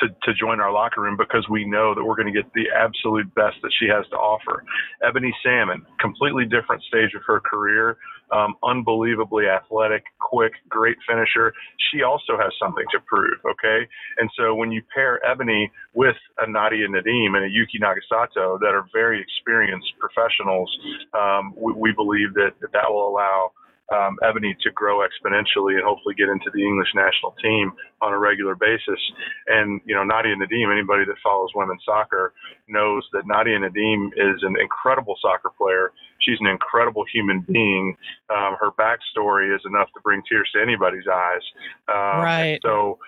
to, 0.00 0.08
to 0.08 0.34
join 0.34 0.60
our 0.60 0.72
locker 0.72 1.00
room 1.00 1.16
because 1.16 1.46
we 1.50 1.64
know 1.64 1.94
that 1.94 2.04
we're 2.04 2.16
going 2.16 2.32
to 2.32 2.42
get 2.42 2.52
the 2.54 2.66
absolute 2.74 3.32
best 3.34 3.56
that 3.62 3.72
she 3.78 3.86
has 3.88 4.06
to 4.10 4.16
offer. 4.16 4.64
Ebony 5.06 5.34
Salmon, 5.42 5.84
completely 6.00 6.44
different 6.44 6.82
stage 6.84 7.14
of 7.14 7.22
her 7.26 7.40
career, 7.40 7.96
um, 8.30 8.54
unbelievably 8.62 9.46
athletic, 9.46 10.04
quick, 10.20 10.52
great 10.68 10.96
finisher. 11.08 11.52
She 11.90 12.02
also 12.02 12.36
has 12.36 12.52
something 12.60 12.84
to 12.92 12.98
prove, 13.06 13.38
okay? 13.44 13.88
And 14.18 14.30
so 14.36 14.54
when 14.54 14.70
you 14.70 14.82
pair 14.94 15.24
Ebony 15.24 15.70
with 15.94 16.16
a 16.38 16.50
Nadia 16.50 16.86
Nadim 16.88 17.36
and 17.36 17.44
a 17.44 17.48
Yuki 17.48 17.78
Nagasato 17.78 18.60
that 18.60 18.74
are 18.74 18.86
very 18.92 19.20
experienced 19.20 19.92
professionals, 19.98 20.70
um, 21.14 21.54
we, 21.56 21.72
we 21.72 21.92
believe 21.92 22.34
that, 22.34 22.52
that 22.60 22.72
that 22.72 22.90
will 22.90 23.08
allow 23.08 23.52
um, 23.94 24.16
Ebony 24.22 24.56
to 24.62 24.70
grow 24.70 25.00
exponentially 25.00 25.74
and 25.74 25.84
hopefully 25.84 26.14
get 26.14 26.28
into 26.28 26.50
the 26.52 26.62
English 26.62 26.88
national 26.94 27.32
team 27.42 27.72
on 28.02 28.12
a 28.12 28.18
regular 28.18 28.54
basis. 28.54 29.00
And, 29.46 29.80
you 29.84 29.94
know, 29.94 30.04
Nadia 30.04 30.36
Nadim, 30.36 30.72
anybody 30.72 31.04
that 31.06 31.16
follows 31.22 31.50
women's 31.54 31.82
soccer 31.84 32.32
knows 32.68 33.02
that 33.12 33.26
Nadia 33.26 33.58
Nadim 33.58 34.08
is 34.12 34.42
an 34.42 34.56
incredible 34.60 35.16
soccer 35.20 35.50
player. 35.56 35.92
She's 36.20 36.36
an 36.40 36.46
incredible 36.46 37.04
human 37.12 37.40
being. 37.40 37.96
Um, 38.28 38.56
her 38.60 38.70
backstory 38.72 39.54
is 39.54 39.62
enough 39.64 39.88
to 39.94 40.00
bring 40.00 40.22
tears 40.28 40.50
to 40.54 40.62
anybody's 40.62 41.06
eyes. 41.10 41.42
Um, 41.88 42.22
right. 42.22 42.58
So, 42.62 42.98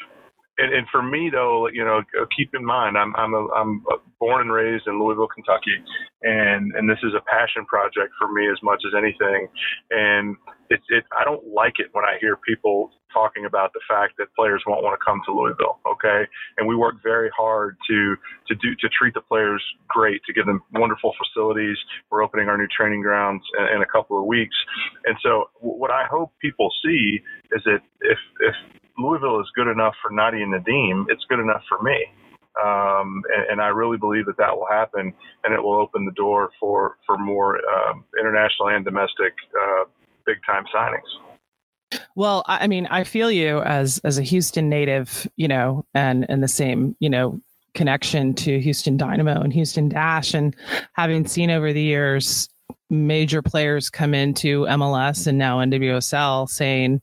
and, 0.61 0.75
and 0.75 0.87
for 0.93 1.03
me 1.03 1.31
though, 1.33 1.69
you 1.69 1.85
know, 1.85 1.99
uh, 2.21 2.27
keep 2.37 2.55
in 2.55 2.65
mind, 2.65 2.97
I'm 2.97 3.15
I'm 3.17 3.35
a, 3.35 3.47
I'm 3.55 3.85
born 4.19 4.43
and 4.43 4.53
raised 4.53 4.87
in 4.87 5.03
Louisville, 5.03 5.29
Kentucky, 5.35 5.77
and 6.23 6.73
and 6.77 6.89
this 6.89 6.99
is 7.03 7.13
a 7.17 7.25
passion 7.31 7.65
project 7.67 8.13
for 8.19 8.33
me 8.33 8.49
as 8.51 8.59
much 8.63 8.83
as 8.87 8.93
anything. 8.97 9.49
And 9.91 10.37
it's 10.69 10.85
it 10.89 11.05
I 11.19 11.25
don't 11.25 11.47
like 11.47 11.75
it 11.79 11.89
when 11.93 12.05
I 12.05 12.19
hear 12.21 12.37
people 12.37 12.91
talking 13.13 13.45
about 13.45 13.73
the 13.73 13.81
fact 13.89 14.17
that 14.19 14.35
players 14.35 14.63
won't 14.67 14.83
want 14.83 14.99
to 14.99 15.05
come 15.05 15.21
to 15.27 15.33
Louisville. 15.33 15.79
Okay, 15.87 16.27
and 16.59 16.69
we 16.69 16.77
work 16.77 16.97
very 17.03 17.31
hard 17.37 17.77
to 17.89 18.17
to 18.49 18.55
do 18.55 18.75
to 18.81 18.89
treat 18.89 19.15
the 19.15 19.21
players 19.21 19.63
great, 19.89 20.23
to 20.25 20.33
give 20.33 20.47
them 20.47 20.63
wonderful 20.73 21.15
facilities. 21.19 21.77
We're 22.11 22.23
opening 22.23 22.49
our 22.49 22.57
new 22.57 22.69
training 22.69 23.03
grounds 23.03 23.43
in, 23.59 23.77
in 23.77 23.83
a 23.83 23.87
couple 23.87 24.19
of 24.19 24.27
weeks, 24.27 24.57
and 25.05 25.17
so 25.23 25.51
what 25.61 25.91
I 25.91 26.05
hope 26.11 26.33
people 26.41 26.71
see 26.85 27.21
is 27.53 27.63
that 27.65 27.81
if 28.01 28.19
if 28.41 28.55
Louisville 28.99 29.41
is 29.41 29.47
good 29.55 29.69
enough 29.69 29.95
for 30.03 30.11
Nadia 30.11 30.47
Nadim, 30.47 31.07
it's 31.09 31.25
good 31.29 31.41
enough 31.41 31.63
for 31.69 31.83
me. 31.83 32.07
Um, 32.61 33.23
and, 33.33 33.53
and, 33.53 33.61
I 33.61 33.69
really 33.69 33.97
believe 33.97 34.27
that 34.27 34.37
that 34.39 34.55
will 34.57 34.67
happen, 34.67 35.15
and 35.45 35.55
it 35.55 35.63
will 35.63 35.77
open 35.81 36.05
the 36.05 36.13
door 36.13 36.51
for 36.59 36.99
for 37.07 37.17
more 37.17 37.57
um, 37.57 38.05
international 38.19 38.69
and 38.69 38.85
domestic 38.85 39.33
uh, 39.55 39.85
big 40.27 40.39
time 40.45 40.65
signings. 40.75 41.30
Well, 42.17 42.43
I 42.47 42.67
mean, 42.67 42.87
I 42.87 43.05
feel 43.05 43.31
you 43.31 43.61
as 43.61 44.01
as 44.05 44.19
a 44.19 44.23
Houston 44.23 44.69
native, 44.69 45.29
you 45.37 45.49
know, 45.49 45.85
and 45.95 46.27
and 46.29 46.43
the 46.43 46.49
same, 46.49 46.97
you 47.01 47.09
know, 47.09 47.41
connection 47.75 48.35
to 48.35 48.61
Houston 48.61 48.97
Dynamo 48.97 49.41
and 49.41 49.53
Houston 49.53 49.89
Dash, 49.89 50.35
and 50.35 50.55
having 50.95 51.27
seen 51.27 51.51
over 51.51 51.73
the 51.73 51.83
years 51.83 52.49
major 52.91 53.41
players 53.41 53.89
come 53.89 54.15
into 54.15 54.63
MLS 54.63 55.27
and 55.27 55.39
now 55.39 55.59
NWSL 55.59 56.49
saying, 56.49 57.01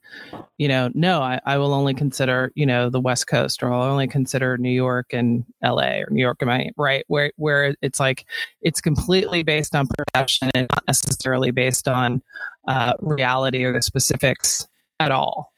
you 0.58 0.68
know, 0.68 0.92
no, 0.94 1.22
I, 1.22 1.40
I, 1.46 1.58
will 1.58 1.74
only 1.74 1.94
consider, 1.94 2.52
you 2.56 2.66
know, 2.66 2.90
the 2.90 3.00
West 3.00 3.28
Coast 3.28 3.64
or 3.64 3.72
I'll 3.72 3.84
only 3.84 4.08
consider 4.08 4.58
New 4.58 4.72
York 4.72 5.14
and 5.14 5.46
LA 5.64 6.00
or 6.00 6.08
New 6.10 6.22
York 6.22 6.38
and 6.42 6.50
Miami, 6.50 6.74
right? 6.78 7.06
Where 7.08 7.32
where 7.38 7.76
it's 7.82 8.00
like 8.00 8.26
it's 8.62 8.82
completely 8.82 9.44
based 9.44 9.76
on 9.76 9.88
perception 9.88 10.50
and 10.54 10.68
not 10.70 10.84
necessarily 10.88 11.52
based 11.52 11.88
on 11.88 12.22
uh, 12.68 12.94
reality 13.00 13.64
or 13.64 13.72
the 13.72 13.82
specifics 13.82 14.68
at 15.00 15.12
all. 15.12 15.52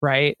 Right. 0.00 0.36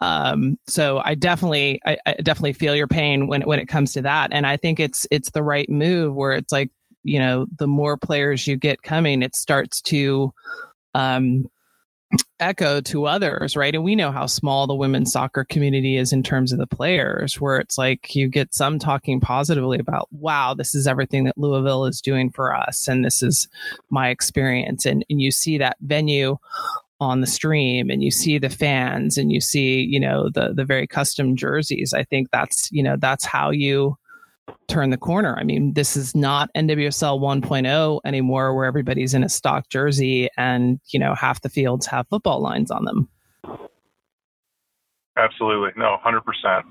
Um, 0.00 0.58
so 0.66 1.00
I 1.04 1.14
definitely 1.14 1.80
I, 1.86 1.96
I 2.04 2.14
definitely 2.14 2.54
feel 2.54 2.74
your 2.74 2.88
pain 2.88 3.28
when 3.28 3.42
when 3.42 3.60
it 3.60 3.68
comes 3.68 3.92
to 3.92 4.02
that. 4.02 4.32
And 4.32 4.44
I 4.46 4.56
think 4.56 4.80
it's 4.80 5.06
it's 5.10 5.30
the 5.30 5.42
right 5.42 5.70
move 5.70 6.14
where 6.14 6.32
it's 6.32 6.52
like 6.52 6.70
you 7.04 7.18
know 7.18 7.46
the 7.58 7.68
more 7.68 7.96
players 7.96 8.46
you 8.46 8.56
get 8.56 8.82
coming 8.82 9.22
it 9.22 9.36
starts 9.36 9.80
to 9.82 10.32
um, 10.94 11.48
echo 12.40 12.80
to 12.80 13.06
others 13.06 13.56
right 13.56 13.74
and 13.74 13.84
we 13.84 13.94
know 13.94 14.10
how 14.10 14.26
small 14.26 14.66
the 14.66 14.74
women's 14.74 15.12
soccer 15.12 15.44
community 15.44 15.96
is 15.96 16.12
in 16.12 16.22
terms 16.22 16.52
of 16.52 16.58
the 16.58 16.66
players 16.66 17.40
where 17.40 17.58
it's 17.58 17.76
like 17.76 18.14
you 18.14 18.28
get 18.28 18.54
some 18.54 18.78
talking 18.78 19.20
positively 19.20 19.78
about 19.78 20.08
wow 20.12 20.54
this 20.54 20.74
is 20.74 20.86
everything 20.86 21.24
that 21.24 21.36
louisville 21.36 21.86
is 21.86 22.00
doing 22.00 22.30
for 22.30 22.54
us 22.54 22.88
and 22.88 23.04
this 23.04 23.22
is 23.22 23.48
my 23.90 24.08
experience 24.08 24.86
and, 24.86 25.04
and 25.10 25.20
you 25.20 25.30
see 25.30 25.58
that 25.58 25.76
venue 25.80 26.36
on 27.04 27.20
the 27.20 27.26
stream 27.26 27.90
and 27.90 28.02
you 28.02 28.10
see 28.10 28.38
the 28.38 28.48
fans 28.48 29.16
and 29.16 29.30
you 29.30 29.40
see 29.40 29.82
you 29.82 30.00
know 30.00 30.28
the 30.30 30.52
the 30.54 30.64
very 30.64 30.86
custom 30.86 31.36
jerseys 31.36 31.92
i 31.94 32.02
think 32.02 32.30
that's 32.30 32.70
you 32.72 32.82
know 32.82 32.96
that's 32.98 33.24
how 33.24 33.50
you 33.50 33.96
turn 34.68 34.90
the 34.90 34.96
corner. 34.96 35.36
I 35.38 35.44
mean, 35.44 35.74
this 35.74 35.96
is 35.96 36.14
not 36.14 36.50
NWSL 36.54 37.20
1.0 37.20 38.00
anymore 38.04 38.54
where 38.54 38.64
everybody's 38.64 39.14
in 39.14 39.22
a 39.22 39.28
stock 39.28 39.68
jersey 39.68 40.28
and, 40.36 40.80
you 40.88 40.98
know, 40.98 41.14
half 41.14 41.40
the 41.42 41.48
fields 41.48 41.86
have 41.86 42.08
football 42.08 42.40
lines 42.40 42.70
on 42.70 42.84
them. 42.84 43.08
Absolutely. 45.16 45.70
No, 45.76 45.96
100%. 46.04 46.62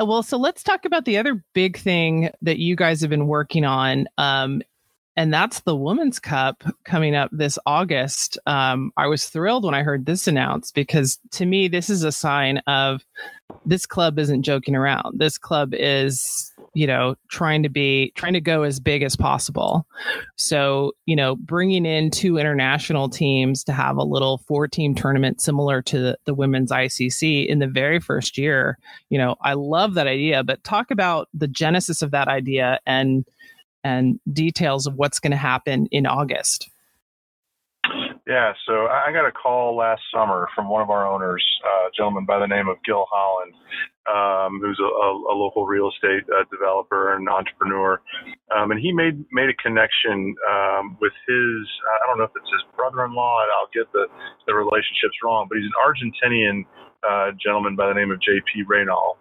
Well, 0.00 0.22
so 0.22 0.36
let's 0.36 0.62
talk 0.62 0.84
about 0.84 1.04
the 1.04 1.18
other 1.18 1.42
big 1.54 1.76
thing 1.76 2.30
that 2.42 2.58
you 2.58 2.76
guys 2.76 3.00
have 3.00 3.10
been 3.10 3.26
working 3.26 3.64
on. 3.64 4.06
Um, 4.16 4.62
and 5.18 5.34
that's 5.34 5.60
the 5.62 5.74
Women's 5.74 6.20
Cup 6.20 6.62
coming 6.84 7.16
up 7.16 7.28
this 7.32 7.58
August. 7.66 8.38
Um, 8.46 8.92
I 8.96 9.08
was 9.08 9.28
thrilled 9.28 9.64
when 9.64 9.74
I 9.74 9.82
heard 9.82 10.06
this 10.06 10.28
announced 10.28 10.76
because 10.76 11.18
to 11.32 11.44
me, 11.44 11.66
this 11.66 11.90
is 11.90 12.04
a 12.04 12.12
sign 12.12 12.58
of 12.68 13.04
this 13.66 13.84
club 13.84 14.16
isn't 14.20 14.44
joking 14.44 14.76
around. 14.76 15.18
This 15.18 15.36
club 15.36 15.74
is, 15.74 16.52
you 16.72 16.86
know, 16.86 17.16
trying 17.30 17.64
to 17.64 17.68
be 17.68 18.12
trying 18.14 18.34
to 18.34 18.40
go 18.40 18.62
as 18.62 18.78
big 18.78 19.02
as 19.02 19.16
possible. 19.16 19.84
So, 20.36 20.92
you 21.04 21.16
know, 21.16 21.34
bringing 21.34 21.84
in 21.84 22.12
two 22.12 22.38
international 22.38 23.08
teams 23.08 23.64
to 23.64 23.72
have 23.72 23.96
a 23.96 24.04
little 24.04 24.38
four-team 24.46 24.94
tournament 24.94 25.40
similar 25.40 25.82
to 25.82 25.98
the, 25.98 26.18
the 26.26 26.34
women's 26.34 26.70
ICC 26.70 27.44
in 27.44 27.58
the 27.58 27.66
very 27.66 27.98
first 27.98 28.38
year, 28.38 28.78
you 29.08 29.18
know, 29.18 29.34
I 29.42 29.54
love 29.54 29.94
that 29.94 30.06
idea. 30.06 30.44
But 30.44 30.62
talk 30.62 30.92
about 30.92 31.28
the 31.34 31.48
genesis 31.48 32.02
of 32.02 32.12
that 32.12 32.28
idea 32.28 32.78
and 32.86 33.24
and 33.88 34.20
details 34.32 34.86
of 34.86 34.94
what's 34.94 35.18
going 35.18 35.30
to 35.30 35.36
happen 35.36 35.86
in 35.90 36.06
August. 36.06 36.68
Yeah, 38.26 38.52
so 38.66 38.88
I 38.92 39.10
got 39.10 39.24
a 39.24 39.32
call 39.32 39.74
last 39.74 40.02
summer 40.12 40.48
from 40.54 40.68
one 40.68 40.82
of 40.82 40.90
our 40.90 41.08
owners, 41.08 41.42
uh, 41.64 41.88
a 41.88 41.90
gentleman 41.96 42.26
by 42.26 42.38
the 42.38 42.46
name 42.46 42.68
of 42.68 42.76
Gill 42.84 43.06
Holland, 43.10 43.54
um, 44.04 44.60
who's 44.60 44.78
a, 44.78 44.84
a, 44.84 45.32
local 45.32 45.64
real 45.64 45.88
estate 45.88 46.28
uh, 46.28 46.44
developer 46.52 47.16
and 47.16 47.26
entrepreneur, 47.26 48.02
um, 48.54 48.70
and 48.70 48.78
he 48.78 48.92
made 48.92 49.24
made 49.32 49.48
a 49.48 49.56
connection 49.56 50.36
um, 50.44 50.98
with 51.00 51.16
his 51.26 51.64
I 51.88 52.04
don't 52.06 52.18
know 52.18 52.24
if 52.24 52.36
it's 52.36 52.52
his 52.52 52.64
brother-in-law. 52.76 53.46
I'll 53.56 53.72
get 53.72 53.90
the 53.92 54.04
the 54.46 54.52
relationships 54.52 55.16
wrong, 55.24 55.48
but 55.48 55.56
he's 55.56 55.72
an 55.72 55.80
Argentinian 55.80 56.66
uh, 57.08 57.32
gentleman 57.42 57.76
by 57.76 57.88
the 57.88 57.94
name 57.94 58.10
of 58.10 58.20
J.P. 58.20 58.64
Reynal. 58.68 59.16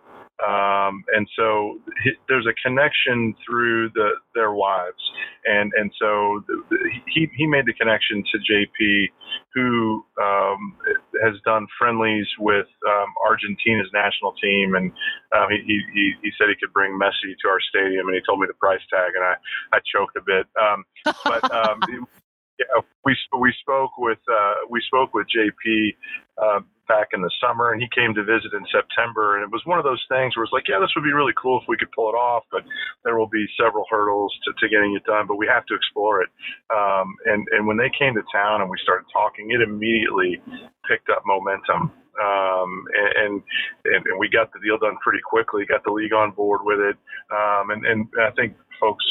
Um, 0.45 1.03
and 1.15 1.27
so 1.35 1.79
he, 2.03 2.11
there's 2.27 2.45
a 2.45 2.53
connection 2.61 3.33
through 3.43 3.89
the 3.95 4.09
their 4.35 4.53
wives, 4.53 5.01
and 5.45 5.71
and 5.75 5.91
so 5.99 6.43
the, 6.47 6.77
he 7.07 7.27
he 7.35 7.47
made 7.47 7.65
the 7.65 7.73
connection 7.73 8.23
to 8.31 8.37
JP, 8.37 9.09
who 9.55 10.05
um, 10.21 10.77
has 11.23 11.33
done 11.43 11.65
friendlies 11.79 12.27
with 12.37 12.67
um, 12.87 13.09
Argentina's 13.27 13.89
national 13.93 14.33
team, 14.33 14.75
and 14.75 14.91
um, 15.35 15.47
he, 15.49 15.81
he 15.91 16.13
he 16.21 16.29
said 16.37 16.49
he 16.49 16.55
could 16.59 16.71
bring 16.71 16.99
Messi 16.99 17.33
to 17.41 17.49
our 17.49 17.59
stadium, 17.69 18.07
and 18.07 18.15
he 18.15 18.21
told 18.23 18.39
me 18.39 18.45
the 18.47 18.53
price 18.53 18.81
tag, 18.93 19.13
and 19.15 19.25
I 19.25 19.35
I 19.73 19.79
choked 19.91 20.17
a 20.17 20.21
bit, 20.21 20.45
um, 20.61 20.85
but. 21.25 21.51
Yeah, 22.59 22.81
we 23.05 23.15
we 23.39 23.53
spoke 23.61 23.97
with 23.97 24.19
uh, 24.31 24.65
we 24.69 24.81
spoke 24.87 25.13
with 25.13 25.27
JP 25.29 25.95
uh, 26.41 26.59
back 26.87 27.09
in 27.13 27.21
the 27.21 27.31
summer, 27.39 27.71
and 27.71 27.81
he 27.81 27.87
came 27.93 28.15
to 28.15 28.23
visit 28.23 28.53
in 28.53 28.65
September. 28.71 29.35
And 29.35 29.43
it 29.43 29.51
was 29.51 29.61
one 29.65 29.77
of 29.77 29.85
those 29.85 30.03
things 30.09 30.35
where 30.35 30.43
it's 30.43 30.53
like, 30.53 30.67
yeah, 30.67 30.79
this 30.79 30.89
would 30.95 31.03
be 31.03 31.13
really 31.13 31.33
cool 31.37 31.59
if 31.61 31.67
we 31.67 31.77
could 31.77 31.91
pull 31.91 32.09
it 32.09 32.17
off, 32.17 32.43
but 32.51 32.63
there 33.03 33.17
will 33.17 33.29
be 33.29 33.45
several 33.59 33.85
hurdles 33.89 34.33
to, 34.45 34.53
to 34.57 34.69
getting 34.69 34.95
it 34.95 35.03
done. 35.05 35.27
But 35.27 35.37
we 35.37 35.47
have 35.47 35.65
to 35.67 35.75
explore 35.75 36.21
it. 36.21 36.29
Um, 36.73 37.15
and 37.25 37.45
and 37.51 37.67
when 37.67 37.77
they 37.77 37.91
came 37.93 38.15
to 38.15 38.23
town 38.33 38.61
and 38.61 38.69
we 38.69 38.77
started 38.81 39.05
talking, 39.13 39.51
it 39.51 39.61
immediately 39.61 40.41
picked 40.87 41.09
up 41.09 41.23
momentum. 41.25 41.91
Um, 42.17 42.71
and, 42.97 43.43
and 43.85 44.01
and 44.09 44.19
we 44.19 44.27
got 44.29 44.51
the 44.51 44.59
deal 44.59 44.79
done 44.79 44.97
pretty 45.03 45.21
quickly. 45.21 45.65
Got 45.69 45.83
the 45.83 45.91
league 45.93 46.13
on 46.13 46.31
board 46.31 46.61
with 46.63 46.79
it, 46.79 46.97
um, 47.29 47.69
and 47.69 47.85
and 47.85 48.07
I 48.19 48.31
think 48.31 48.57
folks 48.79 49.05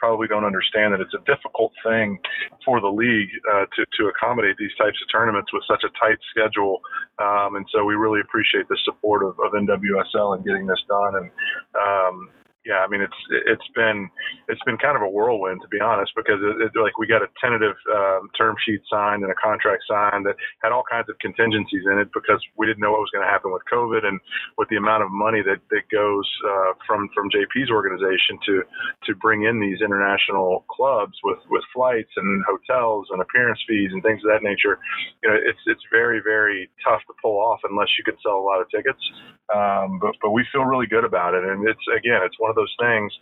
probably 0.00 0.26
don't 0.26 0.44
understand 0.44 0.94
that 0.94 1.00
it's 1.00 1.12
a 1.14 1.22
difficult 1.28 1.72
thing 1.84 2.18
for 2.64 2.80
the 2.80 2.88
league 2.88 3.28
uh, 3.52 3.68
to 3.76 3.84
to 4.00 4.08
accommodate 4.08 4.56
these 4.56 4.74
types 4.80 4.96
of 4.96 5.06
tournaments 5.12 5.52
with 5.52 5.62
such 5.68 5.84
a 5.84 5.92
tight 6.00 6.18
schedule. 6.32 6.80
Um, 7.20 7.56
and 7.60 7.66
so 7.70 7.84
we 7.84 7.94
really 7.94 8.20
appreciate 8.20 8.66
the 8.68 8.78
support 8.84 9.22
of, 9.22 9.36
of 9.38 9.52
NWSL 9.52 10.38
in 10.38 10.42
getting 10.42 10.66
this 10.66 10.80
done. 10.88 11.14
And 11.20 11.30
um, 11.76 12.30
yeah, 12.64 12.84
I 12.84 12.88
mean 12.88 13.00
it's 13.00 13.20
it's 13.48 13.68
been 13.74 14.10
it's 14.48 14.60
been 14.68 14.76
kind 14.76 14.92
of 14.92 15.00
a 15.02 15.08
whirlwind 15.08 15.64
to 15.64 15.68
be 15.68 15.80
honest 15.80 16.12
because 16.14 16.36
it, 16.44 16.68
it, 16.68 16.72
like 16.76 16.98
we 17.00 17.08
got 17.08 17.24
a 17.24 17.32
tentative 17.40 17.76
um, 17.88 18.28
term 18.36 18.54
sheet 18.60 18.84
signed 18.84 19.22
and 19.24 19.32
a 19.32 19.38
contract 19.40 19.80
signed 19.88 20.26
that 20.28 20.36
had 20.60 20.68
all 20.68 20.84
kinds 20.84 21.08
of 21.08 21.16
contingencies 21.24 21.88
in 21.88 21.96
it 21.96 22.12
because 22.12 22.36
we 22.60 22.68
didn't 22.68 22.84
know 22.84 22.92
what 22.92 23.00
was 23.00 23.08
going 23.16 23.24
to 23.24 23.32
happen 23.32 23.48
with 23.48 23.64
COVID 23.72 24.04
and 24.04 24.20
with 24.60 24.68
the 24.68 24.76
amount 24.76 25.02
of 25.02 25.08
money 25.10 25.40
that 25.40 25.64
that 25.72 25.88
goes 25.88 26.28
uh, 26.44 26.76
from 26.84 27.08
from 27.16 27.32
JP's 27.32 27.72
organization 27.72 28.36
to 28.44 28.60
to 29.08 29.16
bring 29.16 29.48
in 29.48 29.56
these 29.56 29.80
international 29.80 30.68
clubs 30.68 31.16
with 31.24 31.40
with 31.48 31.64
flights 31.72 32.12
and 32.20 32.44
hotels 32.44 33.08
and 33.08 33.24
appearance 33.24 33.60
fees 33.64 33.88
and 33.92 34.04
things 34.04 34.20
of 34.20 34.28
that 34.28 34.44
nature. 34.44 34.76
You 35.24 35.32
know, 35.32 35.36
it's 35.40 35.64
it's 35.64 35.84
very 35.88 36.20
very 36.20 36.68
tough 36.84 37.00
to 37.08 37.14
pull 37.24 37.40
off 37.40 37.64
unless 37.64 37.88
you 37.96 38.04
can 38.04 38.20
sell 38.20 38.36
a 38.36 38.44
lot 38.44 38.60
of 38.60 38.68
tickets. 38.68 39.00
Um, 39.48 39.98
but 39.98 40.12
but 40.20 40.30
we 40.30 40.44
feel 40.52 40.68
really 40.68 40.86
good 40.86 41.08
about 41.08 41.32
it, 41.32 41.42
and 41.42 41.66
it's 41.66 41.82
again 41.96 42.20
it's 42.20 42.36
one 42.38 42.49
one 42.50 42.58
of 42.58 42.66
those 42.66 42.74
things 42.80 43.12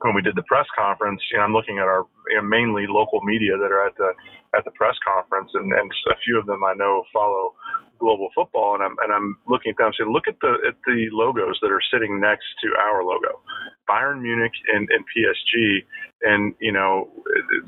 when 0.00 0.14
we 0.14 0.20
did 0.20 0.36
the 0.36 0.42
press 0.42 0.66
conference, 0.76 1.22
you 1.32 1.38
know, 1.38 1.44
I'm 1.44 1.54
looking 1.54 1.78
at 1.78 1.88
our 1.88 2.04
you 2.28 2.36
know, 2.36 2.42
mainly 2.42 2.84
local 2.86 3.22
media 3.22 3.56
that 3.56 3.72
are 3.72 3.86
at 3.86 3.96
the 3.96 4.12
at 4.54 4.64
the 4.64 4.70
press 4.72 4.96
conference, 5.00 5.50
and, 5.54 5.72
and 5.72 5.90
a 6.10 6.18
few 6.24 6.38
of 6.38 6.46
them 6.46 6.62
I 6.62 6.74
know 6.74 7.04
follow 7.12 7.54
global 7.98 8.28
football, 8.34 8.74
and 8.74 8.82
I'm 8.82 8.96
and 9.02 9.12
I'm 9.12 9.38
looking 9.48 9.70
at 9.70 9.78
them 9.78 9.92
saying, 9.96 10.12
look 10.12 10.28
at 10.28 10.36
the 10.42 10.56
at 10.68 10.74
the 10.84 11.08
logos 11.10 11.56
that 11.62 11.72
are 11.72 11.80
sitting 11.92 12.20
next 12.20 12.44
to 12.62 12.68
our 12.76 13.02
logo, 13.02 13.40
Bayern 13.88 14.20
Munich 14.20 14.52
and, 14.74 14.88
and 14.90 15.04
PSG, 15.08 15.86
and 16.22 16.54
you 16.60 16.72
know, 16.72 17.08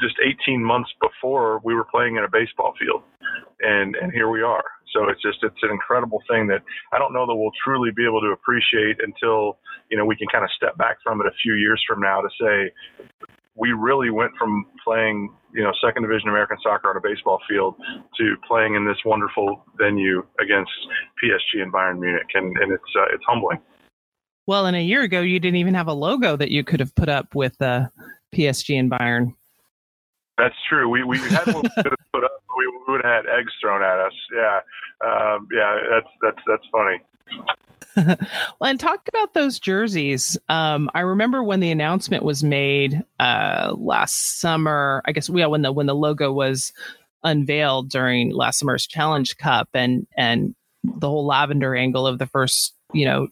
just 0.00 0.16
18 0.20 0.62
months 0.62 0.90
before 1.00 1.62
we 1.64 1.74
were 1.74 1.86
playing 1.86 2.16
in 2.16 2.24
a 2.24 2.28
baseball 2.30 2.74
field, 2.78 3.02
and 3.60 3.96
and 3.96 4.12
here 4.12 4.28
we 4.28 4.42
are. 4.42 4.75
So 4.96 5.08
it's 5.10 5.20
just 5.20 5.38
it's 5.42 5.60
an 5.62 5.70
incredible 5.70 6.22
thing 6.28 6.46
that 6.48 6.62
I 6.92 6.98
don't 6.98 7.12
know 7.12 7.26
that 7.26 7.36
we'll 7.36 7.52
truly 7.62 7.90
be 7.94 8.06
able 8.06 8.22
to 8.22 8.32
appreciate 8.32 8.96
until 9.04 9.58
you 9.90 9.98
know 9.98 10.06
we 10.06 10.16
can 10.16 10.26
kind 10.32 10.42
of 10.42 10.50
step 10.56 10.76
back 10.78 10.96
from 11.04 11.20
it 11.20 11.26
a 11.26 11.36
few 11.42 11.54
years 11.54 11.82
from 11.86 12.00
now 12.00 12.22
to 12.22 12.28
say 12.40 12.72
we 13.56 13.72
really 13.72 14.10
went 14.10 14.32
from 14.38 14.64
playing 14.82 15.34
you 15.52 15.62
know 15.62 15.72
second 15.84 16.02
division 16.02 16.30
American 16.30 16.56
soccer 16.62 16.88
on 16.88 16.96
a 16.96 17.00
baseball 17.00 17.40
field 17.48 17.74
to 18.16 18.36
playing 18.48 18.74
in 18.74 18.86
this 18.86 18.96
wonderful 19.04 19.64
venue 19.76 20.24
against 20.40 20.72
PSG 21.22 21.62
and 21.62 21.72
Bayern 21.72 21.98
Munich, 21.98 22.28
and 22.34 22.56
and 22.56 22.72
it's 22.72 22.92
uh, 22.96 23.12
it's 23.12 23.24
humbling. 23.28 23.58
Well, 24.46 24.66
and 24.66 24.76
a 24.76 24.82
year 24.82 25.02
ago, 25.02 25.20
you 25.20 25.40
didn't 25.40 25.56
even 25.56 25.74
have 25.74 25.88
a 25.88 25.92
logo 25.92 26.36
that 26.36 26.50
you 26.50 26.62
could 26.62 26.80
have 26.80 26.94
put 26.94 27.08
up 27.08 27.34
with 27.34 27.60
uh, 27.60 27.88
PSG 28.34 28.78
and 28.78 28.90
Bayern. 28.90 29.34
That's 30.38 30.54
true. 30.68 30.88
We 30.88 31.02
we 31.02 31.18
had 31.18 31.46
one 31.46 31.62
we 31.62 31.68
could 31.70 31.74
have 31.76 31.84
put 31.84 31.92
up. 31.92 31.95
We, 32.56 32.72
would 32.88 33.04
have 33.04 33.24
had 33.26 33.38
eggs 33.38 33.52
thrown 33.60 33.82
at 33.82 33.98
us. 33.98 34.12
Yeah, 34.34 34.60
um, 35.04 35.48
yeah. 35.52 35.78
That's 35.90 36.08
that's 36.22 36.42
that's 36.46 36.66
funny. 36.72 37.00
well, 38.60 38.70
and 38.70 38.80
talk 38.80 39.08
about 39.08 39.34
those 39.34 39.58
jerseys. 39.58 40.38
Um, 40.48 40.90
I 40.94 41.00
remember 41.00 41.42
when 41.42 41.60
the 41.60 41.70
announcement 41.70 42.22
was 42.22 42.44
made 42.44 43.02
uh, 43.18 43.74
last 43.76 44.40
summer. 44.40 45.02
I 45.04 45.12
guess 45.12 45.30
we 45.30 45.40
yeah, 45.40 45.46
when 45.46 45.62
the 45.62 45.72
when 45.72 45.86
the 45.86 45.94
logo 45.94 46.32
was 46.32 46.72
unveiled 47.24 47.90
during 47.90 48.30
last 48.30 48.58
summer's 48.58 48.86
Challenge 48.86 49.36
Cup, 49.38 49.68
and 49.74 50.06
and 50.16 50.54
the 50.84 51.08
whole 51.08 51.26
lavender 51.26 51.74
angle 51.74 52.06
of 52.06 52.18
the 52.18 52.26
first 52.26 52.74
you 52.92 53.04
know 53.04 53.28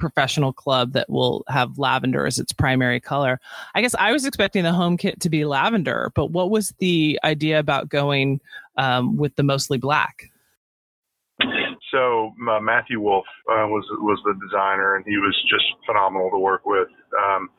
professional 0.00 0.52
club 0.52 0.92
that 0.94 1.08
will 1.08 1.44
have 1.48 1.78
lavender 1.78 2.26
as 2.26 2.38
its 2.38 2.52
primary 2.52 2.98
color. 2.98 3.40
I 3.74 3.82
guess 3.82 3.94
I 3.98 4.12
was 4.12 4.24
expecting 4.24 4.64
the 4.64 4.72
home 4.72 4.96
kit 4.96 5.20
to 5.20 5.30
be 5.30 5.44
lavender, 5.44 6.10
but 6.14 6.32
what 6.32 6.50
was 6.50 6.74
the 6.78 7.20
idea 7.22 7.58
about 7.58 7.88
going 7.88 8.40
um, 8.76 9.16
with 9.16 9.36
the 9.36 9.42
mostly 9.42 9.78
black? 9.78 10.30
So 11.90 12.32
uh, 12.48 12.60
Matthew 12.60 13.00
Wolff 13.00 13.26
uh, 13.50 13.66
was 13.66 13.84
was 13.98 14.20
the 14.24 14.34
designer, 14.46 14.96
and 14.96 15.04
he 15.04 15.16
was 15.16 15.36
just 15.48 15.64
phenomenal 15.86 16.30
to 16.30 16.38
work 16.38 16.64
with. 16.64 16.88
Um, 17.18 17.50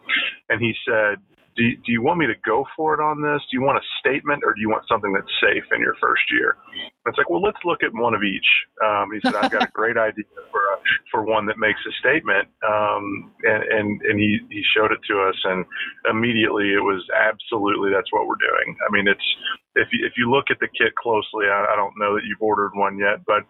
and 0.50 0.62
he 0.62 0.74
said, 0.88 1.18
do, 1.62 1.76
do 1.86 1.92
you 1.92 2.02
want 2.02 2.18
me 2.18 2.26
to 2.26 2.34
go 2.44 2.66
for 2.76 2.94
it 2.94 3.00
on 3.00 3.22
this? 3.22 3.42
Do 3.50 3.58
you 3.58 3.62
want 3.62 3.78
a 3.78 3.86
statement 4.02 4.42
or 4.44 4.54
do 4.54 4.62
you 4.62 4.70
want 4.70 4.88
something 4.90 5.14
that's 5.14 5.30
safe 5.38 5.64
in 5.72 5.80
your 5.80 5.96
first 6.02 6.24
year? 6.32 6.58
it's 7.06 7.18
like, 7.18 7.30
well, 7.30 7.42
let's 7.42 7.58
look 7.66 7.84
at 7.84 7.94
one 7.94 8.14
of 8.14 8.24
each. 8.24 8.46
Um, 8.84 9.10
he 9.14 9.20
said, 9.22 9.36
I've 9.36 9.52
got 9.52 9.64
a 9.64 9.72
great 9.74 9.98
idea 9.98 10.26
for 10.50 10.62
a, 10.62 10.78
for 11.10 11.24
one 11.24 11.46
that 11.46 11.58
makes 11.58 11.80
a 11.86 11.94
statement. 12.00 12.50
Um, 12.66 13.32
and, 13.44 13.64
and, 13.64 14.02
and 14.02 14.20
he, 14.20 14.40
he 14.50 14.62
showed 14.74 14.92
it 14.92 15.00
to 15.10 15.22
us 15.22 15.38
and 15.46 15.66
immediately 16.10 16.74
it 16.74 16.82
was 16.82 17.06
absolutely, 17.14 17.92
that's 17.94 18.12
what 18.12 18.26
we're 18.26 18.42
doing. 18.42 18.78
I 18.82 18.92
mean, 18.92 19.08
it's, 19.08 19.28
if 19.76 19.88
you, 19.92 20.06
if 20.06 20.14
you 20.18 20.30
look 20.30 20.50
at 20.50 20.60
the 20.60 20.68
kit 20.68 20.96
closely, 20.96 21.46
I, 21.46 21.74
I 21.74 21.76
don't 21.76 21.98
know 21.98 22.16
that 22.16 22.26
you've 22.26 22.42
ordered 22.42 22.74
one 22.74 22.98
yet, 22.98 23.22
but 23.26 23.46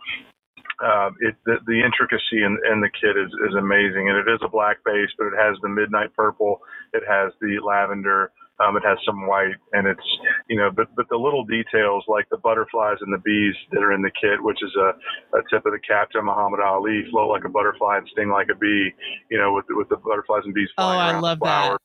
uh, 0.81 1.09
it, 1.21 1.35
the, 1.45 1.57
the 1.67 1.79
intricacy 1.83 2.43
in, 2.43 2.57
in 2.71 2.81
the 2.81 2.89
kit 2.89 3.15
is, 3.15 3.31
is 3.47 3.55
amazing, 3.55 4.09
and 4.09 4.17
it 4.17 4.31
is 4.31 4.39
a 4.43 4.49
black 4.49 4.83
base, 4.83 5.09
but 5.17 5.27
it 5.27 5.37
has 5.37 5.55
the 5.61 5.69
midnight 5.69 6.13
purple, 6.15 6.61
it 6.93 7.03
has 7.07 7.31
the 7.39 7.59
lavender, 7.63 8.31
um, 8.59 8.77
it 8.77 8.83
has 8.85 8.97
some 9.05 9.27
white, 9.27 9.55
and 9.73 9.87
it's 9.87 10.05
you 10.47 10.57
know, 10.57 10.69
but 10.69 10.93
but 10.95 11.07
the 11.09 11.17
little 11.17 11.43
details 11.45 12.03
like 12.07 12.29
the 12.29 12.37
butterflies 12.37 12.97
and 13.01 13.13
the 13.13 13.17
bees 13.17 13.55
that 13.71 13.81
are 13.81 13.91
in 13.91 14.01
the 14.01 14.11
kit, 14.21 14.41
which 14.41 14.59
is 14.61 14.71
a, 14.75 15.37
a 15.37 15.41
tip 15.49 15.65
of 15.65 15.73
the 15.73 15.79
cap 15.79 16.11
to 16.11 16.21
Muhammad 16.21 16.59
Ali, 16.59 17.03
float 17.09 17.29
like 17.29 17.45
a 17.45 17.49
butterfly 17.49 17.97
and 17.97 18.07
sting 18.11 18.29
like 18.29 18.49
a 18.51 18.55
bee, 18.55 18.91
you 19.29 19.37
know, 19.37 19.53
with 19.53 19.65
with 19.69 19.89
the 19.89 19.97
butterflies 19.97 20.43
and 20.45 20.53
bees 20.53 20.69
oh, 20.77 20.83
flying 20.83 20.99
oh, 20.99 21.03
around 21.03 21.15
I 21.15 21.19
love 21.19 21.39
that. 21.41 21.77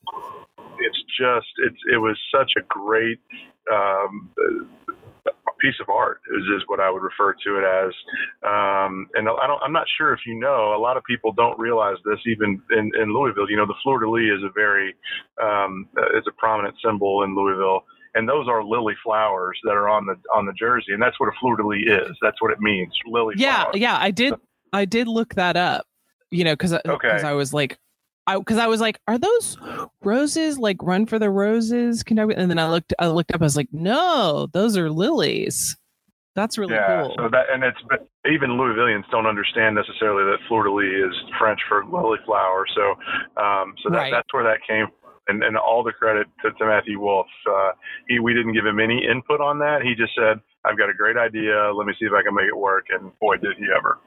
It's 0.78 1.02
just 1.18 1.48
it's 1.64 1.80
it 1.92 1.98
was 1.98 2.18
such 2.34 2.52
a 2.58 2.62
great 2.68 3.20
um, 3.72 4.30
piece 5.66 5.80
of 5.80 5.88
art 5.88 6.20
is, 6.36 6.44
is 6.56 6.62
what 6.68 6.80
I 6.80 6.88
would 6.90 7.02
refer 7.02 7.32
to 7.44 7.50
it 7.58 7.64
as. 7.64 7.92
Um, 8.42 9.08
and 9.14 9.28
I 9.28 9.46
don't, 9.46 9.60
I'm 9.62 9.72
not 9.72 9.86
sure 9.98 10.12
if 10.12 10.20
you 10.26 10.34
know, 10.38 10.74
a 10.74 10.80
lot 10.80 10.96
of 10.96 11.02
people 11.04 11.32
don't 11.32 11.58
realize 11.58 11.96
this 12.04 12.18
even 12.26 12.62
in, 12.70 12.92
in 13.00 13.12
Louisville. 13.12 13.50
You 13.50 13.56
know, 13.56 13.66
the 13.66 13.74
fleur 13.82 13.98
de 14.00 14.08
lis 14.10 14.38
is 14.38 14.44
a 14.44 14.52
very, 14.54 14.94
um, 15.42 15.88
uh, 15.98 16.16
it's 16.16 16.26
a 16.28 16.32
prominent 16.38 16.74
symbol 16.84 17.22
in 17.24 17.34
Louisville. 17.34 17.80
And 18.14 18.26
those 18.26 18.48
are 18.48 18.64
lily 18.64 18.94
flowers 19.04 19.58
that 19.64 19.72
are 19.72 19.90
on 19.90 20.06
the 20.06 20.14
on 20.34 20.46
the 20.46 20.54
jersey, 20.58 20.92
and 20.94 21.02
that's 21.02 21.20
what 21.20 21.28
a 21.28 21.32
fleur 21.38 21.56
de 21.56 21.66
lis 21.66 21.82
is. 21.86 22.16
That's 22.22 22.40
what 22.40 22.50
it 22.50 22.60
means, 22.60 22.90
lily. 23.06 23.34
Yeah, 23.36 23.64
flower. 23.64 23.72
yeah, 23.76 23.98
I 24.00 24.10
did. 24.10 24.32
I 24.72 24.86
did 24.86 25.06
look 25.06 25.34
that 25.34 25.56
up. 25.56 25.84
You 26.30 26.44
know, 26.44 26.54
because 26.54 26.72
Okay. 26.72 27.08
I 27.10 27.32
was 27.34 27.52
like, 27.52 27.78
I 28.26 28.38
because 28.38 28.58
I 28.58 28.66
was 28.66 28.80
like, 28.80 29.00
are 29.08 29.18
those 29.18 29.56
roses 30.02 30.58
like 30.58 30.76
run 30.82 31.06
for 31.06 31.18
the 31.18 31.30
roses? 31.30 32.02
Can 32.02 32.18
I? 32.18 32.24
And 32.24 32.50
then 32.50 32.58
I 32.58 32.68
looked, 32.68 32.92
I 32.98 33.08
looked 33.08 33.32
up. 33.32 33.40
I 33.40 33.44
was 33.44 33.56
like, 33.56 33.68
no, 33.72 34.48
those 34.52 34.76
are 34.76 34.90
lilies. 34.90 35.76
That's 36.34 36.58
really 36.58 36.74
yeah, 36.74 37.02
cool. 37.02 37.14
so 37.16 37.28
that 37.30 37.46
and 37.50 37.64
it's 37.64 37.78
but 37.88 38.06
even 38.30 38.50
Louisvillians 38.50 39.08
don't 39.10 39.26
understand 39.26 39.74
necessarily 39.74 40.24
that 40.24 40.38
fleur 40.48 40.64
de 40.64 40.70
lis 40.70 40.86
is 41.08 41.14
French 41.38 41.60
for 41.68 41.84
lily 41.86 42.18
flower. 42.26 42.66
So, 42.74 42.90
um, 43.42 43.74
so 43.82 43.88
that, 43.90 43.96
Right. 43.98 44.12
that's 44.12 44.32
where 44.34 44.44
that 44.44 44.58
came. 44.68 44.86
from. 44.86 44.94
And, 45.28 45.42
and 45.42 45.56
all 45.56 45.82
the 45.82 45.90
credit 45.92 46.28
to, 46.44 46.52
to 46.52 46.66
Matthew 46.66 47.00
Wolff. 47.00 47.26
Uh, 47.50 47.72
he 48.06 48.20
we 48.20 48.32
didn't 48.32 48.52
give 48.52 48.64
him 48.64 48.78
any 48.78 49.04
input 49.04 49.40
on 49.40 49.58
that. 49.58 49.82
He 49.82 49.96
just 49.96 50.12
said, 50.14 50.38
"I've 50.64 50.78
got 50.78 50.88
a 50.88 50.94
great 50.94 51.16
idea. 51.16 51.72
Let 51.74 51.84
me 51.88 51.94
see 51.98 52.06
if 52.06 52.12
I 52.12 52.22
can 52.22 52.32
make 52.32 52.46
it 52.46 52.56
work." 52.56 52.86
And 52.90 53.10
boy, 53.18 53.36
did 53.38 53.56
he 53.56 53.66
ever! 53.76 53.98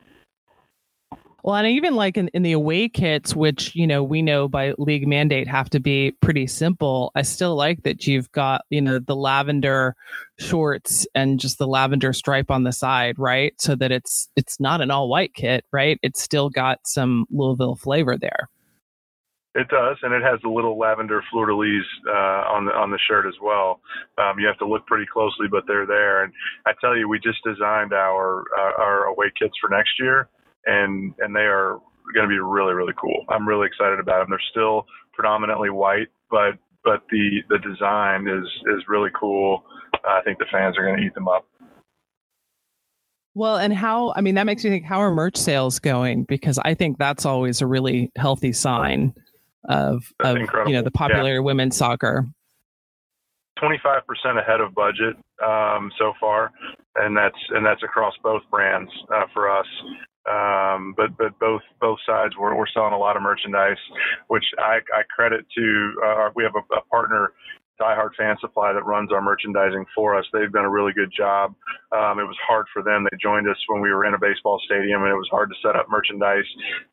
Well, 1.44 1.56
and 1.56 1.68
even 1.68 1.96
like 1.96 2.18
in, 2.18 2.28
in 2.30 2.44
the 2.44 2.52
away 2.52 2.90
kits, 2.90 3.36
which, 3.36 3.76
you 3.76 3.88
know, 3.88 4.04
we 4.04 4.22
know 4.22 4.48
by 4.48 4.74
league 4.78 5.08
mandate 5.08 5.48
have 5.48 5.70
to 5.72 5.80
be 5.80 6.12
pretty 6.22 6.48
simple. 6.48 7.12
I 7.16 7.22
still 7.22 7.56
like 7.56 7.84
that 7.84 8.06
you've 8.08 8.32
got, 8.32 8.66
you 8.70 8.82
know, 8.82 9.00
the 9.00 9.16
lavender 9.16 9.96
shorts 10.38 11.08
and 11.16 11.40
just 11.40 11.58
the 11.58 11.68
lavender 11.68 12.14
stripe 12.14 12.52
on 12.52 12.64
the 12.64 12.74
side, 12.74 13.18
right? 13.18 13.54
So 13.60 13.76
that 13.76 13.92
it's 13.92 14.30
it's 14.36 14.60
not 14.60 14.82
an 14.82 14.92
all 14.92 15.10
white 15.10 15.34
kit, 15.34 15.66
right? 15.72 15.98
It's 16.04 16.22
still 16.22 16.50
got 16.50 16.80
some 16.86 17.26
Louisville 17.30 17.76
flavor 17.76 18.18
there. 18.18 18.50
It 19.56 19.68
does, 19.68 19.98
and 20.04 20.14
it 20.14 20.22
has 20.22 20.40
the 20.44 20.50
little 20.50 20.78
lavender 20.78 21.24
fleur 21.32 21.48
de 21.48 21.56
lis 21.56 21.84
uh, 22.08 22.54
on 22.54 22.66
the 22.66 22.72
on 22.72 22.92
the 22.92 23.00
shirt 23.10 23.26
as 23.26 23.34
well. 23.42 23.82
Um, 24.20 24.38
you 24.38 24.46
have 24.46 24.60
to 24.60 24.68
look 24.68 24.86
pretty 24.86 25.08
closely, 25.12 25.48
but 25.50 25.64
they're 25.66 25.88
there. 25.88 26.24
And 26.24 26.32
I 26.68 26.74
tell 26.80 26.96
you, 26.96 27.10
we 27.10 27.18
just 27.18 27.40
designed 27.44 27.92
our 27.92 28.42
uh, 28.58 28.80
our 28.80 29.06
away 29.06 29.32
kits 29.38 29.56
for 29.60 29.70
next 29.70 29.94
year, 30.00 30.30
and 30.66 31.14
and 31.20 31.36
they 31.36 31.42
are 31.42 31.80
going 32.14 32.28
to 32.28 32.30
be 32.30 32.40
really 32.40 32.74
really 32.74 32.94
cool. 33.00 33.26
I'm 33.30 33.48
really 33.48 33.68
excited 33.68 34.00
about 34.00 34.20
them. 34.20 34.30
They're 34.30 34.42
still 34.52 34.86
predominantly 35.14 35.70
white, 35.70 36.08
but 36.30 36.58
but 36.84 37.04
the 37.10 37.42
the 37.50 37.60
design 37.60 38.28
is 38.28 38.46
is 38.76 38.84
really 38.88 39.12
cool. 39.20 39.64
I 40.08 40.22
think 40.24 40.38
the 40.40 40.46
fans 40.52 40.78
are 40.78 40.86
going 40.86 40.98
to 40.98 41.04
eat 41.04 41.14
them 41.14 41.28
up. 41.28 41.46
Well, 43.36 43.58
and 43.58 43.74
how, 43.74 44.12
I 44.16 44.22
mean, 44.22 44.36
that 44.36 44.46
makes 44.46 44.64
me 44.64 44.70
think, 44.70 44.86
how 44.86 45.00
are 45.00 45.12
merch 45.12 45.38
sales 45.38 45.80
going? 45.80 46.24
Because 46.24 46.60
I 46.60 46.74
think 46.74 46.98
that's 46.98 47.26
always 47.26 47.62
a 47.62 47.68
really 47.68 48.12
healthy 48.18 48.52
sign 48.52 49.14
of, 49.66 50.12
That's 50.20 50.36
of 50.36 50.68
you 50.68 50.74
know, 50.74 50.82
the 50.82 50.92
popularity 50.92 51.38
of 51.38 51.44
women's 51.44 51.78
soccer. 51.78 52.28
25% 53.62 54.02
ahead 54.40 54.62
of 54.62 54.74
budget 54.74 55.16
um, 55.46 55.92
so 55.98 56.14
far, 56.20 56.52
and 56.96 57.16
that's 57.16 57.38
and 57.50 57.66
that's 57.66 57.84
across 57.84 58.14
both 58.24 58.42
brands 58.50 58.90
uh, 59.14 59.26
for 59.34 59.50
us. 59.50 59.68
Um, 60.30 60.94
but 60.96 61.18
but 61.18 61.38
both 61.40 61.62
both 61.82 61.98
sides 62.06 62.36
we're, 62.38 62.56
we're 62.56 62.68
selling 62.74 62.94
a 62.94 62.98
lot 62.98 63.16
of 63.16 63.24
merchandise, 63.24 63.78
which 64.28 64.46
I, 64.60 64.78
I 64.94 65.02
credit 65.10 65.46
to. 65.58 65.94
Uh, 66.06 66.30
we 66.36 66.44
have 66.44 66.54
a, 66.56 66.74
a 66.76 66.82
partner, 66.82 67.34
Die 67.80 67.96
Hard 67.96 68.14
Fan 68.18 68.36
Supply, 68.42 68.74
that 68.74 68.86
runs 68.86 69.12
our 69.12 69.22
merchandising 69.22 69.86
for 69.96 70.18
us. 70.18 70.26
They've 70.34 70.52
done 70.52 70.66
a 70.66 70.70
really 70.70 70.92
good 70.92 71.12
job. 71.16 71.56
Um, 71.96 72.20
it 72.20 72.28
was 72.28 72.36
hard 72.46 72.66
for 72.74 72.84
them. 72.84 73.08
They 73.10 73.18
joined 73.22 73.48
us 73.48 73.56
when 73.68 73.82
we 73.82 73.90
were 73.90 74.06
in 74.06 74.14
a 74.14 74.20
baseball 74.20 74.60
stadium, 74.66 75.02
and 75.04 75.12
it 75.12 75.16
was 75.16 75.30
hard 75.32 75.50
to 75.50 75.56
set 75.64 75.76
up 75.76 75.88
merchandise. 75.90 76.44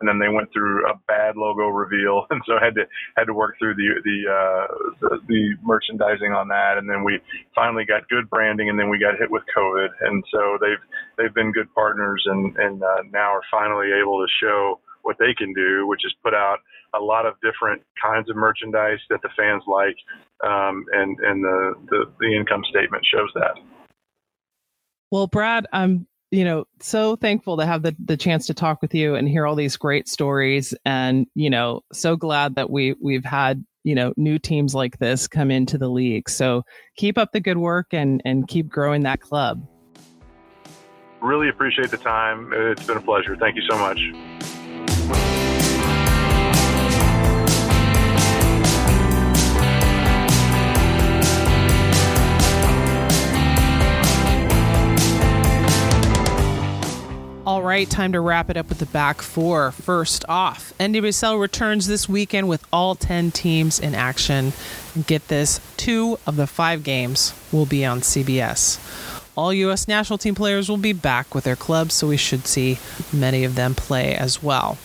And 0.00 0.08
then 0.08 0.18
they 0.18 0.28
went 0.28 0.52
through 0.52 0.86
a 0.86 0.94
bad 1.08 1.36
logo 1.36 1.68
reveal, 1.68 2.26
and 2.30 2.40
so 2.46 2.54
had 2.62 2.74
to 2.76 2.86
had 3.16 3.24
to 3.26 3.34
work 3.34 3.58
through 3.58 3.74
the 3.74 3.88
the 4.06 4.18
uh, 4.30 4.66
the, 5.00 5.18
the 5.26 5.42
merchandising 5.66 6.32
on 6.32 6.46
that. 6.48 6.78
And 6.78 6.88
then 6.88 7.02
we 7.02 7.18
finally 7.54 7.84
got 7.84 8.08
good 8.08 8.30
branding, 8.30 8.70
and 8.70 8.78
then 8.78 8.88
we 8.88 8.98
got 8.98 9.18
hit 9.18 9.30
with 9.30 9.42
COVID. 9.56 9.88
And 10.00 10.22
so 10.30 10.58
they've 10.62 10.82
they've 11.18 11.34
been 11.34 11.50
good 11.50 11.72
partners, 11.74 12.22
and 12.26 12.56
and 12.56 12.82
uh, 12.82 13.02
now 13.10 13.34
are 13.34 13.44
finally 13.50 13.90
able 13.90 14.22
to 14.22 14.28
show 14.40 14.78
what 15.02 15.16
they 15.18 15.34
can 15.34 15.52
do, 15.54 15.86
which 15.86 16.04
is 16.04 16.12
put 16.22 16.34
out 16.34 16.58
a 16.98 17.02
lot 17.02 17.26
of 17.26 17.34
different 17.42 17.82
kinds 18.02 18.30
of 18.30 18.36
merchandise 18.36 18.98
that 19.10 19.20
the 19.22 19.28
fans 19.36 19.62
like, 19.66 19.96
um, 20.44 20.84
and 20.92 21.18
and 21.20 21.44
the, 21.44 21.74
the 21.90 22.04
the 22.20 22.36
income 22.36 22.62
statement 22.70 23.04
shows 23.04 23.30
that. 23.34 23.56
Well, 25.10 25.26
Brad, 25.26 25.66
I'm 25.72 26.06
you 26.30 26.44
know 26.44 26.64
so 26.80 27.16
thankful 27.16 27.56
to 27.56 27.66
have 27.66 27.82
the 27.82 27.94
the 28.04 28.16
chance 28.16 28.46
to 28.46 28.54
talk 28.54 28.82
with 28.82 28.94
you 28.94 29.14
and 29.14 29.28
hear 29.28 29.46
all 29.46 29.54
these 29.54 29.76
great 29.76 30.08
stories, 30.08 30.74
and 30.84 31.26
you 31.34 31.50
know 31.50 31.82
so 31.92 32.16
glad 32.16 32.56
that 32.56 32.70
we 32.70 32.94
we've 33.00 33.24
had 33.24 33.64
you 33.84 33.94
know 33.94 34.12
new 34.16 34.38
teams 34.38 34.74
like 34.74 34.98
this 34.98 35.28
come 35.28 35.50
into 35.50 35.78
the 35.78 35.88
league. 35.88 36.28
So 36.28 36.62
keep 36.96 37.16
up 37.18 37.32
the 37.32 37.40
good 37.40 37.58
work 37.58 37.86
and 37.92 38.20
and 38.24 38.48
keep 38.48 38.68
growing 38.68 39.02
that 39.02 39.20
club. 39.20 39.66
Really 41.22 41.48
appreciate 41.48 41.90
the 41.90 41.96
time. 41.96 42.52
It's 42.52 42.86
been 42.86 42.98
a 42.98 43.00
pleasure. 43.00 43.36
Thank 43.36 43.56
you 43.56 43.62
so 43.70 43.78
much. 43.78 43.98
Right, 57.66 57.90
time 57.90 58.12
to 58.12 58.20
wrap 58.20 58.48
it 58.48 58.56
up 58.56 58.68
with 58.68 58.78
the 58.78 58.86
back 58.86 59.20
four. 59.20 59.72
First 59.72 60.24
off, 60.28 60.72
NWSL 60.78 61.40
returns 61.40 61.86
this 61.86 62.08
weekend 62.08 62.48
with 62.48 62.64
all 62.72 62.94
10 62.94 63.32
teams 63.32 63.80
in 63.80 63.94
action. 63.94 64.52
And 64.94 65.06
get 65.06 65.28
this, 65.28 65.60
two 65.76 66.18
of 66.26 66.36
the 66.36 66.46
five 66.46 66.84
games 66.84 67.34
will 67.50 67.66
be 67.66 67.84
on 67.84 68.00
CBS. 68.00 68.78
All 69.36 69.52
U.S. 69.52 69.86
national 69.88 70.18
team 70.18 70.34
players 70.34 70.68
will 70.68 70.76
be 70.78 70.92
back 70.92 71.34
with 71.34 71.44
their 71.44 71.56
clubs, 71.56 71.92
so 71.94 72.08
we 72.08 72.16
should 72.16 72.46
see 72.46 72.78
many 73.12 73.44
of 73.44 73.54
them 73.54 73.74
play 73.74 74.14
as 74.14 74.42
well. 74.42 74.78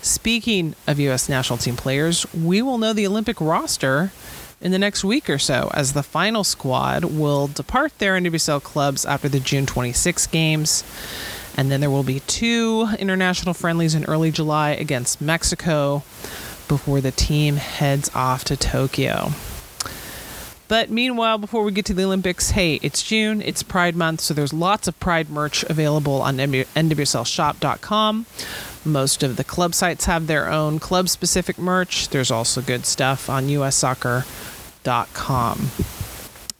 Speaking 0.00 0.74
of 0.86 0.98
U.S. 1.00 1.28
national 1.28 1.58
team 1.58 1.76
players, 1.76 2.32
we 2.32 2.62
will 2.62 2.78
know 2.78 2.92
the 2.92 3.06
Olympic 3.06 3.40
roster 3.40 4.12
in 4.60 4.72
the 4.72 4.78
next 4.78 5.04
week 5.04 5.28
or 5.28 5.38
so, 5.38 5.70
as 5.74 5.92
the 5.92 6.02
final 6.02 6.44
squad 6.44 7.04
will 7.04 7.48
depart 7.48 7.98
their 7.98 8.14
NWSL 8.14 8.62
clubs 8.62 9.04
after 9.04 9.28
the 9.28 9.40
June 9.40 9.66
26 9.66 10.26
games. 10.28 10.84
And 11.56 11.70
then 11.70 11.80
there 11.80 11.90
will 11.90 12.02
be 12.02 12.20
two 12.20 12.88
international 12.98 13.54
friendlies 13.54 13.94
in 13.94 14.04
early 14.04 14.30
July 14.30 14.70
against 14.70 15.20
Mexico 15.20 16.02
before 16.68 17.00
the 17.00 17.10
team 17.10 17.56
heads 17.56 18.10
off 18.14 18.44
to 18.44 18.56
Tokyo. 18.56 19.30
But 20.70 20.88
meanwhile, 20.88 21.36
before 21.36 21.64
we 21.64 21.72
get 21.72 21.84
to 21.86 21.94
the 21.94 22.04
Olympics, 22.04 22.50
hey, 22.50 22.76
it's 22.76 23.02
June, 23.02 23.42
it's 23.42 23.64
Pride 23.64 23.96
Month, 23.96 24.20
so 24.20 24.32
there's 24.32 24.52
lots 24.52 24.86
of 24.86 25.00
Pride 25.00 25.28
merch 25.28 25.64
available 25.64 26.22
on 26.22 26.36
NWSLshop.com. 26.36 28.26
Most 28.84 29.24
of 29.24 29.34
the 29.34 29.42
club 29.42 29.74
sites 29.74 30.04
have 30.04 30.28
their 30.28 30.48
own 30.48 30.78
club 30.78 31.08
specific 31.08 31.58
merch. 31.58 32.10
There's 32.10 32.30
also 32.30 32.62
good 32.62 32.86
stuff 32.86 33.28
on 33.28 33.48
ussoccer.com. 33.48 34.24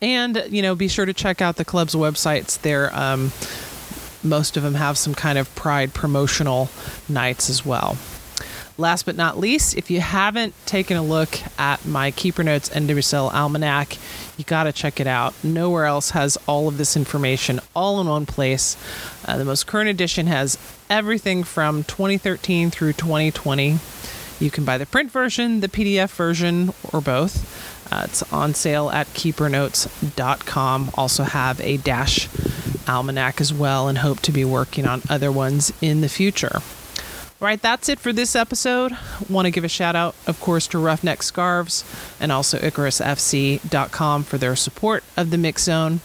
And, 0.03 0.45
you 0.51 0.63
know, 0.63 0.75
be 0.75 0.89
sure 0.89 1.07
to 1.07 1.15
check 1.15 1.41
out 1.41 1.55
the 1.55 1.65
club's 1.65 1.95
websites. 1.95 2.61
They're, 2.61 2.93
um, 2.93 3.31
most 4.23 4.57
of 4.57 4.63
them 4.63 4.75
have 4.75 4.99
some 4.99 5.15
kind 5.15 5.39
of 5.39 5.55
pride 5.55 5.95
promotional 5.95 6.69
nights 7.09 7.51
as 7.51 7.65
well. 7.65 7.97
Last 8.81 9.05
but 9.05 9.15
not 9.15 9.39
least, 9.39 9.77
if 9.77 9.91
you 9.91 10.01
haven't 10.01 10.55
taken 10.65 10.97
a 10.97 11.03
look 11.03 11.39
at 11.59 11.85
my 11.85 12.13
Keeper 12.13 12.43
Notes 12.43 12.71
NWSL 12.71 13.31
Almanac, 13.31 13.99
you 14.39 14.45
got 14.45 14.65
to 14.65 14.73
check 14.73 15.01
it 15.01 15.07
out. 15.07 15.35
Nowhere 15.45 15.85
else 15.85 16.13
has 16.13 16.39
all 16.47 16.67
of 16.67 16.79
this 16.79 16.97
information 16.97 17.61
all 17.77 18.01
in 18.01 18.07
one 18.07 18.25
place. 18.25 18.79
Uh, 19.27 19.37
the 19.37 19.45
most 19.45 19.67
current 19.67 19.91
edition 19.91 20.29
has 20.29 20.57
everything 20.89 21.45
from 21.45 21.85
2013 21.85 22.71
through 22.71 22.95
2020. 22.95 23.79
You 24.39 24.51
can 24.51 24.65
buy 24.65 24.79
the 24.79 24.87
print 24.87 25.11
version, 25.11 25.61
the 25.61 25.69
PDF 25.69 26.09
version, 26.15 26.73
or 26.91 27.03
both. 27.03 27.93
Uh, 27.93 28.05
it's 28.05 28.23
on 28.33 28.55
sale 28.55 28.89
at 28.89 29.09
keepernotes.com. 29.09 30.91
Also 30.95 31.25
have 31.25 31.61
a 31.61 31.77
dash 31.77 32.29
almanac 32.91 33.41
as 33.41 33.55
well 33.55 33.89
and 33.89 33.99
hope 33.99 34.21
to 34.21 34.33
be 34.33 34.45
working 34.45 34.87
on 34.87 35.03
other 35.09 35.31
ones 35.33 35.73
in 35.81 36.01
the 36.01 36.09
future. 36.09 36.57
All 37.41 37.47
right, 37.47 37.63
that's 37.63 37.89
it 37.89 37.99
for 37.99 38.13
this 38.13 38.37
episode. 38.37 38.93
Want 39.31 39.47
to 39.47 39.51
give 39.51 39.65
a 39.65 39.69
shout 39.69 39.97
out, 39.97 40.15
of 40.27 40.39
course, 40.41 40.67
to 40.69 40.79
Roughneck 40.79 41.23
Scarves 41.23 41.85
and 42.21 42.31
also 42.31 42.59
IcarusFC.com 42.59 44.25
for 44.25 44.37
their 44.37 44.55
support 44.55 45.03
of 45.17 45.31
the 45.31 45.39
Mixxed 45.39 45.61
Zone. 45.61 46.01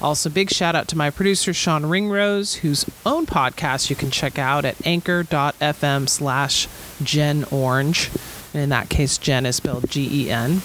Also, 0.00 0.28
big 0.28 0.50
shout 0.50 0.74
out 0.74 0.88
to 0.88 0.98
my 0.98 1.10
producer, 1.10 1.54
Sean 1.54 1.86
Ringrose, 1.86 2.54
whose 2.54 2.84
own 3.06 3.26
podcast 3.26 3.90
you 3.90 3.94
can 3.94 4.10
check 4.10 4.36
out 4.36 4.64
at 4.64 4.84
anchor.fm 4.84 6.08
slash 6.08 6.66
Gen 7.00 7.44
Orange. 7.52 8.10
And 8.52 8.64
in 8.64 8.68
that 8.70 8.88
case, 8.88 9.18
Gen 9.18 9.46
is 9.46 9.54
spelled 9.54 9.88
G 9.88 10.24
E 10.24 10.30
N. 10.30 10.62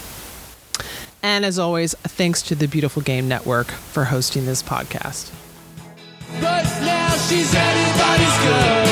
And 1.22 1.46
as 1.46 1.60
always, 1.60 1.94
thanks 2.02 2.42
to 2.44 2.56
the 2.56 2.68
Beautiful 2.68 3.04
Game 3.04 3.28
Network 3.28 3.68
for 3.68 4.06
hosting 4.06 4.48
this 4.48 4.64
podcast. 4.64 5.32
But 6.42 6.66
now 6.82 7.10
she's 7.28 7.54
anybody's 7.54 8.38
girl. 8.44 8.87